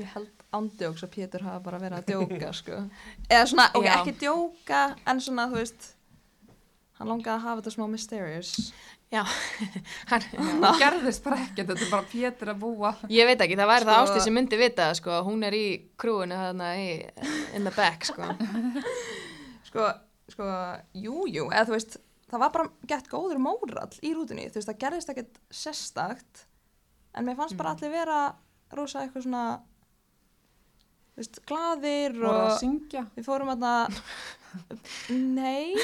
Ég 0.00 0.08
held 0.16 0.30
ándjóks 0.54 1.04
að 1.06 1.12
Pétur 1.14 1.44
hafa 1.46 1.60
bara 1.66 1.78
verið 1.82 2.00
að 2.00 2.08
djóka 2.10 2.50
sko. 2.60 2.80
eða 3.28 3.44
svona, 3.52 3.68
ok, 3.74 3.84
Já. 3.86 3.92
ekki 4.00 4.16
djóka 4.24 4.80
en 5.10 5.20
svona, 5.22 5.46
þú 5.52 5.60
veist 5.60 5.92
hann 6.98 7.10
langaði 7.10 7.36
að 7.36 7.44
hafa 7.46 7.60
þetta 7.62 7.74
smá 7.76 7.86
mysterious 7.90 8.56
Hann, 9.14 10.24
Það 10.58 10.78
gerðist 10.80 11.22
bara 11.22 11.36
ekkert, 11.44 11.68
þetta 11.68 11.84
er 11.86 11.90
bara 11.92 12.06
Pétur 12.10 12.50
að 12.50 12.56
búa. 12.64 12.90
ég 13.14 13.28
veit 13.28 13.44
ekki, 13.44 13.54
það 13.60 13.68
væri 13.70 13.86
það 13.86 13.94
Sko- 14.00 14.06
ástið 14.08 14.24
sem 14.26 14.34
myndi 14.34 14.58
vita 14.58 14.88
það, 14.88 14.96
sko, 14.98 15.18
hún 15.28 15.44
er 15.46 15.54
í 15.54 15.66
krúinu 16.02 16.38
þarna 16.40 16.70
í, 16.82 16.88
in 17.54 17.68
the 17.68 17.74
back 17.76 18.08
sko. 18.08 18.26
Sko, 19.74 19.90
sko, 20.30 20.48
jú, 20.94 21.24
jú 21.34 21.48
eða 21.50 21.66
þú 21.66 21.74
veist, 21.74 21.96
það 22.30 22.42
var 22.44 22.52
bara 22.54 22.70
gett 22.94 23.08
góður 23.10 23.40
mórall 23.42 23.90
í 24.06 24.14
rútunni, 24.14 24.46
þú 24.48 24.60
veist, 24.60 24.70
það 24.70 24.78
gerðist 24.86 25.10
ekkert 25.12 25.40
sérstakt 25.50 26.44
en 27.14 27.26
mér 27.26 27.36
fannst 27.38 27.58
bara 27.58 27.74
Mm. 27.74 27.78
allir 27.82 27.90
vera 27.98 28.18
rosa 28.74 29.02
eitthvað 29.04 29.26
svona 29.26 29.44
þú 31.14 31.20
veist, 31.22 31.40
glaðir 31.46 32.16
Voru 32.18 32.30
að 32.32 32.46
og 32.48 32.58
syngja. 32.58 33.04
við 33.16 33.26
fórum 33.28 33.52
að 33.54 34.00
nei 35.38 35.74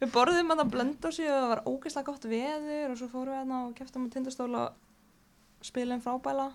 við 0.00 0.10
borðum 0.12 0.52
að 0.56 0.64
blöndósi 0.74 1.24
og 1.28 1.36
það 1.38 1.48
var 1.52 1.62
ógeðslega 1.70 2.08
gott 2.10 2.24
veður 2.28 2.90
og 2.92 2.98
svo 3.00 3.08
fórum 3.12 3.32
við 3.36 3.40
að 3.44 3.54
og 3.68 3.74
keftum 3.78 4.08
á 4.08 4.12
tindastól 4.12 4.54
og 4.58 5.64
spilum 5.64 6.02
frábæla 6.04 6.50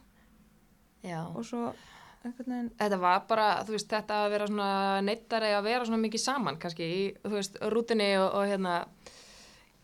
Já. 1.02 1.22
og 1.34 1.45
svo 1.47 1.72
Þetta 2.20 3.00
var 3.00 3.22
bara, 3.30 3.50
þú 3.64 3.78
veist, 3.78 3.90
þetta 3.92 4.24
að 4.26 4.34
vera 4.34 4.48
svona 4.50 4.72
neittari 5.08 5.54
að 5.56 5.68
vera 5.70 5.86
svona 5.88 6.02
mikið 6.04 6.24
saman 6.26 6.60
kannski 6.60 6.88
í, 6.88 7.04
þú 7.24 7.36
veist, 7.38 7.60
rútinni 7.72 8.10
og, 8.20 8.28
og 8.42 8.50
hérna 8.50 8.74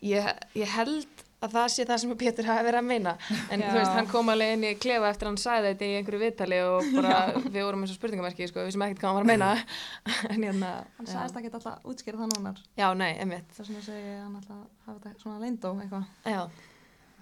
ég, 0.03 0.27
ég 0.59 0.73
held 0.75 1.23
að 1.45 1.55
það 1.55 1.67
sé 1.71 1.85
það 1.87 2.01
sem 2.01 2.13
Pétur 2.19 2.47
hafi 2.49 2.65
verið 2.65 2.79
að 2.79 2.87
meina. 2.89 3.13
En 3.53 3.61
Já. 3.61 3.67
þú 3.67 3.77
veist, 3.77 3.93
hann 3.95 4.09
kom 4.11 4.31
alveg 4.33 4.53
inn 4.55 4.67
í 4.67 4.73
klefa 4.81 5.09
eftir 5.11 5.27
að 5.27 5.31
hann 5.31 5.41
sagði 5.41 5.71
þetta 5.71 5.87
í 5.87 5.97
einhverju 5.99 6.21
viðtali 6.23 6.59
og 6.65 6.91
bara 6.95 7.17
við 7.43 7.59
vorum 7.61 7.85
eins 7.85 7.93
og 7.93 7.99
spurningamerki, 7.99 8.49
sko, 8.51 8.65
við 8.65 8.75
sem 8.75 8.85
ekkert 8.87 9.01
hvað 9.03 9.11
hann 9.11 9.19
var 9.19 9.25
að 9.25 9.31
meina. 9.31 9.49
En 10.33 10.39
hérna 10.41 10.71
hann 10.97 11.09
já. 11.09 11.11
sagðist 11.13 11.41
ekki 11.41 11.51
alltaf 11.53 11.89
útskýra 11.91 12.21
það 12.21 12.31
núna 12.35 12.55
já, 12.75 12.87
nei, 12.97 13.11
vegna 13.19 13.41
segi 13.59 13.99
ég 13.99 14.15
að 14.15 14.23
hann 14.23 14.39
alltaf 14.41 14.63
hafa 14.87 14.97
þetta 15.05 15.23
svona 15.23 15.41
leindó 15.43 15.75
eitthvað. 15.83 16.09
Já, 16.25 16.41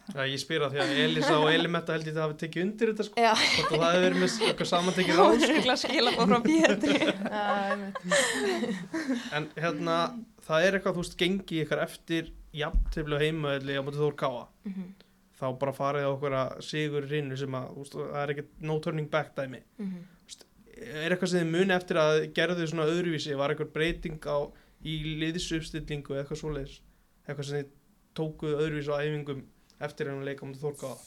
Já, 0.04 0.20
ég 0.28 0.40
spyr 0.42 0.66
að 0.66 0.74
því 0.76 0.80
að 0.84 0.90
Elisa 1.06 1.36
og 1.40 1.46
Elimetta 1.48 1.94
held 1.96 2.08
ég 2.10 2.16
það 2.18 2.26
hafi 2.26 2.36
tekið 2.42 2.64
undir 2.66 2.90
þetta 2.92 3.06
sko. 3.08 3.22
að 3.32 3.78
það 3.80 3.94
hefur 3.94 4.04
verið 4.04 4.18
með 4.20 4.34
eitthvað 4.50 4.70
samantekið 4.74 5.14
sko. 5.16 5.28
Einmitt. 7.74 9.32
En 9.38 9.48
hérna, 9.64 9.98
það 10.48 10.68
er 10.68 10.78
eitthvað, 10.78 10.98
þú 10.98 11.04
veist, 11.06 11.16
gengi 11.22 11.62
ykkar 11.64 11.84
eftir 11.86 12.34
jafntefli 12.54 13.16
og 13.18 13.24
heimaðli 13.24 13.78
á 13.80 13.82
móti 13.88 14.02
Þór 14.02 14.18
Káa 14.20 14.44
Mhm, 14.68 14.90
Þá 15.40 15.46
bara 15.60 15.74
farið 15.76 16.06
á 16.08 16.10
okkur 16.14 16.36
að 16.40 16.52
sigur 16.64 17.08
rinnu 17.10 17.36
sem 17.40 17.56
að, 17.58 17.72
veist, 17.80 17.96
það 17.98 18.20
er 18.22 18.34
ekkert 18.36 18.52
no 18.64 18.76
turning 18.84 19.10
back 19.12 19.34
dæmi. 19.36 19.60
Mhm. 19.82 20.04
Er 20.84 21.14
eitthvað 21.16 21.30
sem 21.32 21.42
þið 21.44 21.52
muni 21.56 21.74
eftir 21.76 21.98
að 22.02 22.20
gerðu 22.36 22.68
svona 22.70 22.86
öðruvísi, 22.92 23.36
var 23.40 23.52
eitthvað 23.54 23.72
breyting 23.76 24.20
á 24.28 24.38
í 24.84 24.94
liðsuppstillingu 25.22 26.12
eða 26.16 26.24
eitthvað 26.26 26.40
svoleiðis? 26.44 26.78
Eitthvað 27.28 27.48
sem 27.50 27.58
þið 27.60 27.70
tókuðu 28.20 28.56
öðruvísi 28.64 28.92
á 28.94 28.98
æfingum 29.04 29.44
eftir 29.90 30.10
en 30.12 30.20
að 30.22 30.28
leika 30.30 30.46
á 30.46 30.48
móti 30.50 30.62
Þór 30.64 30.78
Káa 30.84 30.98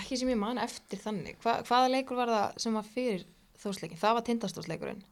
ekki 0.00 0.16
sem 0.20 0.28
ég 0.30 0.38
man 0.38 0.58
eftir 0.62 1.00
þannig 1.02 1.38
Hva, 1.42 1.56
hvaða 1.66 1.88
leikur 1.96 2.18
var 2.20 2.30
það 2.30 2.58
sem 2.62 2.76
var 2.78 2.86
fyrir 2.94 3.24
þósleikin, 3.60 3.98
það 4.00 4.14
var 4.16 4.24
tindastósleikurinn 4.28 5.02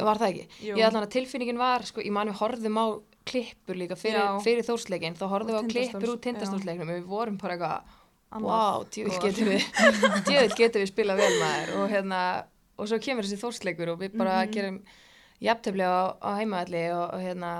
var 0.00 0.18
það 0.20 0.28
ekki? 0.30 0.44
Jú. 0.64 0.76
Ég 0.78 0.86
ætla 0.88 1.00
að 1.04 1.10
tilfinningin 1.14 1.58
var, 1.60 1.82
sko, 1.86 2.00
ég 2.04 2.12
man 2.14 2.30
við 2.30 2.38
horfðum 2.40 2.78
á 2.80 2.86
klippur 3.28 3.76
líka 3.78 3.96
fyrir, 3.98 4.20
Já. 4.22 4.38
fyrir 4.44 4.64
þórsleikin, 4.66 5.16
þá 5.18 5.24
horfðum 5.32 5.52
við 5.52 5.60
á 5.60 5.70
klippur 5.74 6.12
úr 6.14 6.20
tindastólsleiknum 6.24 6.90
og 6.92 6.96
við 6.98 7.06
vorum 7.10 7.36
bara 7.40 7.56
eitthvað, 7.56 7.92
wow, 8.44 8.86
góðar. 8.88 9.20
getum 9.26 9.50
við, 9.52 9.66
djöfull 10.28 10.56
getum 10.58 10.84
við 10.84 10.90
spilað 10.90 11.20
vel 11.22 11.34
maður 11.42 11.74
og 11.82 11.92
hérna, 11.92 12.20
og 12.80 12.90
svo 12.90 12.98
kemur 13.04 13.28
þessi 13.28 13.40
þórsleikur 13.44 13.92
og 13.94 14.00
við 14.00 14.16
bara 14.18 14.38
Mhm. 14.44 14.52
gerum 14.56 14.78
jafntefli 15.44 15.84
á, 15.92 15.96
á 16.24 16.30
heimaðalli 16.40 16.84
og, 16.96 17.04
og 17.14 17.20
hérna, 17.28 17.52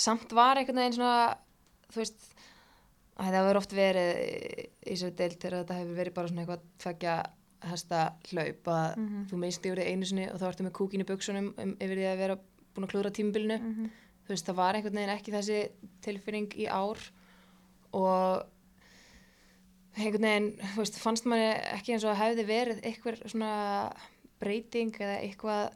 samt 0.00 0.32
var 0.36 0.56
einhvern 0.60 0.80
veginn 0.80 0.96
svona, 0.96 1.36
þú 1.92 2.00
veist, 2.02 2.26
að 3.20 3.26
það 3.26 3.36
hefur 3.40 3.58
oft 3.60 3.74
verið 3.76 4.10
í 4.20 4.94
þessu 4.94 5.10
deild 5.18 5.38
þegar 5.42 5.56
þetta 5.60 5.78
hefur 5.80 5.98
verið 6.00 6.14
bara 6.16 6.30
svona 6.30 6.44
eitthvað 6.44 6.62
tvekja 6.84 7.16
hesta 7.70 7.98
hlaup 8.30 8.70
að 8.72 8.86
Mhm. 8.96 9.24
þú 9.28 9.36
minnst 9.42 9.66
yfir 9.68 9.82
einu 9.84 10.06
sinni 10.08 10.28
og 10.32 10.38
þá 10.40 10.46
ertu 10.48 10.64
með 10.64 10.72
kúkin 10.78 11.02
í 11.04 11.08
buksunum 11.10 11.50
um, 11.60 11.74
yfir 11.76 11.98
því 12.00 12.06
að 12.14 12.22
vera 12.22 12.38
búin 12.74 12.86
að 12.86 12.92
klúra 12.94 13.10
tímabilinu 13.12 13.58
Mhm. 13.60 13.90
þú 14.24 14.32
veist 14.32 14.46
það 14.48 14.56
var 14.62 14.74
einhvern 14.78 14.96
veginn 14.96 15.16
ekki 15.18 15.34
þessi 15.34 15.58
tilfinning 16.00 16.48
í 16.56 16.66
ár 16.70 16.96
og 17.92 18.46
einhvern 19.98 20.24
veginn 20.24 20.48
þú 20.72 20.76
veist, 20.80 20.98
fannst 21.02 21.26
manni 21.28 21.50
ekki 21.74 21.92
eins 21.96 22.04
og 22.06 22.14
að 22.14 22.20
hefði 22.22 22.44
verið 22.48 22.80
eitthvað 22.86 23.20
svona 23.28 23.50
breyting 24.40 24.92
eða 24.96 25.16
eitthvað 25.20 25.72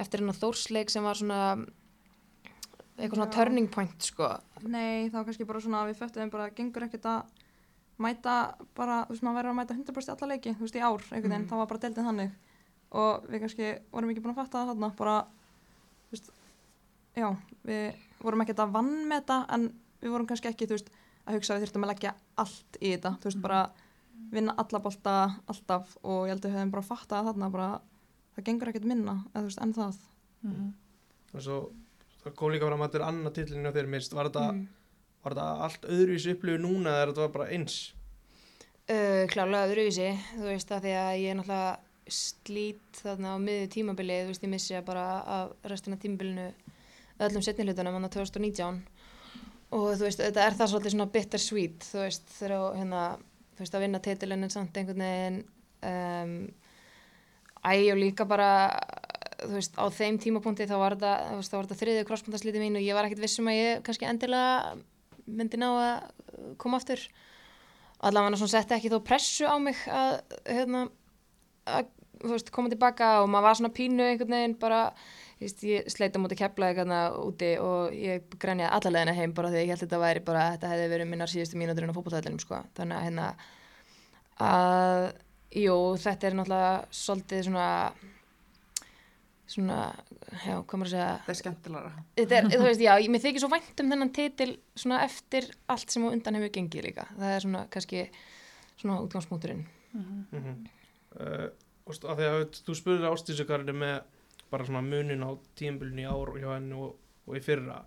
eftir 0.00 0.20
hennar 0.22 0.38
þórsleik 0.40 0.90
sem 0.92 1.04
var 1.04 1.18
svona 1.18 1.40
eitthvað 2.96 3.18
svona 3.20 3.32
turning 3.34 3.68
point 3.72 4.02
sko 4.02 4.28
Nei, 4.66 5.08
var 5.12 5.24
kannski 5.24 5.44
bara 5.46 5.60
svona 5.60 5.82
að 5.84 5.90
við 5.92 5.98
föttuðum 6.00 6.30
bara 6.32 6.50
gengur 6.56 6.86
ekkert 6.86 7.04
að 7.10 7.22
mæta 7.98 8.34
bara, 8.76 9.04
þú 9.06 9.14
veist, 9.14 9.22
maður 9.24 9.36
verður 9.40 9.50
að 9.52 9.58
mæta 9.60 9.74
100% 9.76 10.22
alla 10.22 10.34
leiki, 10.34 10.52
þú 10.56 10.66
veist, 10.66 10.76
í 10.76 10.82
ár, 10.84 11.02
einhvern 11.12 11.30
veginn, 11.32 11.42
Mhm. 11.46 11.48
það 11.50 11.56
var 11.62 11.66
bara 11.66 11.80
deildin 11.80 12.08
þannig 12.10 12.30
og 12.92 13.24
við 13.30 13.40
kannski 13.40 13.70
vorum 13.92 14.10
ekki 14.10 14.22
búin 14.22 14.34
að 14.34 14.40
fatta 14.42 14.58
það 14.58 14.68
þarna, 14.72 14.90
bara, 14.96 15.16
þú 16.06 16.12
veist, 16.12 16.30
já, 17.16 17.36
við 17.64 17.94
vorum 18.20 18.40
ekkert 18.44 18.58
að 18.66 18.72
vannmeta 18.76 19.38
en 19.48 19.66
við 20.02 20.10
vorum 20.12 20.26
kannski 20.26 20.48
ekki, 20.52 20.66
þú 20.68 20.76
veist, 20.76 20.90
að 21.26 21.34
hugsa 21.38 21.54
að 21.54 21.60
við 21.60 21.66
þurftum 21.66 21.84
að 21.86 21.92
leggja 21.94 22.14
allt 22.36 22.76
í 22.80 22.92
þetta, 22.96 23.10
þú 23.20 23.24
veist, 23.30 23.40
bara 23.42 23.70
vinna 24.32 24.54
alla 24.58 24.78
bolta 24.80 25.14
alltaf 25.48 25.96
og 26.04 26.26
ég 26.26 26.34
held 26.34 26.44
að 26.44 26.50
við 26.50 26.56
hefðum 26.56 26.70
bara 26.76 26.82
fattað 26.82 27.26
þarna, 27.30 27.50
bara, 27.52 27.80
það 28.36 28.44
gengur 28.44 28.68
ekkert 28.68 28.84
minna, 28.84 29.24
eða 29.34 29.40
þú 29.40 29.48
veist, 29.50 29.62
en 29.62 29.72
það. 29.74 29.96
Mhm. 30.42 30.72
og 31.34 31.40
svo 31.42 31.58
kom 32.34 32.52
líka 32.54 32.66
fram 32.66 32.82
að 32.82 32.88
þetta 32.88 32.98
er 33.02 33.08
annað 33.08 33.36
titlinu 33.38 33.70
á 33.70 33.76
þeir 33.76 33.90
mist 33.92 34.16
var 34.16 34.30
þetta, 34.30 34.46
mm. 34.52 34.64
var 35.24 35.36
þetta 35.36 35.66
allt 35.66 35.90
öðruvísi 35.96 36.34
upplifu 36.34 36.62
núna 36.62 36.96
eða 36.96 37.10
þetta 37.12 37.26
var 37.26 37.36
bara 37.40 37.50
eins 37.54 37.78
Uh, 38.86 39.24
klálega 39.26 39.66
öðruvísi, 39.66 40.12
þú 40.36 40.44
veist 40.46 40.68
að 40.70 40.84
því 40.84 40.90
að 40.94 41.12
ég 41.18 41.32
er 41.32 41.38
náttúrulega 41.40 41.70
slít 42.06 43.00
þarna 43.00 43.32
á 43.34 43.36
miðju 43.42 43.70
tímabili, 43.74 44.18
þú 44.22 44.30
veist 44.30 44.44
ég 44.46 44.52
missi 44.52 44.82
bara 44.86 45.06
af 45.26 45.66
restina 45.66 45.98
tímabilinu 45.98 46.44
öllum 47.26 47.42
setni 47.42 47.66
hlutunum 47.66 47.96
hann 47.96 48.06
á 48.06 48.14
2019 48.14 48.78
og 49.74 49.88
þú 49.96 50.04
veist 50.04 50.22
þetta 50.22 50.44
er 50.44 50.56
það 50.58 50.70
svolítið 50.72 50.94
svona 50.94 51.08
bitter 51.16 51.42
sweet 51.42 51.88
þú 51.88 52.02
veist 52.04 52.30
þegar 52.36 52.76
hérna 52.76 53.02
þú 53.56 53.64
veist 53.64 53.76
að 53.76 53.84
vinna 53.86 54.02
titilinn 54.04 54.46
en 54.46 54.52
samt 54.52 54.78
einhvern 54.78 55.04
veginn 55.06 55.40
um, 55.90 56.34
æ 57.66 57.74
og 57.94 58.00
líka 58.00 58.28
bara 58.28 58.50
þú 59.46 59.56
veist 59.58 59.78
á 59.78 59.84
þeim 59.94 60.18
tímapunkti 60.22 60.68
þá 60.68 60.76
var 60.80 60.96
þetta, 60.98 61.78
þriðið 61.78 62.06
crossbundasliti 62.08 62.62
mín 62.62 62.78
og 62.78 62.84
ég 62.84 62.96
var 62.96 63.08
ekkert 63.08 63.24
vissum 63.24 63.50
að 63.50 63.58
ég 63.60 63.82
kannski 63.86 64.08
endilega 64.08 64.76
myndi 65.26 65.60
ná 65.60 65.68
að 65.72 66.54
koma 66.60 66.80
aftur 66.80 67.02
allavega 68.04 68.38
svona 68.38 68.54
setti 68.54 68.76
ekki 68.76 68.92
þó 68.92 68.98
pressu 69.04 69.46
á 69.48 69.56
mig 69.62 69.78
að, 69.88 70.18
hérna, 70.44 70.82
að 71.66 71.92
veist, 72.24 72.50
koma 72.54 72.72
tilbaka 72.72 73.12
og 73.22 73.30
maður 73.32 73.48
var 73.48 73.58
svona 73.60 73.74
pínu 73.76 74.06
einhvern 74.06 74.36
veginn 74.36 74.56
bara 74.60 74.80
veist, 75.40 75.62
ég 75.66 75.88
sleita 75.92 76.20
mútið 76.20 76.42
kepla 76.44 76.70
eitthvað 76.70 77.18
úti 77.22 77.52
og 77.62 77.94
ég 77.96 78.26
grænjaði 78.40 78.72
allalegina 78.78 79.16
heim 79.16 79.34
bara 79.36 79.52
því 79.52 79.62
ég 79.62 79.72
held 79.74 79.84
þetta 79.84 80.02
væri 80.02 80.24
bara 80.26 80.48
þetta 80.54 80.72
hefði 80.72 80.90
verið 80.94 81.10
minnar 81.12 81.32
síðustu 81.32 81.60
mínútur 81.60 81.86
inn 81.86 81.92
á 81.92 81.96
fótbolltæðlinum 81.96 82.42
sko. 82.42 82.62
þannig 82.78 82.98
að 82.98 83.06
hérna 83.08 83.30
að 84.46 85.06
jú, 85.56 85.76
þetta 86.02 86.28
er 86.28 86.36
náttúrulega 86.36 87.00
svolítið 87.00 87.48
svona 87.48 87.68
svona, 89.46 89.94
já, 90.46 90.56
hvað 90.62 90.78
maður 90.80 90.86
að 90.86 90.94
segja 90.94 91.10
Það 91.26 91.32
er 91.34 91.38
skemmtilega. 91.40 91.92
þetta 92.16 92.36
er, 92.38 92.48
þú 92.56 92.62
veist, 92.66 92.80
já, 92.82 92.92
ég- 93.00 93.10
mér 93.14 93.22
þykir 93.26 93.40
svo 93.44 93.50
vænt 93.52 93.80
um 93.84 93.90
þennan 93.92 94.12
titil 94.12 94.50
svona 94.74 95.02
eftir 95.04 95.44
allt 95.68 95.90
sem 95.90 96.02
á 96.02 96.08
undan 96.10 96.34
hefur 96.34 96.50
gengið 96.56 96.84
líka, 96.88 97.06
það 97.16 97.34
er 97.36 97.40
svona 97.46 97.66
kannski 97.70 98.08
svona 98.76 99.00
útgangspunkturinn 99.06 99.64
Mhm. 99.96 100.26
mm 100.32 100.42
-hmm. 100.42 100.68
uh, 101.20 101.48
og 101.86 101.94
af 102.10 102.18
því 102.18 102.26
að 102.28 102.62
þú 102.66 102.74
spurðir 102.74 103.10
ástísugarinu 103.12 103.72
með 103.72 104.02
bara 104.50 104.64
svona 104.66 104.82
munin 104.82 105.22
á 105.22 105.30
tímbilinu 105.56 106.02
í 106.02 106.10
ár 106.10 106.34
hjá 106.40 106.54
henni 106.54 106.74
og, 106.74 106.96
og 107.26 107.36
í 107.36 107.40
fyrra 107.40 107.84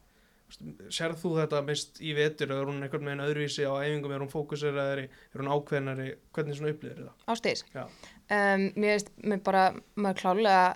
Serð 0.89 1.19
þú 1.21 1.35
þetta 1.37 1.59
mist 1.65 1.99
í 2.01 2.13
vetur 2.15 2.47
eða 2.49 2.61
er 2.61 2.65
hún 2.65 2.81
einhvern 2.81 3.05
veginn 3.05 3.21
öðruvísi 3.21 3.67
á 3.69 3.73
æfingum 3.85 4.11
er 4.15 4.19
hún 4.23 4.31
fókuseraðari, 4.33 5.03
er 5.35 5.41
hún 5.43 5.51
ákveðnari 5.53 6.15
hvernig 6.33 6.55
svona 6.57 6.71
upplýðir 6.73 7.03
það? 7.05 7.11
ástegis 7.27 7.63
Já. 7.75 7.83
um, 7.85 8.71
mér 8.75 8.95
veist, 8.95 9.11
mér 9.23 9.43
bara 9.43 9.73
maður 9.95 10.17
klálega, 10.23 10.75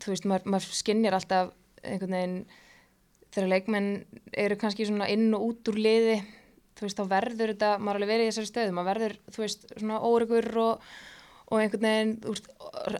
þú 0.00 0.14
veist, 0.14 0.26
maður, 0.28 0.50
maður 0.54 0.76
skinnir 0.80 1.16
alltaf 1.16 1.54
einhvern 1.84 2.16
veginn 2.16 2.36
þegar 3.30 3.50
leikmenn 3.54 3.90
eru 4.42 4.58
kannski 4.60 4.86
svona 4.88 5.08
inn 5.12 5.30
og 5.36 5.46
út 5.50 5.72
úr 5.72 5.80
liði 5.80 6.20
þú 6.78 6.86
veist, 6.86 7.00
þá 7.00 7.12
verður 7.12 7.52
þetta, 7.54 7.72
maður 7.78 8.00
alveg 8.00 8.12
verið 8.14 8.26
í 8.26 8.30
þessari 8.30 8.50
stöðu 8.50 8.76
maður 8.76 8.90
verður, 8.90 9.16
þú 9.34 9.42
veist, 9.44 9.66
svona 9.76 10.00
óregur 10.06 10.48
og, 10.62 10.88
og 11.50 11.60
einhvern 11.60 11.86
veginn 11.86 12.14
þú 12.24 12.34
veist, 12.34 12.48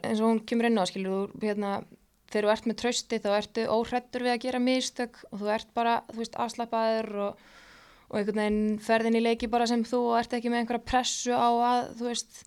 eins 0.02 0.20
og 0.20 0.26
hún 0.28 0.42
kemur 0.50 0.68
inn 0.68 0.80
á, 0.80 0.84
skilur 0.90 1.16
þú 1.16 1.46
hérna, 1.46 1.72
þegar 2.30 2.46
þú 2.46 2.52
ert 2.54 2.68
með 2.68 2.78
trausti 2.82 3.20
þá 3.24 3.30
ertu 3.38 3.66
óhrættur 3.74 4.26
við 4.26 4.34
að 4.34 4.42
gera 4.44 4.62
mistök 4.62 5.20
og 5.30 5.42
þú 5.42 5.52
ert 5.56 5.72
bara, 5.76 5.96
þú 6.12 6.22
veist, 6.22 6.38
afslappaður 6.44 7.10
og, 7.26 7.44
og 8.10 8.20
einhvern 8.20 8.42
veginn 8.44 8.78
ferðin 8.84 9.18
í 9.18 9.24
leiki 9.24 9.50
bara 9.50 9.68
sem 9.70 9.84
þú 9.86 10.02
og 10.12 10.18
ert 10.20 10.36
ekki 10.38 10.52
með 10.52 10.64
einhverja 10.64 10.88
pressu 10.92 11.34
á 11.34 11.48
að, 11.48 11.92
þú 11.98 12.10
veist 12.10 12.42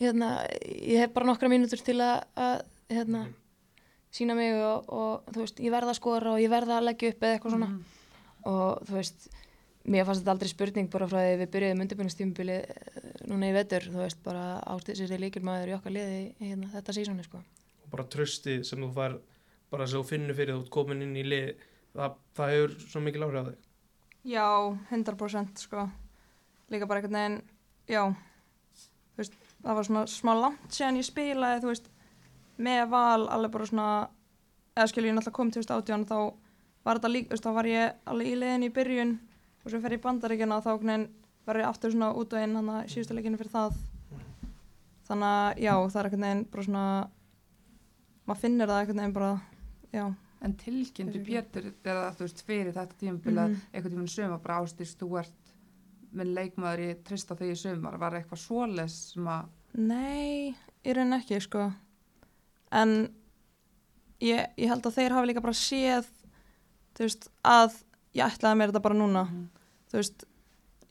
hérna, 0.00 0.34
ég 0.64 1.04
hef 1.04 1.14
bara 1.14 1.28
nokkra 1.28 1.52
mínútur 1.52 1.82
til 1.84 2.00
að, 2.02 2.24
að 2.34 2.56
hérna, 2.90 3.26
sína 4.14 4.36
mig 4.38 4.54
og, 4.56 4.90
og 4.94 5.32
þú 5.34 5.42
veist, 5.42 5.62
ég 5.64 5.74
verða 5.74 5.94
að 5.94 6.00
skora 6.00 6.34
og 6.34 6.42
ég 6.42 6.52
verða 6.52 6.78
að 6.78 6.88
leggja 6.90 7.14
upp 7.14 7.24
eða 7.24 7.38
eitthvað 7.38 7.56
svona 7.56 7.70
og 8.44 8.86
þú 8.86 8.96
veist, 8.98 9.28
mér 9.90 10.06
fannst 10.06 10.22
þetta 10.22 10.34
aldrei 10.34 10.50
spurning 10.52 10.90
bara 10.92 11.08
frá 11.10 11.18
því 11.20 11.36
við 11.42 11.52
byrjuðum 11.56 11.84
undirbyrjumstímubili 11.84 12.58
núna 13.30 13.50
í 13.50 13.54
vetur, 13.56 13.88
þú 13.90 14.02
veist, 14.04 14.20
bara 14.24 14.44
ástíðsir 14.74 15.14
er 15.16 15.22
líkilmaður 15.24 15.72
í 15.72 15.76
okkar 15.78 15.96
liði 15.96 16.18
í 16.22 16.48
hérna, 16.50 16.70
þetta 16.72 16.96
sísónu 16.96 17.26
sko. 17.26 17.42
og 17.84 17.92
bara 17.92 18.08
trösti 18.14 18.58
sem 18.64 18.80
þú 18.84 18.90
fær 18.96 19.18
bara 19.72 19.86
sem 19.90 20.00
þú 20.00 20.08
finnur 20.08 20.38
fyrir 20.38 20.60
þú 20.60 20.70
komin 20.76 21.02
inn 21.04 21.16
í 21.18 21.24
lið 21.26 21.64
það, 21.94 22.18
það 22.38 22.54
hefur 22.54 22.76
svo 22.86 23.04
mikil 23.04 23.26
áhrif 23.26 23.40
á 23.40 23.48
þig 23.50 23.62
Já, 24.24 24.72
100% 24.88 25.60
sko. 25.66 25.82
Líka 26.72 26.86
bara 26.88 27.02
einhvern 27.02 27.18
veginn, 27.18 27.34
já, 27.92 28.06
þú 29.12 29.20
veist, 29.20 29.34
það 29.58 29.76
var 29.76 29.86
svona 29.88 30.04
smá 30.08 30.30
langt 30.38 30.72
síðan 30.72 30.96
ég 30.96 31.04
spilaði, 31.04 31.60
þú 31.60 31.72
veist, 31.74 31.90
með 32.58 32.88
val 32.90 33.28
alveg 33.28 33.50
bara 33.52 33.66
svona, 33.66 34.08
eða 34.76 34.88
skilur 34.90 35.08
ég 35.10 35.14
náttúrulega 35.16 35.38
kom 35.38 35.50
til 35.50 35.62
2018 35.64 36.04
þá 36.10 36.18
var 36.84 36.98
þetta 37.00 37.10
líka, 37.12 37.28
þú 37.28 37.34
veist, 37.36 37.44
þá 37.46 37.54
var 37.56 37.64
ég 37.70 37.92
alveg 38.06 38.26
í 38.26 38.36
liðin 38.38 38.66
í 38.68 38.72
byrjun 38.76 39.12
og 39.64 39.70
svo 39.70 39.80
fer 39.80 39.94
ég 39.96 39.98
í 39.98 40.04
bandaríkjana 40.04 40.58
og 40.60 40.64
þá 40.64 41.08
var 41.46 41.56
ég 41.60 41.66
aftur 41.68 41.92
svona 41.92 42.12
út 42.16 42.32
og 42.32 42.40
inn 42.44 42.54
hann 42.56 42.68
að 42.72 42.86
síðustu 42.88 43.14
leikinu 43.14 43.36
fyrir 43.36 43.52
það. 43.52 43.74
Þannig 45.04 45.28
að, 45.28 45.58
já, 45.60 45.72
það 45.92 45.98
er 46.00 46.06
einhvern 46.08 46.24
veginn 46.24 46.44
bara 46.54 46.64
svona, 46.64 46.84
maður 48.24 48.40
finnir 48.40 48.70
það 48.70 48.78
einhvern 48.80 49.00
veginn 49.02 49.16
bara, 49.18 49.32
já. 49.92 50.04
En 50.44 50.54
tilkynntu 50.60 51.20
Pétur 51.24 51.66
eða 51.84 52.08
þú 52.16 52.24
veist 52.26 52.40
fyrir 52.44 52.72
þetta 52.76 52.96
tímabil 53.00 53.34
að 53.38 53.48
Mhm. 53.48 53.60
einhvern 53.72 53.92
tímann 53.94 54.12
sömur 54.14 54.42
bara 54.42 54.58
ástýrst 54.60 54.98
þú 55.00 55.18
ert 55.20 55.52
minn 56.12 56.34
leikmaður 56.34 56.80
ég 56.84 57.04
trist 57.04 57.30
á 57.32 57.34
þig 57.34 57.52
í 57.52 57.60
sömur 57.60 57.96
var 57.98 58.12
eitthvað 58.12 58.38
svoles 58.44 58.92
sem 59.12 59.24
að 59.24 59.44
Nei, 59.74 60.54
í 60.84 60.92
raunin 60.94 61.18
ekki 61.20 61.40
sko 61.40 61.72
en 62.74 62.94
ég, 64.24 64.46
ég 64.58 64.70
held 64.70 64.86
að 64.88 64.96
þeir 64.98 65.14
hafi 65.16 65.30
líka 65.30 65.42
bara 65.44 65.56
séð 65.58 66.06
þú 66.96 67.06
veist 67.06 67.28
að 67.44 67.76
ég 68.14 68.24
ætlaði 68.28 68.58
mér 68.60 68.70
þetta 68.72 68.82
bara 68.86 68.98
núna 69.00 69.24
Mhm. 69.28 69.44
þú 69.90 69.98
veist, 70.00 70.24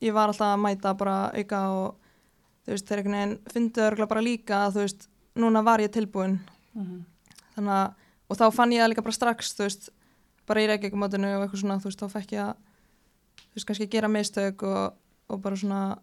ég 0.02 0.14
var 0.14 0.28
alltaf 0.32 0.54
að 0.56 0.62
mæta 0.64 0.94
bara 0.98 1.18
auka 1.34 1.62
og 1.72 1.96
þú 2.66 2.72
veist, 2.76 2.88
þeir 2.88 2.98
einhvern 3.02 3.18
veginn 3.20 3.40
fyndu 3.54 3.82
örgulega 3.88 4.10
bara 4.10 4.22
líka 4.28 4.56
að 4.68 4.74
þú 4.78 4.82
veist, 4.86 5.08
núna 5.36 5.64
var 5.64 5.80
ég 5.80 5.92
tilbúin 5.92 6.40
Mhm. 6.76 7.04
þannig 7.56 7.70
að, 7.80 7.94
og 8.30 8.38
þá 8.38 8.54
fann 8.54 8.72
ég 8.72 8.82
það 8.84 8.90
líka 8.94 9.04
bara 9.04 9.18
strax 9.20 9.54
þú 9.56 9.64
veist, 9.68 9.90
bara 10.46 10.60
í 10.62 10.68
reykjækumótinu 10.68 11.28
og 11.38 11.48
eitthvað 11.50 11.62
svona, 11.62 11.80
þú 11.80 11.84
veist, 11.90 12.00
þá 12.00 12.10
fekk 12.12 12.32
ég 12.32 12.44
að 12.50 12.56
þú 13.54 13.56
veist, 13.56 13.66
kannski 13.68 13.90
gera 13.90 14.08
mistök 14.08 14.64
og, 14.64 14.94
og 15.30 15.42
bara 15.42 15.56
svona 15.56 15.98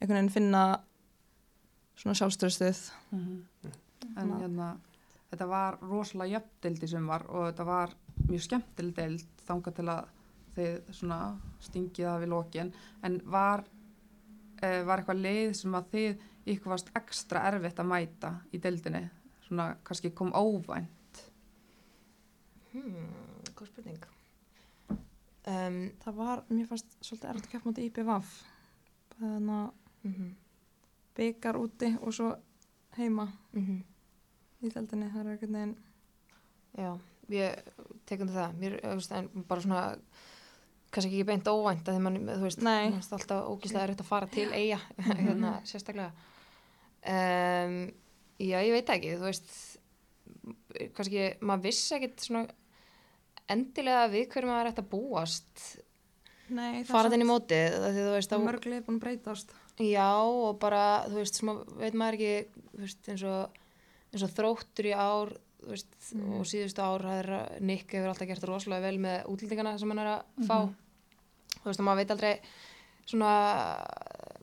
einhvern 0.00 0.16
veginn 0.18 0.30
finna 0.32 0.80
svona 1.96 2.14
sjálfströstuð 2.14 2.90
Mhm. 3.12 3.42
En 4.16 4.30
Þannig 4.30 4.34
að- 4.34 4.40
hérna, 4.42 4.78
þetta 5.30 5.48
var 5.50 5.78
rosalega 5.82 6.38
jöfndeld 6.38 6.84
í 6.84 6.90
sumar 6.90 7.26
og 7.28 7.48
þetta 7.50 7.66
var 7.68 7.94
mjög 8.28 8.44
skemmtileg 8.46 8.96
deild 8.96 9.42
þangað 9.48 9.76
til 9.78 9.88
að 9.92 10.14
þið 10.58 10.92
svona 10.98 11.18
stingið 11.62 12.08
af 12.10 12.24
í 12.24 12.30
lokin. 12.32 12.72
En 13.06 13.20
var, 13.30 13.62
uh, 14.62 14.80
var 14.88 15.00
eitthvað 15.02 15.22
leið 15.22 15.52
sem 15.60 15.78
að 15.78 15.92
þið 15.94 16.26
ykkur 16.54 16.74
varst 16.74 16.92
ekstra 16.98 17.44
erfitt 17.50 17.82
að 17.82 17.90
mæta 17.92 18.32
í 18.52 18.60
deildinni? 18.62 19.04
Svona 19.46 19.70
kannski 19.84 20.10
kom 20.16 20.32
óvænt? 20.36 21.22
Hmm, 22.72 23.12
góð 23.54 23.70
spurning. 23.70 24.08
Um, 25.48 25.78
Það 26.02 26.18
var, 26.18 26.42
mér 26.52 26.66
fannst 26.68 26.98
svolítið 27.00 27.30
erfitt 27.30 27.46
að 27.46 27.54
keppa 27.54 27.70
mútið 27.70 27.88
IPVAF 27.88 28.34
þannig 29.14 29.54
að 29.54 29.72
mm 30.08 30.36
byggar 31.18 31.56
úti 31.58 31.96
og 32.00 32.14
svo 32.14 32.36
heima. 32.96 33.28
-hmm. 33.52 33.78
í 33.78 33.97
deildinni, 34.62 35.08
það 35.12 35.20
er 35.22 35.30
einhvern 35.34 35.58
veginn 35.58 35.76
Já, 36.78 36.90
ég 37.32 37.70
tekum 38.06 38.28
það. 38.30 38.52
Mér, 38.60 38.74
en 38.84 39.28
bara 39.48 39.62
svona, 39.64 39.82
kannski 40.94 41.10
ekki 41.10 41.26
beint 41.28 41.48
óvænt 41.50 41.88
að 41.90 41.98
mann, 42.04 42.18
þú 42.28 42.44
veist, 42.44 42.60
mér 42.62 42.92
finnst 42.94 43.14
alltaf 43.16 43.48
ógíslega 43.50 43.86
erfitt 43.88 44.02
að 44.04 44.10
fara 44.10 44.28
til 44.30 44.46
eiga, 44.54 44.78
hérna, 45.08 45.54
sérstaklega. 45.66 46.12
Um, 47.08 47.76
já, 48.42 48.58
ég 48.66 48.72
veit 48.76 48.92
ekki, 48.94 49.14
þú 49.18 49.26
veist, 49.28 49.50
kannski, 50.96 51.26
maður 51.40 51.64
vissi 51.68 51.96
ekkit 51.98 52.24
svona 52.26 52.48
endilega 53.48 54.08
við 54.12 54.26
hverju 54.32 54.50
maður 54.50 54.70
ætti 54.72 54.82
að 54.84 54.90
búast 54.92 55.62
Nei, 56.52 56.82
fara 56.88 57.10
þinn 57.12 57.24
í 57.24 57.28
mótið, 57.28 57.78
þú 57.96 58.04
veist, 58.14 58.30
það 58.30 58.42
þá- 58.42 58.46
mörglega 58.48 58.84
búin 58.86 58.98
að 58.98 59.04
breytast 59.06 59.54
Já 59.84 60.08
og 60.20 60.58
bara, 60.60 60.82
þú 61.08 61.18
veist, 61.20 61.40
smá, 61.40 61.54
veit 61.80 61.96
maður 61.96 62.18
ekki, 62.18 62.62
þú 62.74 62.84
veist, 62.84 63.10
eins 63.12 63.24
og, 63.30 63.58
eins 64.12 64.24
og 64.24 64.32
þróttur 64.34 64.88
í 64.88 64.94
ár, 64.96 65.32
veist, 65.68 65.90
Mhm. 66.14 66.38
og 66.38 66.46
síðustu 66.46 66.80
ár 66.80 67.60
Nick 67.60 67.90
hefur 67.92 68.08
alltaf 68.12 68.28
gert 68.28 68.44
rosalega 68.48 68.80
vel 68.88 68.98
með 68.98 69.26
útlendingana 69.26 69.78
sem 69.78 69.88
hann 69.90 69.98
er 69.98 70.10
að 70.14 70.46
fá. 70.46 70.58
Mhm. 70.64 70.74
Þú 71.58 71.64
veist, 71.64 71.80
og 71.80 71.86
maður 71.86 71.96
veit 71.96 72.10
aldrei 72.10 72.40
svona 73.08 73.32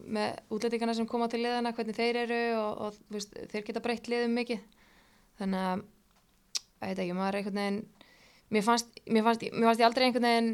með 0.05 0.39
útlendingana 0.51 0.95
sem 0.95 1.07
koma 1.07 1.27
til 1.31 1.39
liðana, 1.41 1.71
hvernig 1.73 1.95
þeir 1.97 2.15
eru 2.25 2.39
og, 2.59 2.81
og 2.81 2.93
veist, 3.09 3.33
þeir 3.51 3.65
geta 3.65 3.79
breytt 3.81 4.07
liðum 4.11 4.35
mikið. 4.37 4.59
Þannig 5.39 5.63
að, 5.69 5.83
ég 6.81 6.87
veit 6.89 6.99
ekki, 6.99 7.15
maður 7.17 7.27
er 7.33 7.39
einhvern 7.41 7.59
veginn, 7.61 7.79
mér 8.51 8.63
fannst, 8.63 8.99
mér 9.07 9.23
fannst, 9.25 9.41
mér 9.51 9.67
fannst 9.69 9.81
ég 9.81 9.87
aldrei 9.89 10.05
einhvern 10.05 10.27
veginn 10.29 10.51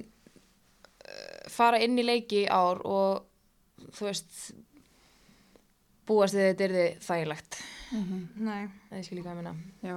uh, 1.01 1.49
fara 1.51 1.79
inn 1.83 1.99
í 1.99 2.05
leiki 2.05 2.45
ár 2.47 2.81
og 2.85 3.25
þú 3.91 4.07
veist 4.07 4.53
búast 6.11 6.35
við 6.37 6.49
þetta 6.51 6.67
er 6.69 6.75
þið 6.77 7.05
þægilegt 7.07 7.61
Nei, 7.91 8.61
það 8.89 8.97
er 8.97 9.03
skil 9.03 9.17
líka 9.19 9.31
að 9.33 9.39
minna. 9.41 9.51
Já, 9.83 9.95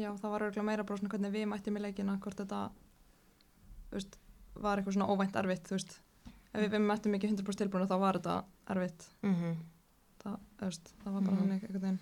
já, 0.00 0.08
það 0.16 0.30
var 0.32 0.44
örgulega 0.46 0.64
meira 0.70 0.84
bara 0.88 1.00
svona 1.00 1.10
hvernig 1.12 1.34
við 1.34 1.48
mættum 1.50 1.76
í 1.76 1.82
leikina 1.84 2.14
hvort 2.24 2.38
þetta 2.40 2.60
veist, 3.92 4.16
var 4.54 4.80
eitthvað 4.80 4.96
svona 4.96 5.10
óvænt 5.12 5.36
erfitt 5.42 5.68
þú 5.68 5.76
veist, 5.76 5.92
ef 6.54 6.62
við, 6.62 6.70
við 6.76 6.86
mættum 6.88 7.16
ekki 7.18 7.30
100% 7.34 7.60
tilbúin 7.60 7.84
þá 7.90 7.96
var 8.00 8.18
þetta 8.20 8.36
erfitt. 8.74 9.06
Mm 9.22 9.34
-hmm. 9.40 9.54
það, 10.24 10.36
þú 10.58 10.64
veist, 10.70 10.92
það 11.04 11.12
var 11.12 11.20
bara 11.20 11.36
Mhm. 11.36 11.40
þannig 11.40 11.62
einhvern 11.62 11.82
veginn. 11.84 12.00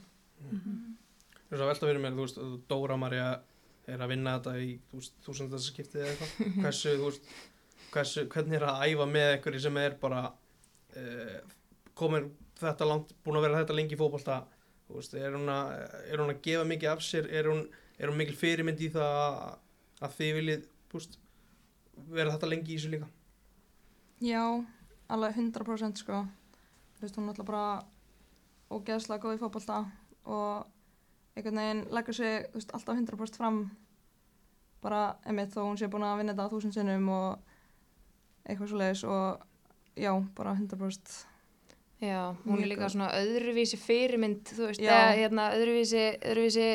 Þú 1.49 1.51
veist 1.51 1.63
að 1.63 1.69
velta 1.73 1.87
fyrir 1.87 2.01
mér, 2.07 2.13
þú 2.17 2.25
veist, 2.27 2.69
Dóra 2.69 2.97
Marja 2.97 3.41
er 3.89 3.99
að 3.99 4.09
vinna 4.09 4.39
þetta 4.39 4.53
í 4.63 4.79
þú 4.91 4.95
veist, 5.01 5.15
þúsundasskiptið 5.27 6.01
eða 6.03 6.11
eitthvað. 6.13 6.63
Hversu, 6.63 6.97
þú 6.99 7.05
veist, 7.11 7.25
hversu, 7.93 8.29
hvernig 8.29 8.55
er 8.55 8.63
að 8.69 8.83
æfa 8.87 9.07
með 9.07 9.33
einhverju 9.35 9.61
sem 9.61 9.77
er 9.77 9.95
bara 10.01 10.27
uh, 10.97 11.41
komin 11.95 12.31
þetta 12.61 12.89
langt, 12.89 13.13
búin 13.25 13.39
að 13.39 13.47
vera 13.47 13.61
þetta 13.63 13.77
lengi 13.79 13.99
veist, 14.89 15.15
er 15.15 15.37
hún 15.37 15.51
að, 15.53 16.41
gefa 16.45 16.65
mikið 16.69 16.93
af 16.95 17.05
sér, 17.05 17.29
er 17.29 17.51
hún, 17.51 17.63
er 17.99 18.11
hún 18.11 18.19
mikil 18.19 18.37
fyrirmynd 18.39 18.81
í 18.81 18.91
það 18.95 19.19
að, 19.21 19.55
að 20.01 20.17
þið 20.19 20.35
viljið, 20.39 20.67
veist, 20.95 21.19
vera 22.15 22.35
þetta 22.35 22.51
lengi 22.51 22.73
í 22.73 22.79
þessu 22.79 22.93
líka? 22.95 23.11
Já, 24.25 24.43
alveg 25.13 25.39
100% 25.39 26.03
sko. 26.03 26.25
Þú 26.99 27.05
veist, 27.05 27.19
hún 27.19 27.29
er 27.29 27.35
alltaf 27.35 27.51
bara 27.51 27.67
ógeðslega 28.75 29.23
góð 29.23 29.37
í 29.37 29.43
fótbolta 29.43 29.83
og 30.29 30.67
einhvern 31.39 31.61
veginn 31.61 31.85
leggur 31.95 32.17
sig 32.17 32.49
þú 32.51 32.59
veist, 32.59 32.75
alltaf 32.75 32.99
100% 32.99 33.39
fram 33.39 33.61
bara 34.83 35.03
emitt 35.27 35.55
þó 35.55 35.63
hún 35.65 35.79
sé 35.79 35.89
búin 35.91 36.07
að 36.07 36.21
vinna 36.21 36.35
þetta 36.35 36.51
þúsund 36.53 36.77
sinnum 36.77 37.09
og 37.15 37.55
eitthvað 38.45 38.71
svo 38.71 38.81
leiðis 38.81 39.05
og 39.09 39.45
já, 39.99 40.13
bara 40.37 40.55
100% 40.59 41.28
já, 42.01 42.21
hún 42.45 42.63
er 42.63 42.71
líka 42.71 42.87
góð. 42.87 42.95
svona 42.97 43.11
öðruvísi 43.19 43.79
fyrirmynd 43.81 44.53
þú 44.55 44.71
veist, 44.71 44.83
eða 44.83 45.15
hérna 45.19 45.49
öðruvísi 45.57 46.05
öðruvísi 46.19 46.69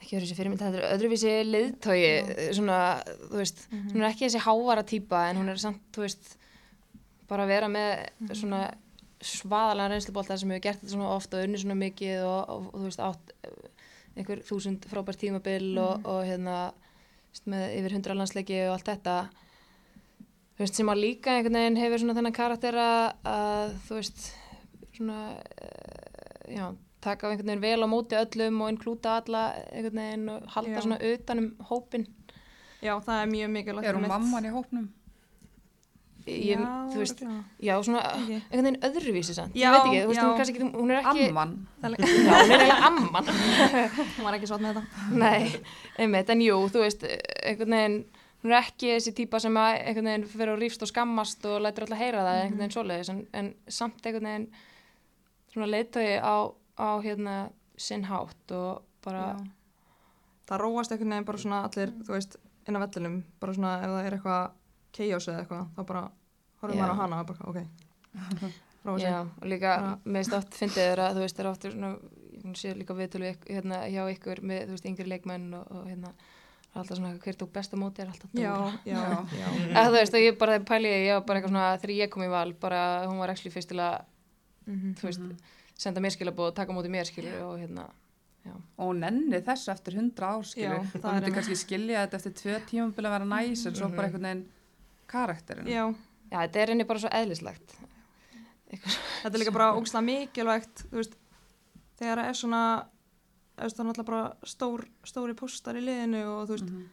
ekki 0.00 0.16
öðruvísi 0.16 0.36
fyrirmynd, 0.38 0.62
þetta 0.62 0.80
er 0.80 0.92
öðruvísi 0.96 1.32
leiðtói 1.48 2.52
svona, 2.56 2.78
þú 3.26 3.40
veist 3.40 3.64
hún 3.72 4.04
er 4.04 4.10
ekki 4.10 4.26
þessi 4.28 4.44
hávara 4.46 4.86
típa 4.86 5.26
en 5.30 5.42
hún 5.42 5.50
er 5.52 5.60
samt, 5.60 5.82
þú 5.94 6.06
veist 6.06 6.36
bara 7.30 7.46
að 7.46 7.52
vera 7.54 7.68
með 7.70 8.32
svona 8.38 8.62
svaðalega 9.20 9.92
reynslubólta 9.92 10.38
sem 10.40 10.50
hefur 10.50 10.64
gert 10.64 10.80
þetta 10.80 10.94
svona 10.94 11.12
oft 11.12 11.34
og 11.36 11.44
unni 11.44 11.60
svona 11.60 11.76
mikið 11.78 12.22
og, 12.24 12.40
og, 12.40 12.70
og 12.70 12.78
þú 12.78 12.86
veist 12.86 13.02
átt 13.04 13.34
eh, 13.44 13.58
einhver 14.16 14.42
þúsund 14.46 14.86
frábært 14.90 15.20
tímabil 15.20 15.74
og, 15.78 16.06
og 16.08 16.24
hérna 16.26 16.56
með 17.50 17.76
yfir 17.78 17.94
hundra 17.94 18.16
landsleiki 18.16 18.58
og 18.66 18.74
allt 18.74 18.88
þetta 18.90 19.16
þú 20.60 20.66
veist 20.66 20.76
sem 20.76 20.90
að 20.92 20.98
líka 21.00 21.32
einhvern 21.38 21.56
veginn 21.56 21.78
hefur 21.80 22.02
svona 22.02 22.14
þennan 22.18 22.34
karakter 22.36 22.76
að, 22.76 23.04
að 23.32 23.74
þú 23.88 23.96
veist 23.96 24.18
svona 24.98 25.18
uh, 25.32 26.52
já, 26.52 26.66
taka 27.00 27.30
einhvern 27.30 27.48
veginn 27.48 27.64
vel 27.64 27.80
á 27.80 27.88
móti 27.88 28.18
öllum 28.20 28.60
og 28.66 28.72
inklúta 28.74 29.14
alla 29.22 29.46
einhvern 29.72 30.00
veginn 30.02 30.28
og 30.34 30.48
halda 30.52 30.76
Já. 30.76 30.82
svona 30.84 31.00
utanum 31.14 31.50
hópin 31.70 32.04
Já, 32.84 32.92
það 33.00 33.22
er 33.22 33.30
mjög 33.32 33.50
mikilvægt 33.56 33.88
er 33.88 33.96
hún 33.96 34.04
einmitt. 34.04 34.12
mamman 34.18 34.48
í 34.48 34.52
hópnum? 34.52 34.88
ég, 36.30 36.60
Já, 36.60 36.68
þú 36.92 36.98
veist, 37.00 37.20
örugglega. 37.24 37.44
já, 37.64 37.74
svona 37.82 38.00
Ekki. 38.10 38.36
einhvern 38.52 38.66
veginn 38.68 38.82
öðruvísi 38.86 39.34
samt, 39.34 39.54
Já, 39.56 39.64
ég 39.64 39.72
veit 39.72 39.86
ekki, 39.88 40.00
þú 40.04 40.10
veist, 40.10 40.20
já. 40.20 40.24
hún, 40.28 40.36
kannski, 40.36 40.54
ekki- 40.60 40.76
hún 40.76 40.90
er 40.92 40.98
ekki 41.00 41.24
Amman? 41.30 41.54
Já, 41.80 41.88
hún 41.88 42.52
er 42.52 42.60
eiginlega 42.60 42.86
amman 42.90 43.30
hún 43.30 44.24
var 44.28 44.36
ekki 44.36 44.50
svart 44.50 44.62
með 44.66 44.76
þetta 44.76 45.16
nei, 45.24 45.62
einmitt, 46.04 46.30
en 46.36 46.44
jú, 46.44 46.58
þú 46.70 46.84
veist 46.84 47.06
einhvern 47.08 47.76
veginn, 47.78 47.98
hún 48.42 48.52
er 48.52 48.58
ekki 48.62 48.94
þessi 48.94 49.14
típa 49.16 49.40
sem 49.42 49.56
að 49.60 49.70
einhvern 49.78 50.10
veginn 50.10 50.28
fyrir 50.32 50.54
að 50.54 50.62
rífst 50.64 50.84
og 50.84 50.90
skammast 50.90 51.46
og 51.48 51.60
lætur 51.64 51.86
alltaf 51.86 52.00
heyra 52.00 52.24
það, 52.24 52.42
einhvern 52.42 52.62
veginn 52.62 52.76
svoleiðis 52.76 53.12
en, 53.12 53.24
en 53.36 53.50
samt 53.68 54.06
einhvern 54.06 54.30
veginn 54.30 54.46
svona 55.52 55.70
leiðtói 55.70 56.06
á, 56.22 56.36
á 56.80 56.88
hérna 57.04 57.34
sinn 57.80 58.06
hátt 58.08 58.54
og 58.56 58.86
bara 59.04 59.26
Já. 59.34 59.44
það 60.48 60.64
róast 60.64 60.94
einhvern 60.94 61.14
veginn 61.16 61.28
bara 61.28 61.42
svona 61.44 61.60
allir, 61.68 61.92
þú 62.06 62.16
veist, 62.16 62.40
inn 62.68 62.80
á 62.80 62.84
vellinum 62.84 63.20
bara 63.42 63.56
svona 63.58 63.76
ef 63.82 63.94
það 63.94 64.08
er 64.08 64.18
eitthvað 64.18 64.56
chaos 64.96 65.28
eða 65.28 65.44
eitthvað, 65.44 65.68
þá 65.76 65.84
bara 65.92 66.02
horfum 66.62 66.82
maður 66.82 66.96
á 66.96 67.00
hana 67.02 67.22
og 67.22 67.30
bara, 67.30 67.52
ok. 67.52 67.60
Róa 68.80 68.96
sig 68.96 69.10
Já, 69.10 69.20
og 69.20 69.44
líka, 69.44 69.72
finnst 70.06 70.32
oft 70.32 70.54
fyndið 70.56 70.86
þeirra, 70.86 71.08
þú 71.12 71.24
veist, 71.24 71.40
oft 71.50 71.64
er 71.68 71.74
svona, 71.74 71.90
ég 72.40 72.54
sé 72.56 72.70
líka 72.72 72.96
viðtölu 72.96 73.32
hérna, 73.44 73.82
hjá 73.92 74.06
ykkur 74.14 74.40
með, 74.40 74.70
þú 74.70 74.76
veist, 74.76 74.86
yngri 74.88 75.08
leikmenn 75.10 75.50
og, 75.58 75.66
og 75.76 75.90
hérna, 75.90 76.12
það 76.14 76.30
er 76.30 76.39
alltaf 76.74 76.96
svona, 76.98 77.18
hver 77.18 77.36
tók 77.36 77.50
besta 77.52 77.76
móti 77.76 78.00
er 78.02 78.06
alltaf 78.12 78.30
já, 78.34 78.52
Dóra. 78.54 78.72
já, 78.86 78.94
Já. 78.94 79.26
já, 79.40 79.46
Eða, 79.74 79.86
þú 79.88 79.92
veist, 79.96 80.14
og 80.14 80.20
ég 80.20 80.38
bara 80.38 80.58
pæli, 80.60 80.88
ég 81.08 81.14
var 81.18 81.24
bara 81.26 81.40
eitthvað 81.40 81.48
svona, 81.54 81.78
þegar 81.82 81.96
ég 81.96 82.10
kom 82.10 82.22
í 82.22 82.28
val, 82.30 82.52
bara, 82.52 82.82
hún 83.08 83.18
var 83.18 83.28
ekki 83.34 83.50
fyrst 83.50 83.68
til 83.68 83.78
að, 83.78 84.04
Mhm. 84.66 84.94
þú 84.94 85.02
veist, 85.08 85.20
senda 85.76 86.00
mér 86.00 86.10
skilabóð 86.14 86.48
og 86.48 86.54
taka 86.54 86.72
á 86.72 86.76
móti 86.76 86.88
mér 86.90 87.04
skilur 87.06 87.42
og 87.42 87.58
hérna, 87.58 87.88
og 88.78 88.86
hún 88.94 89.00
nenni 89.00 89.40
þessu 89.42 89.72
eftir 89.72 89.94
hundra 89.94 90.34
ár 90.36 90.44
skilur 90.44 90.78
Já, 90.78 90.82
það 90.84 91.00
það 91.00 91.04
er 91.04 91.12
myndi 91.12 91.24
einmitt. 91.24 91.34
kannski 91.34 91.56
skilja 91.56 92.06
þetta 92.06 92.16
eftir 92.20 92.32
tvö 92.32 92.60
tímabili 92.70 93.06
að 93.08 93.14
vera 93.18 93.24
næs 93.24 93.66
en 93.66 93.74
svo 93.74 93.88
Mhm. 93.88 93.96
bara 93.96 94.08
einhvern 94.08 94.22
veginn 94.22 94.46
karakterin 95.08 95.66
já, 95.66 95.94
já, 96.30 96.38
þetta 96.46 96.56
er 96.62 96.66
henni 96.68 96.84
bara 96.84 96.98
svo 97.00 97.08
eðlislegt. 97.10 97.74
þetta 98.70 99.34
er 99.34 99.38
líka 99.42 99.52
bara 99.52 99.74
ógslag 99.74 100.04
mikilvægt, 100.04 100.86
þú 100.90 100.96
veist 101.00 101.14
þegar 101.98 102.16
það 102.18 102.28
er 102.28 102.34
svona 102.38 102.62
þú 102.80 102.99
það 103.60 103.80
er 103.80 103.86
náttúrulega 103.90 104.10
bara 104.10 104.50
stór, 104.54 104.84
stóri 105.04 105.34
postar 105.36 105.76
í 105.76 105.84
liðinu 105.84 106.22
og 106.26 106.48
þú 106.48 106.56
veist, 106.56 106.70
Mhm. 106.70 106.84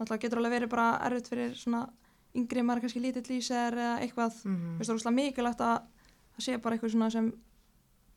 náttúrulega 0.00 0.22
getur 0.26 0.38
alveg 0.42 0.54
verið 0.56 0.68
bara 0.70 0.88
erfitt 1.08 1.28
fyrir 1.32 1.54
svona 1.58 1.88
yngri 2.34 2.62
maður 2.64 2.80
kannski 2.86 3.00
lítill 3.02 3.36
í 3.36 3.40
sér 3.44 3.72
eða 3.76 4.00
eitthvað, 4.00 4.32
Mm 4.44 4.78
þú 4.78 4.78
veist, 4.78 4.88
það 4.88 4.94
er 4.94 4.98
ógslag 4.98 5.14
mikilvægt 5.18 5.60
að 5.60 5.82
það 6.32 6.44
sé 6.46 6.56
bara 6.62 6.76
eitthvað 6.76 6.92
svona 6.94 7.10
sem 7.12 7.32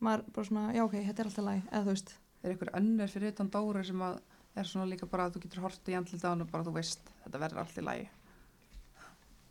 maður 0.00 0.22
bara 0.32 0.46
svona, 0.46 0.72
já 0.74 0.82
ok, 0.84 0.92
þetta 1.04 1.20
er 1.20 1.26
alltaf 1.30 1.44
læg 1.44 1.62
eða 1.72 1.82
þú 1.84 1.92
veist, 1.92 2.14
er 2.44 2.50
einhver 2.50 2.70
önnur 2.80 3.08
fyrir 3.08 3.28
utan 3.32 3.50
Dóru 3.50 3.84
sem 3.84 3.98
að 4.00 4.18
er 4.56 4.64
svona 4.64 4.86
líka 4.88 5.06
bara 5.10 5.26
að 5.28 5.32
þú 5.36 5.40
getur 5.42 5.60
hort 5.60 5.88
í 5.88 5.96
andlita 5.96 6.32
og 6.32 6.50
bara 6.50 6.64
þú 6.64 6.72
veist, 6.72 7.00
þetta 7.26 7.38
verður 7.40 7.58
allt 7.58 7.76
í 7.78 7.84
lagi? 7.84 8.08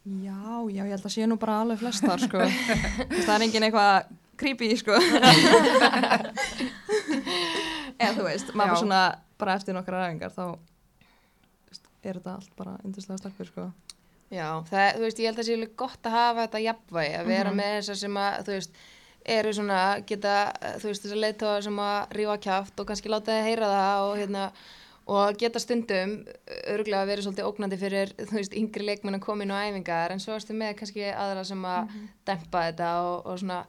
Já, 0.06 0.70
já, 0.70 0.84
ég 0.86 0.92
held 0.94 1.06
að 1.06 1.14
sé 1.14 1.26
nú 1.26 1.36
bara 1.38 1.62
alveg 1.64 1.80
flestar, 1.80 2.20
sko. 2.22 2.38
Það 3.26 3.36
er 3.36 3.42
engin 3.42 3.64
eitthvað 3.66 4.06
creepy, 4.38 4.76
sko 4.78 4.94
eða 8.00 8.14
þú 8.18 8.26
veist, 8.28 8.54
maður 8.58 8.82
svona 8.84 9.02
bara 9.40 9.56
eftir 9.60 9.76
nokkra 9.78 10.02
ræfingar 10.06 10.34
þá 10.36 10.44
veist, 11.70 11.88
er 12.04 12.20
þetta 12.20 12.36
allt 12.40 12.56
bara 12.60 12.78
yndislega 12.86 13.22
stelpur, 13.22 13.50
sko. 13.52 13.68
Já, 14.34 14.48
það, 14.70 14.88
þú 14.98 15.04
veist, 15.06 15.20
ég 15.22 15.30
held 15.30 15.36
að 15.38 15.42
það 15.44 15.48
sé 15.50 15.56
alveg 15.60 15.76
gott 15.78 16.08
að 16.10 16.16
hafa 16.18 16.46
þetta 16.48 16.64
jafnvægi, 16.66 17.18
að 17.20 17.26
vera 17.30 17.50
Mhm. 17.52 17.58
með 17.62 17.74
þessar 17.80 18.00
sem 18.04 18.16
að, 18.18 18.40
þú 18.48 18.56
veist, 18.56 18.80
eru 19.26 19.52
svona, 19.54 19.82
geta, 20.06 20.34
þú 20.82 20.90
veist, 20.90 21.04
þessar 21.06 21.22
leiðtóa 21.24 21.64
sem 21.64 21.78
að 21.80 22.10
rífa 22.20 22.38
kjáft 22.46 22.80
og 22.80 22.88
kannski 22.88 23.10
láta 23.10 23.32
þið 23.32 23.48
heyra 23.50 23.70
það 23.76 24.02
og 24.10 24.18
hérna, 24.18 24.52
og 25.08 25.38
geta 25.38 25.60
stundum 25.62 26.26
örgulega 26.74 27.06
verið 27.06 27.26
svolítið 27.28 27.46
ógnandi 27.50 27.78
fyrir, 27.78 28.14
þú 28.18 28.34
veist, 28.40 28.54
yngri 28.58 28.86
leikmenn 28.86 29.16
að 29.20 29.26
koma 29.26 29.44
inn 29.46 29.54
á 29.54 29.62
æfingar, 29.70 30.12
en 30.12 30.20
svo 30.20 30.34
erstu 30.34 30.54
með 30.58 30.76
kannski 30.80 31.06
aðra 31.14 31.46
sem 31.46 31.62
að 31.66 31.90
dempa 32.26 32.64
þetta 32.72 32.90
og, 33.06 33.26
og 33.26 33.38
svona 33.40 33.60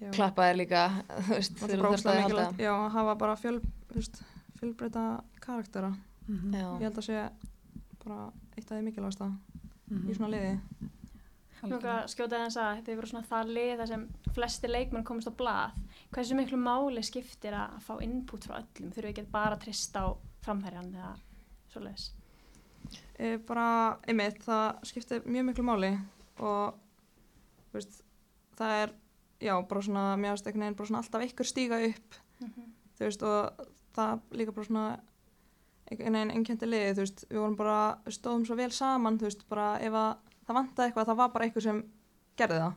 Já. 0.00 0.10
klappa 0.14 0.42
þér 0.48 0.56
líka, 0.60 0.82
þú 1.26 1.34
veist, 1.34 1.56
þegar 1.58 1.72
er 1.74 1.78
þú 1.82 1.90
þarft 1.92 2.06
að 2.12 2.20
halda. 2.22 2.46
já, 2.62 2.72
að 2.74 2.90
hafa 2.94 3.14
bara 3.18 3.36
fjöl, 3.36 3.56
veist, 3.94 4.20
fjölbreyta 4.60 5.06
karaktera. 5.42 5.90
Mhm. 6.28 6.52
Já. 6.54 6.68
Ég 6.78 6.86
held 6.86 7.00
að 7.02 7.08
sé 7.08 7.30
bara 8.04 8.20
eitt 8.56 8.70
af 8.70 8.76
því 8.78 8.84
mikilvægasta 8.88 9.32
Mhm. 9.90 10.08
í 10.10 10.14
svona 10.14 10.28
liði. 10.34 10.60
Nú 11.64 11.74
að 11.82 12.04
skjóta 12.12 12.38
þess 12.38 12.56
að 12.60 12.76
þetta 12.76 12.90
hefur 12.92 13.00
verið 13.02 13.10
svona 13.10 13.26
það 13.26 13.48
lið 13.56 13.78
þar 13.80 13.88
sem 13.88 14.02
flesti 14.36 14.68
leikmenn 14.70 15.04
komast 15.04 15.26
á 15.26 15.34
blað. 15.34 15.72
Hversu 16.14 16.36
miklu 16.38 16.58
máli 16.60 17.02
skiptir 17.02 17.52
að 17.56 17.72
að 17.74 17.82
fá 17.88 17.94
input 18.04 18.44
frá 18.46 18.54
öllum? 18.60 18.92
Þurfum 18.92 19.02
við 19.02 19.10
ekki 19.10 19.24
bara 19.32 19.56
að 19.56 19.64
trista 19.64 20.04
á 20.06 20.08
framherjan 20.44 20.92
eða 20.94 21.16
svoleiðis? 21.72 22.10
E, 23.18 23.36
bara, 23.38 23.98
einmitt, 24.06 24.38
það 24.46 24.78
skiptir 24.86 25.26
mjög 25.26 25.48
miklu 25.48 25.64
máli 25.66 25.90
og, 26.38 26.74
veist, 27.74 28.02
það 28.56 28.76
er, 28.84 28.92
já, 29.42 29.54
bara 29.70 29.82
svona, 29.84 30.04
mér 30.20 30.34
finnst 30.34 30.48
einhvern 30.48 30.66
veginn 30.66 30.78
bara 30.78 30.90
svona 30.90 31.02
alltaf 31.02 31.26
ykkur 31.28 31.48
stíga 31.48 31.78
upp, 31.88 32.18
þú 32.98 33.06
veist, 33.06 33.22
og 33.22 33.68
það 33.98 34.24
líka 34.40 34.56
bara 34.56 34.68
svona 34.68 34.86
einhvern 35.88 36.18
veginn 36.18 36.34
einnkjönti 36.34 36.68
liði, 36.68 36.96
þú 36.96 37.04
veist, 37.04 37.24
við 37.30 37.40
vorum 37.42 37.56
bara, 37.58 37.78
stóðum 38.12 38.44
svo 38.48 38.58
vel 38.58 38.70
saman, 38.74 39.20
þú 39.20 39.28
veist, 39.28 39.46
bara 39.50 39.70
ef 39.84 39.96
að 39.96 40.10
það 40.48 40.58
vantaði 40.58 40.88
eitthvað, 40.88 41.08
það 41.10 41.20
var 41.20 41.32
bara 41.34 41.48
einhver 41.48 41.64
sem 41.64 41.80
gerði 42.38 42.60
það. 42.64 42.76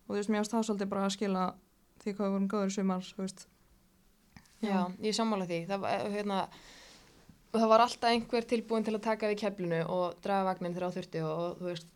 Og 0.00 0.12
þú 0.12 0.18
veist, 0.18 0.32
mér 0.32 0.42
finnst 0.42 0.54
það 0.56 0.66
svolítið 0.68 0.90
bara 0.92 1.06
að 1.06 1.16
skila 1.16 1.46
því 2.00 2.14
hvað 2.16 2.26
við 2.26 2.34
vorum 2.34 2.50
góður 2.50 2.70
í 2.70 2.76
sumar, 2.76 3.08
þú 3.14 3.24
veist. 3.24 3.46
Já, 4.60 4.78
ég 5.00 5.16
sammála 5.16 5.48
því. 5.48 5.60
Það, 5.70 5.82
var, 5.84 6.06
hérna, 6.14 6.40
það 7.54 7.72
var 7.72 7.84
alltaf 7.86 8.10
einhver 8.10 8.48
tilbúin 8.48 8.86
til 8.86 8.96
að 8.96 9.04
taka 9.06 9.30
við 9.30 9.40
keflinu 9.44 9.80
og 9.88 10.18
draga 10.24 10.48
vagnin 10.50 10.76
þegar 10.76 10.92
á 10.92 10.96
þurfti 10.96 11.22
og, 11.24 11.32
og 11.44 11.60
þú 11.60 11.68
veist, 11.70 11.94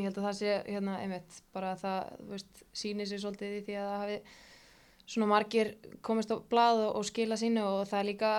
ég 0.00 0.08
held 0.08 0.18
að 0.18 0.26
það 0.28 0.36
sé 0.40 0.56
hérna, 0.66 0.98
einmitt, 1.02 1.38
bara 1.54 1.72
að 1.74 1.84
það, 1.84 2.10
þú 2.18 2.28
veist, 2.34 2.62
sýnir 2.72 3.06
sér 3.10 3.22
svolítið 3.22 3.54
í 3.58 3.62
því 3.66 3.76
að 3.78 3.88
það 3.90 4.02
hafi 4.02 4.18
svona 5.14 5.26
margir 5.30 5.70
komist 6.02 6.32
á 6.32 6.36
blað 6.50 6.82
og, 6.86 6.96
og 6.98 7.04
skila 7.04 7.36
sínu 7.36 7.62
og 7.62 7.88
það 7.90 8.00
er 8.00 8.08
líka, 8.08 8.30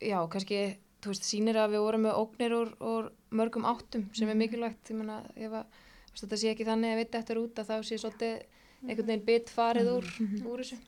já, 0.00 0.18
kannski, 0.32 0.60
þú 1.02 1.12
veist, 1.12 1.26
sýnir 1.26 1.58
að 1.60 1.74
við 1.76 1.84
vorum 1.86 2.06
með 2.06 2.20
ógnir 2.22 2.56
úr, 2.56 2.74
úr 2.80 3.10
mörgum 3.30 3.66
áttum 3.68 4.08
sem 4.16 4.28
er 4.28 4.38
mikilvægt, 4.38 4.90
ég 4.90 5.00
meina, 5.00 5.20
ef 5.34 5.52
að, 5.60 5.64
þú 6.06 6.12
veist, 6.12 6.24
þetta 6.24 6.40
sé 6.42 6.52
ekki 6.54 6.68
þannig 6.70 6.94
að 6.94 7.00
vita 7.02 7.18
eftir 7.18 7.42
út 7.42 7.58
að 7.58 7.70
þá 7.72 7.76
sé 7.82 7.98
svolítið 7.98 8.34
einhvern 8.86 9.06
veginn 9.10 9.26
bit 9.26 9.50
farið 9.50 9.92
úr, 9.96 10.10
úr 10.46 10.62
þessu. 10.62 10.78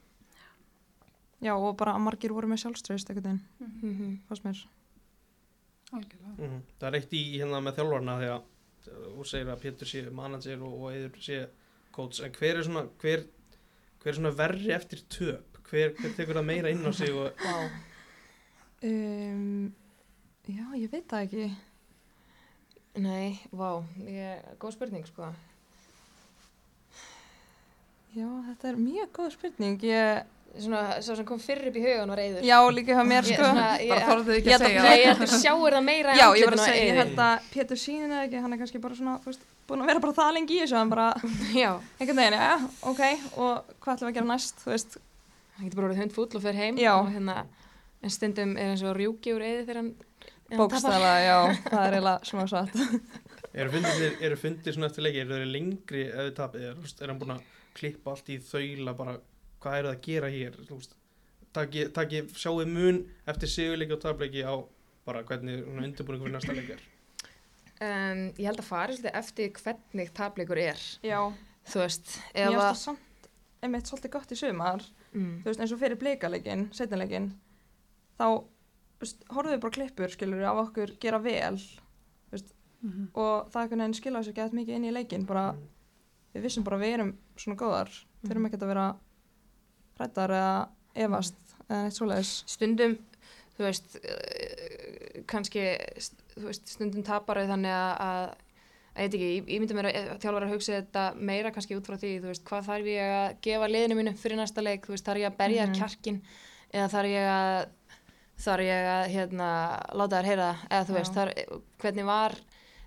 Já, 1.43 1.53
og 1.55 1.77
bara 1.79 1.95
að 1.95 2.03
margir 2.03 2.33
voru 2.35 2.49
með 2.51 2.65
sjálfströðist 2.65 3.11
einhvern 3.13 3.39
veginn, 3.39 3.43
Mm 3.59 3.95
-hmm. 3.99 4.19
fannst 4.29 4.45
mér. 4.45 4.67
Algjörlega. 5.93 6.33
Mhm. 6.39 6.63
Það 6.79 6.89
er 6.89 6.95
eitt 6.99 7.13
í 7.13 7.23
hérna 7.39 7.61
með 7.65 7.77
þjálfarna 7.79 8.17
því 8.19 8.29
þú 8.87 9.27
segir 9.27 9.51
að 9.53 9.63
Pétur 9.65 9.91
sé 9.91 10.05
manager 10.15 10.63
og, 10.63 10.79
og 10.79 10.95
Eður 10.95 11.21
sé 11.25 11.43
coach 11.95 12.23
en 12.23 12.35
hver 12.37 12.61
er 12.61 12.67
svona 12.67 12.87
hver, 13.03 13.25
hver 14.03 14.13
er 14.13 14.19
svona 14.21 14.35
verri 14.39 14.75
eftir 14.77 15.03
töp 15.11 15.59
hver, 15.69 15.93
hver 15.99 16.15
tekur 16.17 16.39
það 16.39 16.49
meira 16.49 16.73
inn 16.73 16.87
á 16.87 16.93
sig 16.97 17.13
og. 17.13 17.45
Um, 18.85 19.75
já, 20.47 20.65
ég 20.79 20.91
veit 20.93 21.09
það 21.11 21.27
ekki. 21.27 21.49
Nei, 22.99 23.39
vá, 23.55 23.83
ég, 24.07 24.49
góð 24.63 24.75
spurning 24.77 25.07
sko. 25.07 25.29
Já, 28.17 28.27
þetta 28.49 28.71
er 28.71 28.81
mjög 28.81 29.13
góð 29.19 29.35
spurning. 29.37 29.85
Ég, 29.87 30.23
Svona, 30.59 30.81
svo 31.05 31.15
sem 31.15 31.27
kom 31.29 31.39
fyrir 31.39 31.69
upp 31.71 31.77
í 31.79 31.83
hugan 31.85 32.11
var 32.11 32.19
Eiður. 32.19 32.43
já, 32.43 32.57
líka 32.75 32.95
hjá 32.97 33.03
mér, 33.07 33.23
Ég- 33.23 33.37
sko. 33.37 33.45
svona, 33.45 33.67
ég- 33.79 33.91
bara 33.93 34.07
þorðu 34.09 34.33
ekki 34.39 34.49
ég 34.49 34.57
að 34.57 34.65
segja 34.65 34.83
Nei, 34.83 34.99
ég 34.99 35.07
held 35.13 35.23
að 35.27 35.35
sjáur 35.43 35.75
það 35.77 35.85
meira 35.85 36.15
Já, 36.19 36.25
ég 36.35 36.45
var 36.49 36.57
að 36.57 36.63
segja, 36.65 36.85
ég 36.89 36.97
held 36.99 37.21
að 37.27 37.45
Pétur 37.53 37.79
sýnin 37.83 38.11
eða 38.17 38.25
ekki, 38.27 38.41
hann 38.43 38.53
er 38.53 38.59
kannski 38.59 38.81
bara 38.83 38.95
svona, 38.99 39.15
þú 39.23 39.31
veist, 39.31 39.45
búin 39.69 39.83
að 39.85 39.87
vera 39.93 40.01
bara 40.01 40.17
það 40.19 40.33
lengi 40.39 40.57
í 40.57 40.63
þessu, 40.65 40.77
hann 40.81 40.91
bara, 40.91 41.07
Já, 41.63 41.71
einhvern 42.01 42.17
veginn, 42.23 42.39
já, 42.41 42.57
ok, 42.91 43.03
og 43.37 43.71
hvað 43.79 43.95
ætlum 43.95 44.09
við 44.09 44.11
að 44.11 44.19
gera 44.19 44.31
næst, 44.33 44.65
þú 44.65 44.73
veist, 44.73 44.99
hann 45.59 45.69
getur 45.69 45.77
bara 45.83 45.89
verið 45.93 46.03
hundfúll 46.03 46.29
og 46.35 46.43
fer 46.43 46.59
heim. 46.59 46.77
Já. 46.83 46.93
Og 46.99 47.13
hérna, 47.13 47.37
en 48.03 48.11
stundum 48.11 48.57
er 48.59 48.73
eins 48.75 48.83
og 48.83 48.97
rjúki 48.99 49.35
úr 49.37 49.43
Eiði 49.47 49.63
þegar 49.69 49.81
hann... 49.83 49.95
þegar 50.49 50.59
hann 50.59 50.59
tapar. 50.59 50.75
bókstæla, 50.75 51.15
já, 51.23 51.39
það 51.69 51.87
er 51.87 51.97
eiginlega 51.99 52.19
smá 52.33 52.45
satt. 52.49 52.75
eru 53.59 53.71
fundir, 53.77 54.19
eru 54.27 54.37
fundir 54.39 54.75
svona 54.75 54.91
eftir 54.91 55.03
leiki 55.07 55.23
eru 55.23 55.35
þeir 55.39 55.51
lengri 55.55 56.05
ef 56.09 56.21
þið 56.29 56.35
tapið 56.43 56.67
er, 56.69 56.75
þú 56.79 56.87
veist, 56.89 57.03
er 57.03 57.11
hann 57.13 57.19
búin 57.23 57.35
að 57.37 57.43
klippa 57.79 58.11
allt 58.15 58.31
í 58.35 58.39
þaula 58.43 58.95
bara 58.99 59.17
hvað 59.63 59.79
er 59.79 59.89
það 59.89 59.95
að 59.97 60.03
gera 60.09 60.31
hér 60.35 60.59
veist, 60.69 60.95
taki, 61.53 61.87
taki, 61.97 62.23
sjáu 62.39 62.65
mun 62.69 63.03
eftir 63.27 63.49
sigurleiki 63.49 63.93
og 63.97 64.03
tapleiki 64.05 64.45
á 64.45 64.55
bara 65.09 65.23
hvernig 65.25 65.65
undirbúningu 65.67 66.27
fyrir 66.29 66.37
næsta 66.39 66.55
leikir 66.57 66.87
Um, 67.79 68.33
ég 68.35 68.43
held 68.49 68.59
að 68.59 68.67
fara 68.67 68.95
eftir 69.15 69.53
hvernig 69.55 70.09
tapleikur 70.11 70.59
er. 70.59 70.81
Já, 71.07 71.21
Þú 71.71 71.79
veist, 71.79 72.09
ég 72.35 72.49
það 72.51 72.65
að... 72.65 72.79
samt, 72.81 73.29
einmitt, 73.63 73.87
svolítið 73.87 74.11
gott 74.17 74.33
í 74.35 74.39
sumar, 74.41 74.83
Mm. 75.15 75.37
þú 75.45 75.47
veist, 75.47 75.61
eins 75.63 75.73
og 75.73 75.79
fyrir 75.79 75.97
bleikaleikin, 76.01 76.65
setnileikin, 76.75 77.29
þá, 78.19 78.27
veist, 79.01 79.23
horfum 79.31 79.55
við 79.55 79.61
bara 79.63 79.77
klippur, 79.77 80.11
skilur 80.11 80.43
af 80.51 80.59
okkur 80.67 80.97
gera 81.01 81.19
vel, 81.23 81.61
Mhm. 82.83 83.09
og 83.15 83.49
það 83.51 83.63
einhvern 83.63 83.81
veginn 83.85 83.95
skilja 83.95 84.25
sér 84.27 84.35
gett 84.35 84.53
mikið 84.53 84.75
inn 84.75 84.85
í 84.85 84.93
leikin 84.93 85.25
bara, 85.27 85.55
við 86.35 86.43
vissum 86.43 86.65
bara 86.65 86.77
að 86.79 86.83
við 86.83 86.95
erum 86.99 87.15
svona 87.37 87.57
góðar. 87.63 87.95
Þurfum 88.27 88.47
ekkert 88.51 88.63
að 88.67 88.73
vera 88.75 88.97
hrættar 89.99 90.35
eða 90.39 90.57
efast 91.07 91.39
eða 91.69 91.83
neitt 91.85 91.97
svoleiðis. 91.99 92.33
Stundum 92.49 92.99
þú 93.59 93.65
veist 93.67 93.97
uh, 93.99 95.23
kannski 95.31 95.65
þú 96.37 96.45
veist, 96.49 96.69
stundum 96.75 97.03
tapar 97.07 97.41
þau 97.43 97.51
þannig 97.55 97.75
að, 97.75 97.95
að 98.09 98.29
að 98.99 99.05
ég 99.05 99.09
veit 99.13 99.15
ekki, 99.19 99.27
ég, 99.55 99.61
myndi 99.63 99.75
mér 99.79 99.87
að 99.93 100.07
þjálfur 100.23 100.45
að 100.47 100.53
hugsa 100.57 100.77
þetta 100.81 101.03
meira 101.31 101.51
kannski 101.55 101.77
út 101.79 101.87
frá 101.87 101.95
því, 102.01 102.09
þú 102.23 102.31
veist, 102.33 102.45
hvað 102.49 102.65
þarf 102.67 102.89
ég 102.91 103.13
að 103.15 103.27
gefa 103.47 103.69
liðinu 103.71 103.99
mínu 103.99 104.13
fyrir 104.19 104.41
næsta 104.41 104.65
leik, 104.65 104.87
þú 104.89 104.95
veist, 104.97 105.07
þarf 105.07 105.21
ég 105.23 105.29
að 105.29 105.37
berja 105.39 105.67
þær 105.67 105.71
Mhm. 105.71 105.79
kjarkin 105.79 106.19
eða 106.73 106.89
þarf 106.95 107.13
ég 107.13 107.29
að 107.35 107.59
þarf 108.39 108.65
ég 108.67 108.89
að, 108.95 109.05
hérna, 109.15 109.51
láta 110.01 110.19
þær 110.19 110.29
heyra 110.33 110.49
eða 110.71 110.87
þú 110.89 110.97
veist, 110.99 111.15
þar, 111.15 111.31
hvernig 111.83 112.09
var 112.09 112.35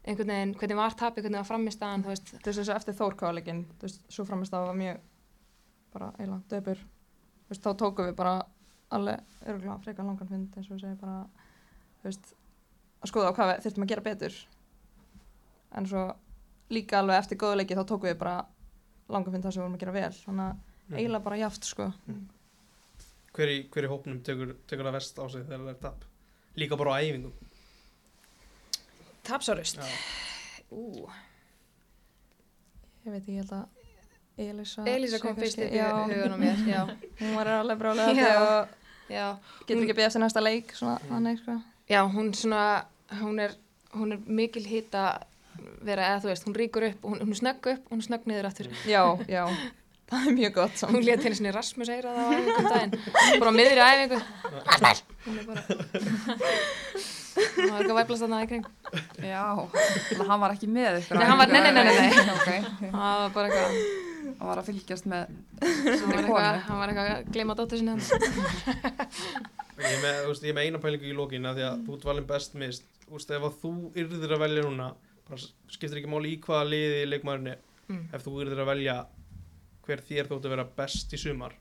einhvern 0.02 0.34
veginn, 0.34 0.54
hvernig 0.60 0.80
var 0.82 0.98
tapið, 1.00 1.24
hvernig 1.28 1.40
var 1.44 1.50
frammistaðan, 1.52 2.04
þú 2.04 2.12
veist, 2.12 2.32
þú 2.42 2.46
veist 2.50 2.60
eins 2.62 2.70
og 2.72 2.76
eftir 2.82 2.98
þórkáleikin 3.00 3.64
þú 3.80 3.88
veist, 3.88 4.02
svo 4.12 4.26
framist 4.28 4.52
það 4.56 4.68
var 4.68 4.80
mjög 4.84 5.00
bara 5.94 6.12
eiginlega 6.18 6.44
döpur 6.56 6.84
veist, 7.52 7.64
þá 7.66 7.72
tókum 7.84 8.08
við 8.10 8.16
bara 8.18 8.34
alveg 8.92 9.22
örgulega 9.48 9.78
frekar 9.86 10.08
langan 10.08 10.28
fund 10.32 10.58
eins 10.58 10.68
og 10.72 10.76
við 10.78 10.82
segjum 10.86 10.98
bara, 11.04 11.20
veist, 12.04 12.34
að 13.04 13.12
skoða 13.14 13.32
á 13.32 13.36
hvað 13.38 13.52
við 13.54 13.64
þurftum 13.68 13.86
að 13.86 13.92
gera 13.94 14.06
betur. 14.10 14.40
En 15.80 15.88
svo 15.88 16.06
líka 16.72 17.00
alveg 17.00 17.22
eftir 17.22 17.40
góða 17.42 17.60
leiki 17.62 17.78
þá 17.78 17.84
tókum 17.88 18.10
við 18.10 18.18
bara 18.24 18.36
langan 19.12 19.34
fund 19.36 19.44
það 19.46 19.54
sem 19.56 19.62
við 19.62 19.66
vorum 19.68 19.78
að 19.80 19.84
gera 19.86 19.98
vel. 20.00 20.12
Þannig 20.26 20.46
að 20.50 20.68
Mhm. 20.92 20.98
eiginlega 21.00 21.24
bara 21.24 21.38
jaft, 21.38 21.64
sko. 21.64 21.86
hver, 23.34 23.48
í, 23.48 23.70
hver 23.72 23.86
í 23.86 23.88
hópnum 23.88 24.18
tekur, 24.28 24.56
tekur 24.68 24.84
það 24.90 24.96
vest 24.98 25.20
á 25.20 25.26
sig 25.32 25.46
þegar 25.48 25.60
það 25.62 25.70
er 25.70 25.78
tap 25.86 26.04
líka 26.58 26.78
bara 26.78 26.92
á 26.92 27.00
æfingum 27.00 27.32
Tapsárust. 29.24 29.78
Já. 29.78 29.86
Ú, 30.72 31.08
Ég 33.06 33.12
veit 33.14 33.22
ekki, 33.24 33.34
ég 33.38 33.42
held 33.42 33.54
að 33.56 33.81
Elisa... 34.38 34.84
Elisa 34.88 35.20
kom 35.22 35.36
fyrst 35.38 35.60
í 35.60 35.68
hugan 35.76 36.34
á 36.34 36.38
mér, 36.40 36.62
já. 36.70 36.82
hún 37.22 37.34
var 37.36 37.48
alveg 37.60 37.78
brálega 37.82 38.30
og 38.42 38.70
getur 39.68 39.84
ekki 39.84 39.96
beðið 39.98 40.08
eftir 40.08 40.24
næsta 40.24 40.42
leik, 40.44 40.72
svona, 40.78 40.96
þannig, 41.10 41.42
sko. 41.44 41.58
já, 41.92 42.00
hún 42.14 42.32
svona, 42.38 42.62
hún 43.20 43.42
er, 43.44 43.58
hún 43.98 44.16
er 44.16 44.24
mikil 44.26 44.64
hita 44.70 45.04
vera, 45.84 46.08
eða 46.14 46.22
þú 46.24 46.32
veist, 46.32 46.48
hún 46.48 46.56
ríkur 46.58 46.88
upp, 46.88 47.04
hún, 47.06 47.20
hún 47.26 47.38
snögg 47.38 47.68
upp, 47.76 47.86
hún 47.92 48.00
er 48.02 48.08
snögg 48.08 48.28
niður 48.30 48.48
aftur. 48.50 48.70
Já, 48.88 49.02
já, 49.36 49.44
það 50.12 50.28
er 50.32 50.38
mjög 50.40 50.54
gott 50.58 50.80
samt. 50.80 50.96
Hún 50.96 51.06
létt 51.06 51.26
henni 51.28 51.38
sinni 51.38 51.52
Rasmus 51.54 51.92
eira 51.92 52.14
það 52.16 52.24
á 52.24 52.32
æfingum 52.38 52.70
daginn, 52.72 52.94
bara 53.42 53.52
á 53.52 53.56
miðri 53.60 53.82
æfingu. 53.86 54.20
Hún 55.28 55.38
er 55.38 55.46
bara, 55.50 55.62
hún 57.36 57.72
var 57.72 57.84
ekki 57.84 57.92
að 57.92 58.00
væflast 58.00 58.24
þarna 58.26 58.40
í 58.42 58.50
kring. 58.50 58.66
Já, 59.28 59.44
að 59.54 60.24
hann 60.32 60.42
var 60.42 60.56
ekki 60.56 60.72
með 60.72 61.02
ykkur. 61.04 61.20
Nei, 61.20 61.28
hann 61.30 61.40
var- 61.44 61.52
nei, 61.52 61.62
nei, 61.62 61.74
nei, 61.76 61.84
nei, 61.84 61.96
nei. 62.00 62.12
Ok, 62.38 62.50
Það 62.88 63.20
var 63.22 63.36
bara 63.36 63.52
eitthvað, 63.52 63.72
hann 64.42 64.50
var 64.50 64.58
að 64.64 64.68
fylgjast 64.72 65.06
með 65.12 65.30
hann 65.62 66.10
var 66.10 66.18
eitthvað, 66.20 66.28
konu. 66.28 66.62
hann 66.68 66.80
var 66.82 66.92
eitthvað 66.92 67.12
að 67.14 67.32
gleyma 67.36 67.56
dóttur 67.60 67.78
sinni 67.78 67.94
hans. 67.94 68.10
ég 69.82 70.00
með, 70.02 70.18
þú 70.26 70.32
veist, 70.32 70.46
ég 70.50 70.56
með 70.58 70.66
eina 70.68 70.82
pælingu 70.82 71.10
í 71.12 71.16
lókin 71.18 71.46
að 71.50 71.60
því 71.62 71.66
að 71.70 71.84
þú 71.88 71.98
valin 72.10 72.28
best 72.30 72.58
mist 72.58 72.88
veist, 73.12 73.32
ef 73.38 73.46
þú 73.62 73.72
yrðir 74.02 74.34
að 74.38 74.44
velja 74.48 74.66
núna 74.66 74.90
skiptir 75.72 76.02
ekki 76.02 76.10
máli 76.12 76.34
í 76.36 76.40
hvaða 76.44 76.66
liði 76.74 77.04
leikmaðurinn 77.14 77.54
er 77.56 77.68
Mm. 77.92 78.06
ef 78.16 78.22
þú 78.24 78.32
yrðir 78.44 78.60
að 78.62 78.68
velja 78.70 78.94
hver 79.84 80.02
þér 80.08 80.28
þótt 80.30 80.46
að 80.48 80.52
vera 80.54 80.64
best 80.78 81.12
í 81.12 81.18
sumar 81.20 81.56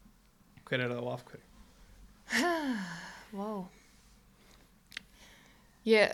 hver 0.69 0.83
er 0.85 0.93
það 0.93 1.01
og 1.03 1.13
af 1.17 1.23
hverju 1.27 1.47
Vá. 3.35 3.49
Ég, 5.89 6.13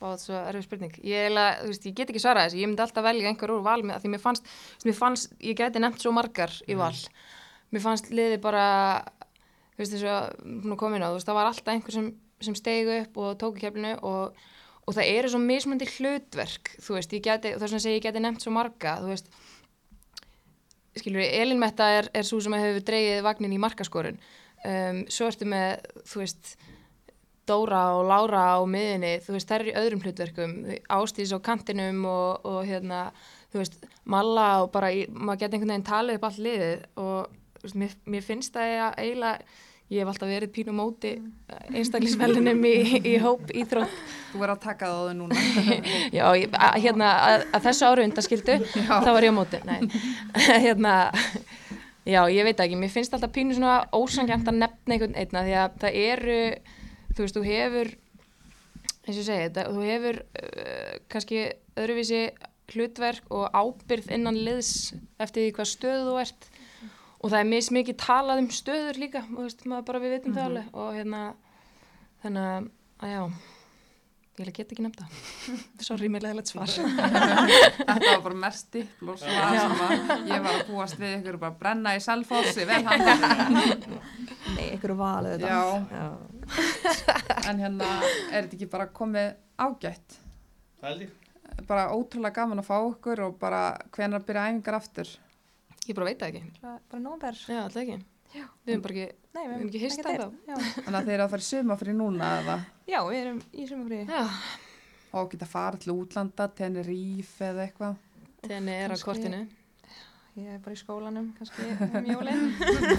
báð 0.00 0.16
svo 0.22 0.38
erfið 0.38 0.64
spurning. 0.64 0.96
Ég, 1.04 1.26
eiginlega, 1.26 1.60
þú 1.60 1.70
veist, 1.70 1.86
ég 1.88 1.96
get 1.98 2.10
ekki 2.12 2.22
svarað 2.22 2.48
þessu, 2.48 2.60
ég 2.62 2.70
myndi 2.70 2.84
alltaf 2.84 3.04
velja 3.04 3.30
einhver 3.30 3.52
úr 3.52 3.62
val 3.64 3.80
með, 3.84 4.00
því 4.02 4.12
mér 4.14 4.22
fannst, 4.22 4.50
mér 4.84 4.96
fannst, 4.96 5.34
ég 5.44 5.58
gæti 5.58 5.82
nefnt 5.82 6.04
svo 6.04 6.12
margar 6.16 6.54
í 6.64 6.76
val. 6.78 6.94
Mér 7.74 7.84
fannst 7.84 8.10
liði 8.14 8.38
bara, 8.42 8.66
þú 9.74 9.82
veist, 9.82 9.96
þess 9.96 10.08
að 10.14 10.76
komin 10.80 11.04
á, 11.04 11.08
þú 11.10 11.18
veist, 11.18 11.28
það 11.28 11.38
var 11.40 11.50
alltaf 11.50 11.72
einhver 11.74 11.96
sem, 11.96 12.10
sem 12.48 12.58
stegi 12.58 13.00
upp 13.02 13.20
og 13.20 13.34
tók 13.40 13.58
í 13.60 13.64
keflinu 13.64 13.94
og, 14.00 14.46
og 14.84 14.96
það 14.96 15.10
eru 15.18 15.32
svo 15.34 15.42
mismöndi 15.42 15.90
hlutverk, 15.98 16.76
þú 16.80 16.98
veist, 16.98 17.16
ég 17.16 17.28
er 17.34 17.58
svona 17.58 17.80
að 17.80 17.84
segja, 17.86 17.98
ég 17.98 18.06
gæti 18.08 18.24
nefnt 18.24 18.46
svo 18.46 18.54
marga, 18.56 18.98
þú 19.04 19.12
veist, 19.12 19.28
skilur 20.96 21.24
við, 21.24 21.34
Elin 21.42 21.60
Metta 21.60 21.90
er, 21.98 22.08
er 22.14 22.26
svo 22.26 22.40
sem 22.42 22.54
hefur 22.56 22.84
dreigið 22.86 23.24
vagnin 23.26 23.56
í 23.56 23.60
markaskorun. 23.60 24.20
Um, 24.64 25.02
svo 25.12 25.26
ertu 25.28 25.44
með, 25.50 25.82
þú 26.08 26.22
veist 26.22 26.54
Dóra 27.48 27.82
og 27.98 28.06
Lára 28.08 28.44
á 28.56 28.60
miðinni, 28.68 29.16
þú 29.24 29.36
veist, 29.36 29.50
þær 29.50 29.64
eru 29.64 29.72
í 29.72 29.76
öðrum 29.82 30.04
hlutverkum 30.04 30.56
Ástís 30.96 31.34
á 31.34 31.38
kantinum 31.44 32.04
og, 32.08 32.48
og 32.48 32.62
hérna, 32.68 33.06
þú 33.52 33.62
veist, 33.62 33.78
Malla 34.10 34.48
og 34.64 34.72
bara, 34.74 34.90
í, 34.92 35.04
maður 35.12 35.44
geti 35.44 35.58
einhvern 35.58 35.74
veginn 35.76 35.86
talið 35.90 36.18
upp 36.18 36.26
allt 36.30 36.42
liðið 36.48 36.88
og 37.04 37.62
veist, 37.62 37.78
mér, 37.78 37.94
mér 38.14 38.26
finnst 38.26 38.56
það 38.56 38.74
eiginlega, 38.98 39.62
ég 39.92 40.00
hef 40.00 40.10
alltaf 40.10 40.30
verið 40.32 40.52
pínu 40.54 40.72
á 40.72 40.80
móti 40.80 41.14
einstaklisvelinum 41.76 42.64
í, 42.64 42.76
í 43.04 43.18
hóp 43.20 43.52
íþrótt 43.52 43.92
Þú 44.34 44.40
verður 44.40 44.56
að 44.56 44.62
taka 44.64 44.86
það 44.90 44.96
á 44.98 45.02
þau 45.06 45.14
núna. 45.14 45.42
Já, 46.16 46.24
ég, 46.34 46.54
að, 46.58 46.78
hérna, 46.82 47.10
að, 47.22 47.44
að 47.54 47.66
þessu 47.68 47.86
áru 47.86 48.06
undaskildu, 48.08 48.56
þá 48.74 49.10
var 49.14 49.26
ég 49.26 49.30
á 49.30 49.36
móti. 49.36 49.60
Nei, 49.68 49.76
hérna, 50.66 50.94
já, 52.02 52.18
ég 52.34 52.48
veit 52.48 52.62
ekki, 52.64 52.78
mér 52.80 52.90
finnst 52.90 53.14
alltaf 53.14 53.30
pínu 53.36 53.54
svona 53.54 53.76
ósangjant 53.94 54.50
að 54.50 54.58
nefna 54.64 54.96
einhvern 54.96 55.14
einna 55.22 55.44
því 55.46 55.54
að 55.60 55.76
það 55.84 56.00
eru, 56.00 56.40
þú 57.14 57.26
veist, 57.26 57.38
þú 57.38 57.44
hefur, 57.48 57.92
eins 59.04 59.20
og 59.20 59.28
segi, 59.28 59.52
það, 59.54 59.70
þú 59.76 59.86
hefur 59.90 60.20
uh, 60.24 60.98
kannski 61.12 61.44
öðruvísi 61.74 62.24
hlutverk 62.74 63.32
og 63.34 63.48
ábyrð 63.52 64.12
innan 64.16 64.38
liðs 64.40 64.94
eftir 65.20 65.44
því 65.44 65.56
hvað 65.58 65.72
stöðu 65.74 66.04
þú 66.08 66.20
ert 66.22 66.46
og 67.24 67.32
það 67.32 67.40
er 67.40 67.48
mis 67.48 67.72
mikið 67.72 67.98
talað 68.00 68.42
um 68.42 68.52
stöður 68.52 69.00
líka, 69.00 69.24
þú 69.30 69.42
veist, 69.46 69.66
maður 69.68 69.88
bara 69.90 70.04
við 70.04 70.16
vitum 70.18 70.36
það 70.36 70.46
alveg 70.50 70.78
og 70.82 70.88
hérna, 70.98 71.20
þannig 72.24 72.48
að, 72.52 72.66
að 73.00 73.12
já, 73.14 73.20
ég 74.44 74.50
get 74.58 74.74
ekki. 74.74 75.06
Sorry, 75.86 76.10
mér 76.12 76.26
leðilegt 76.26 76.52
svar. 76.52 76.72
Þetta 77.78 77.96
var 77.96 78.22
bara 78.26 78.38
mest 78.44 78.76
að 78.76 78.84
ég 78.84 80.44
var 80.44 80.52
að 80.52 80.64
búast 80.68 81.00
við 81.00 81.16
ykkur 81.20 81.40
bara 81.46 81.56
brenna 81.60 81.94
í 81.96 82.02
selfossi, 82.04 82.66
vel 82.68 82.82
hann. 82.88 83.06
Nei, 84.54 84.66
einhverju 84.74 84.98
valið 84.98 85.38
þetta. 85.38 85.48
Já, 85.48 85.60
Já. 85.96 86.33
En 87.48 87.60
hérna 87.62 87.88
er 88.32 88.44
þetta 88.46 88.56
ekki 88.58 88.68
bara 88.72 88.86
komið 88.94 89.34
ágætt? 89.60 90.18
Það 90.82 91.04
ég 91.06 91.20
Bara 91.68 91.84
ótrúlega 91.94 92.34
gaman 92.34 92.58
að 92.58 92.66
fá 92.66 92.74
okkur 92.82 93.20
og 93.28 93.36
bara 93.38 93.60
hvenær 93.94 94.24
byrja 94.26 94.48
æfingar 94.50 94.74
aftur. 94.80 95.06
Ég 95.86 95.94
bara 95.94 96.08
veit 96.08 96.18
það 96.18 96.32
ekki. 96.32 96.48
Bara, 96.64 96.78
bara 96.90 97.02
nómber. 97.04 97.36
Já, 97.46 97.60
alltaf 97.62 97.82
ekki. 97.84 97.98
Já. 98.34 98.46
Við 98.66 98.72
erum 98.74 98.82
bara 98.82 98.94
ekki, 98.94 99.14
Nei, 99.34 99.42
Við 99.44 99.54
erum 99.54 99.68
ekki 99.68 99.82
heyrt. 99.84 100.08
Já. 100.48 100.56
Þannig 100.80 100.98
að 100.98 101.06
þeir 101.06 101.14
eru 101.14 101.24
að 101.26 101.30
fara 101.34 101.44
í 101.44 101.48
sumafri 101.48 101.94
núna 101.94 102.30
eða 102.40 102.56
Já, 102.90 102.98
við 103.06 103.18
erum 103.20 103.38
í 103.54 103.66
sumafrí. 103.70 104.00
já, 104.10 104.24
og 105.14 105.30
geta 105.30 105.46
farið 105.46 105.84
til 105.84 105.94
útlanda, 105.94 106.48
Tenerife 106.58 107.48
eða 107.52 107.68
eitthvað. 107.68 107.94
tenni 108.48 108.74
er 108.74 108.90
á 108.90 108.96
Kannski- 108.96 109.06
kortinu. 109.12 109.40
Ég 110.34 110.48
er 110.50 110.56
bara 110.58 110.74
í 110.74 110.78
skólanum, 110.80 111.28
kannski 111.38 111.62
um 111.94 112.08
jólinn. 112.10 112.48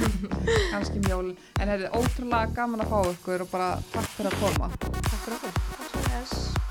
Kannski 0.72 1.02
mjólin. 1.04 1.36
En 1.60 1.68
það 1.68 1.84
er 1.90 1.98
ótrúlega 2.00 2.56
gaman 2.56 2.86
að 2.86 2.94
fá 2.94 3.00
okkur 3.12 3.44
og 3.44 3.52
bara 3.52 3.70
takk 3.92 4.14
fyrir 4.16 4.32
að 4.32 4.46
koma. 4.46 4.70
Takk 4.80 5.18
fyrir 5.26 5.42
okkur. 5.42 5.60
Takk 5.74 5.90
fyrir 5.98 6.14
þess. 6.14 6.65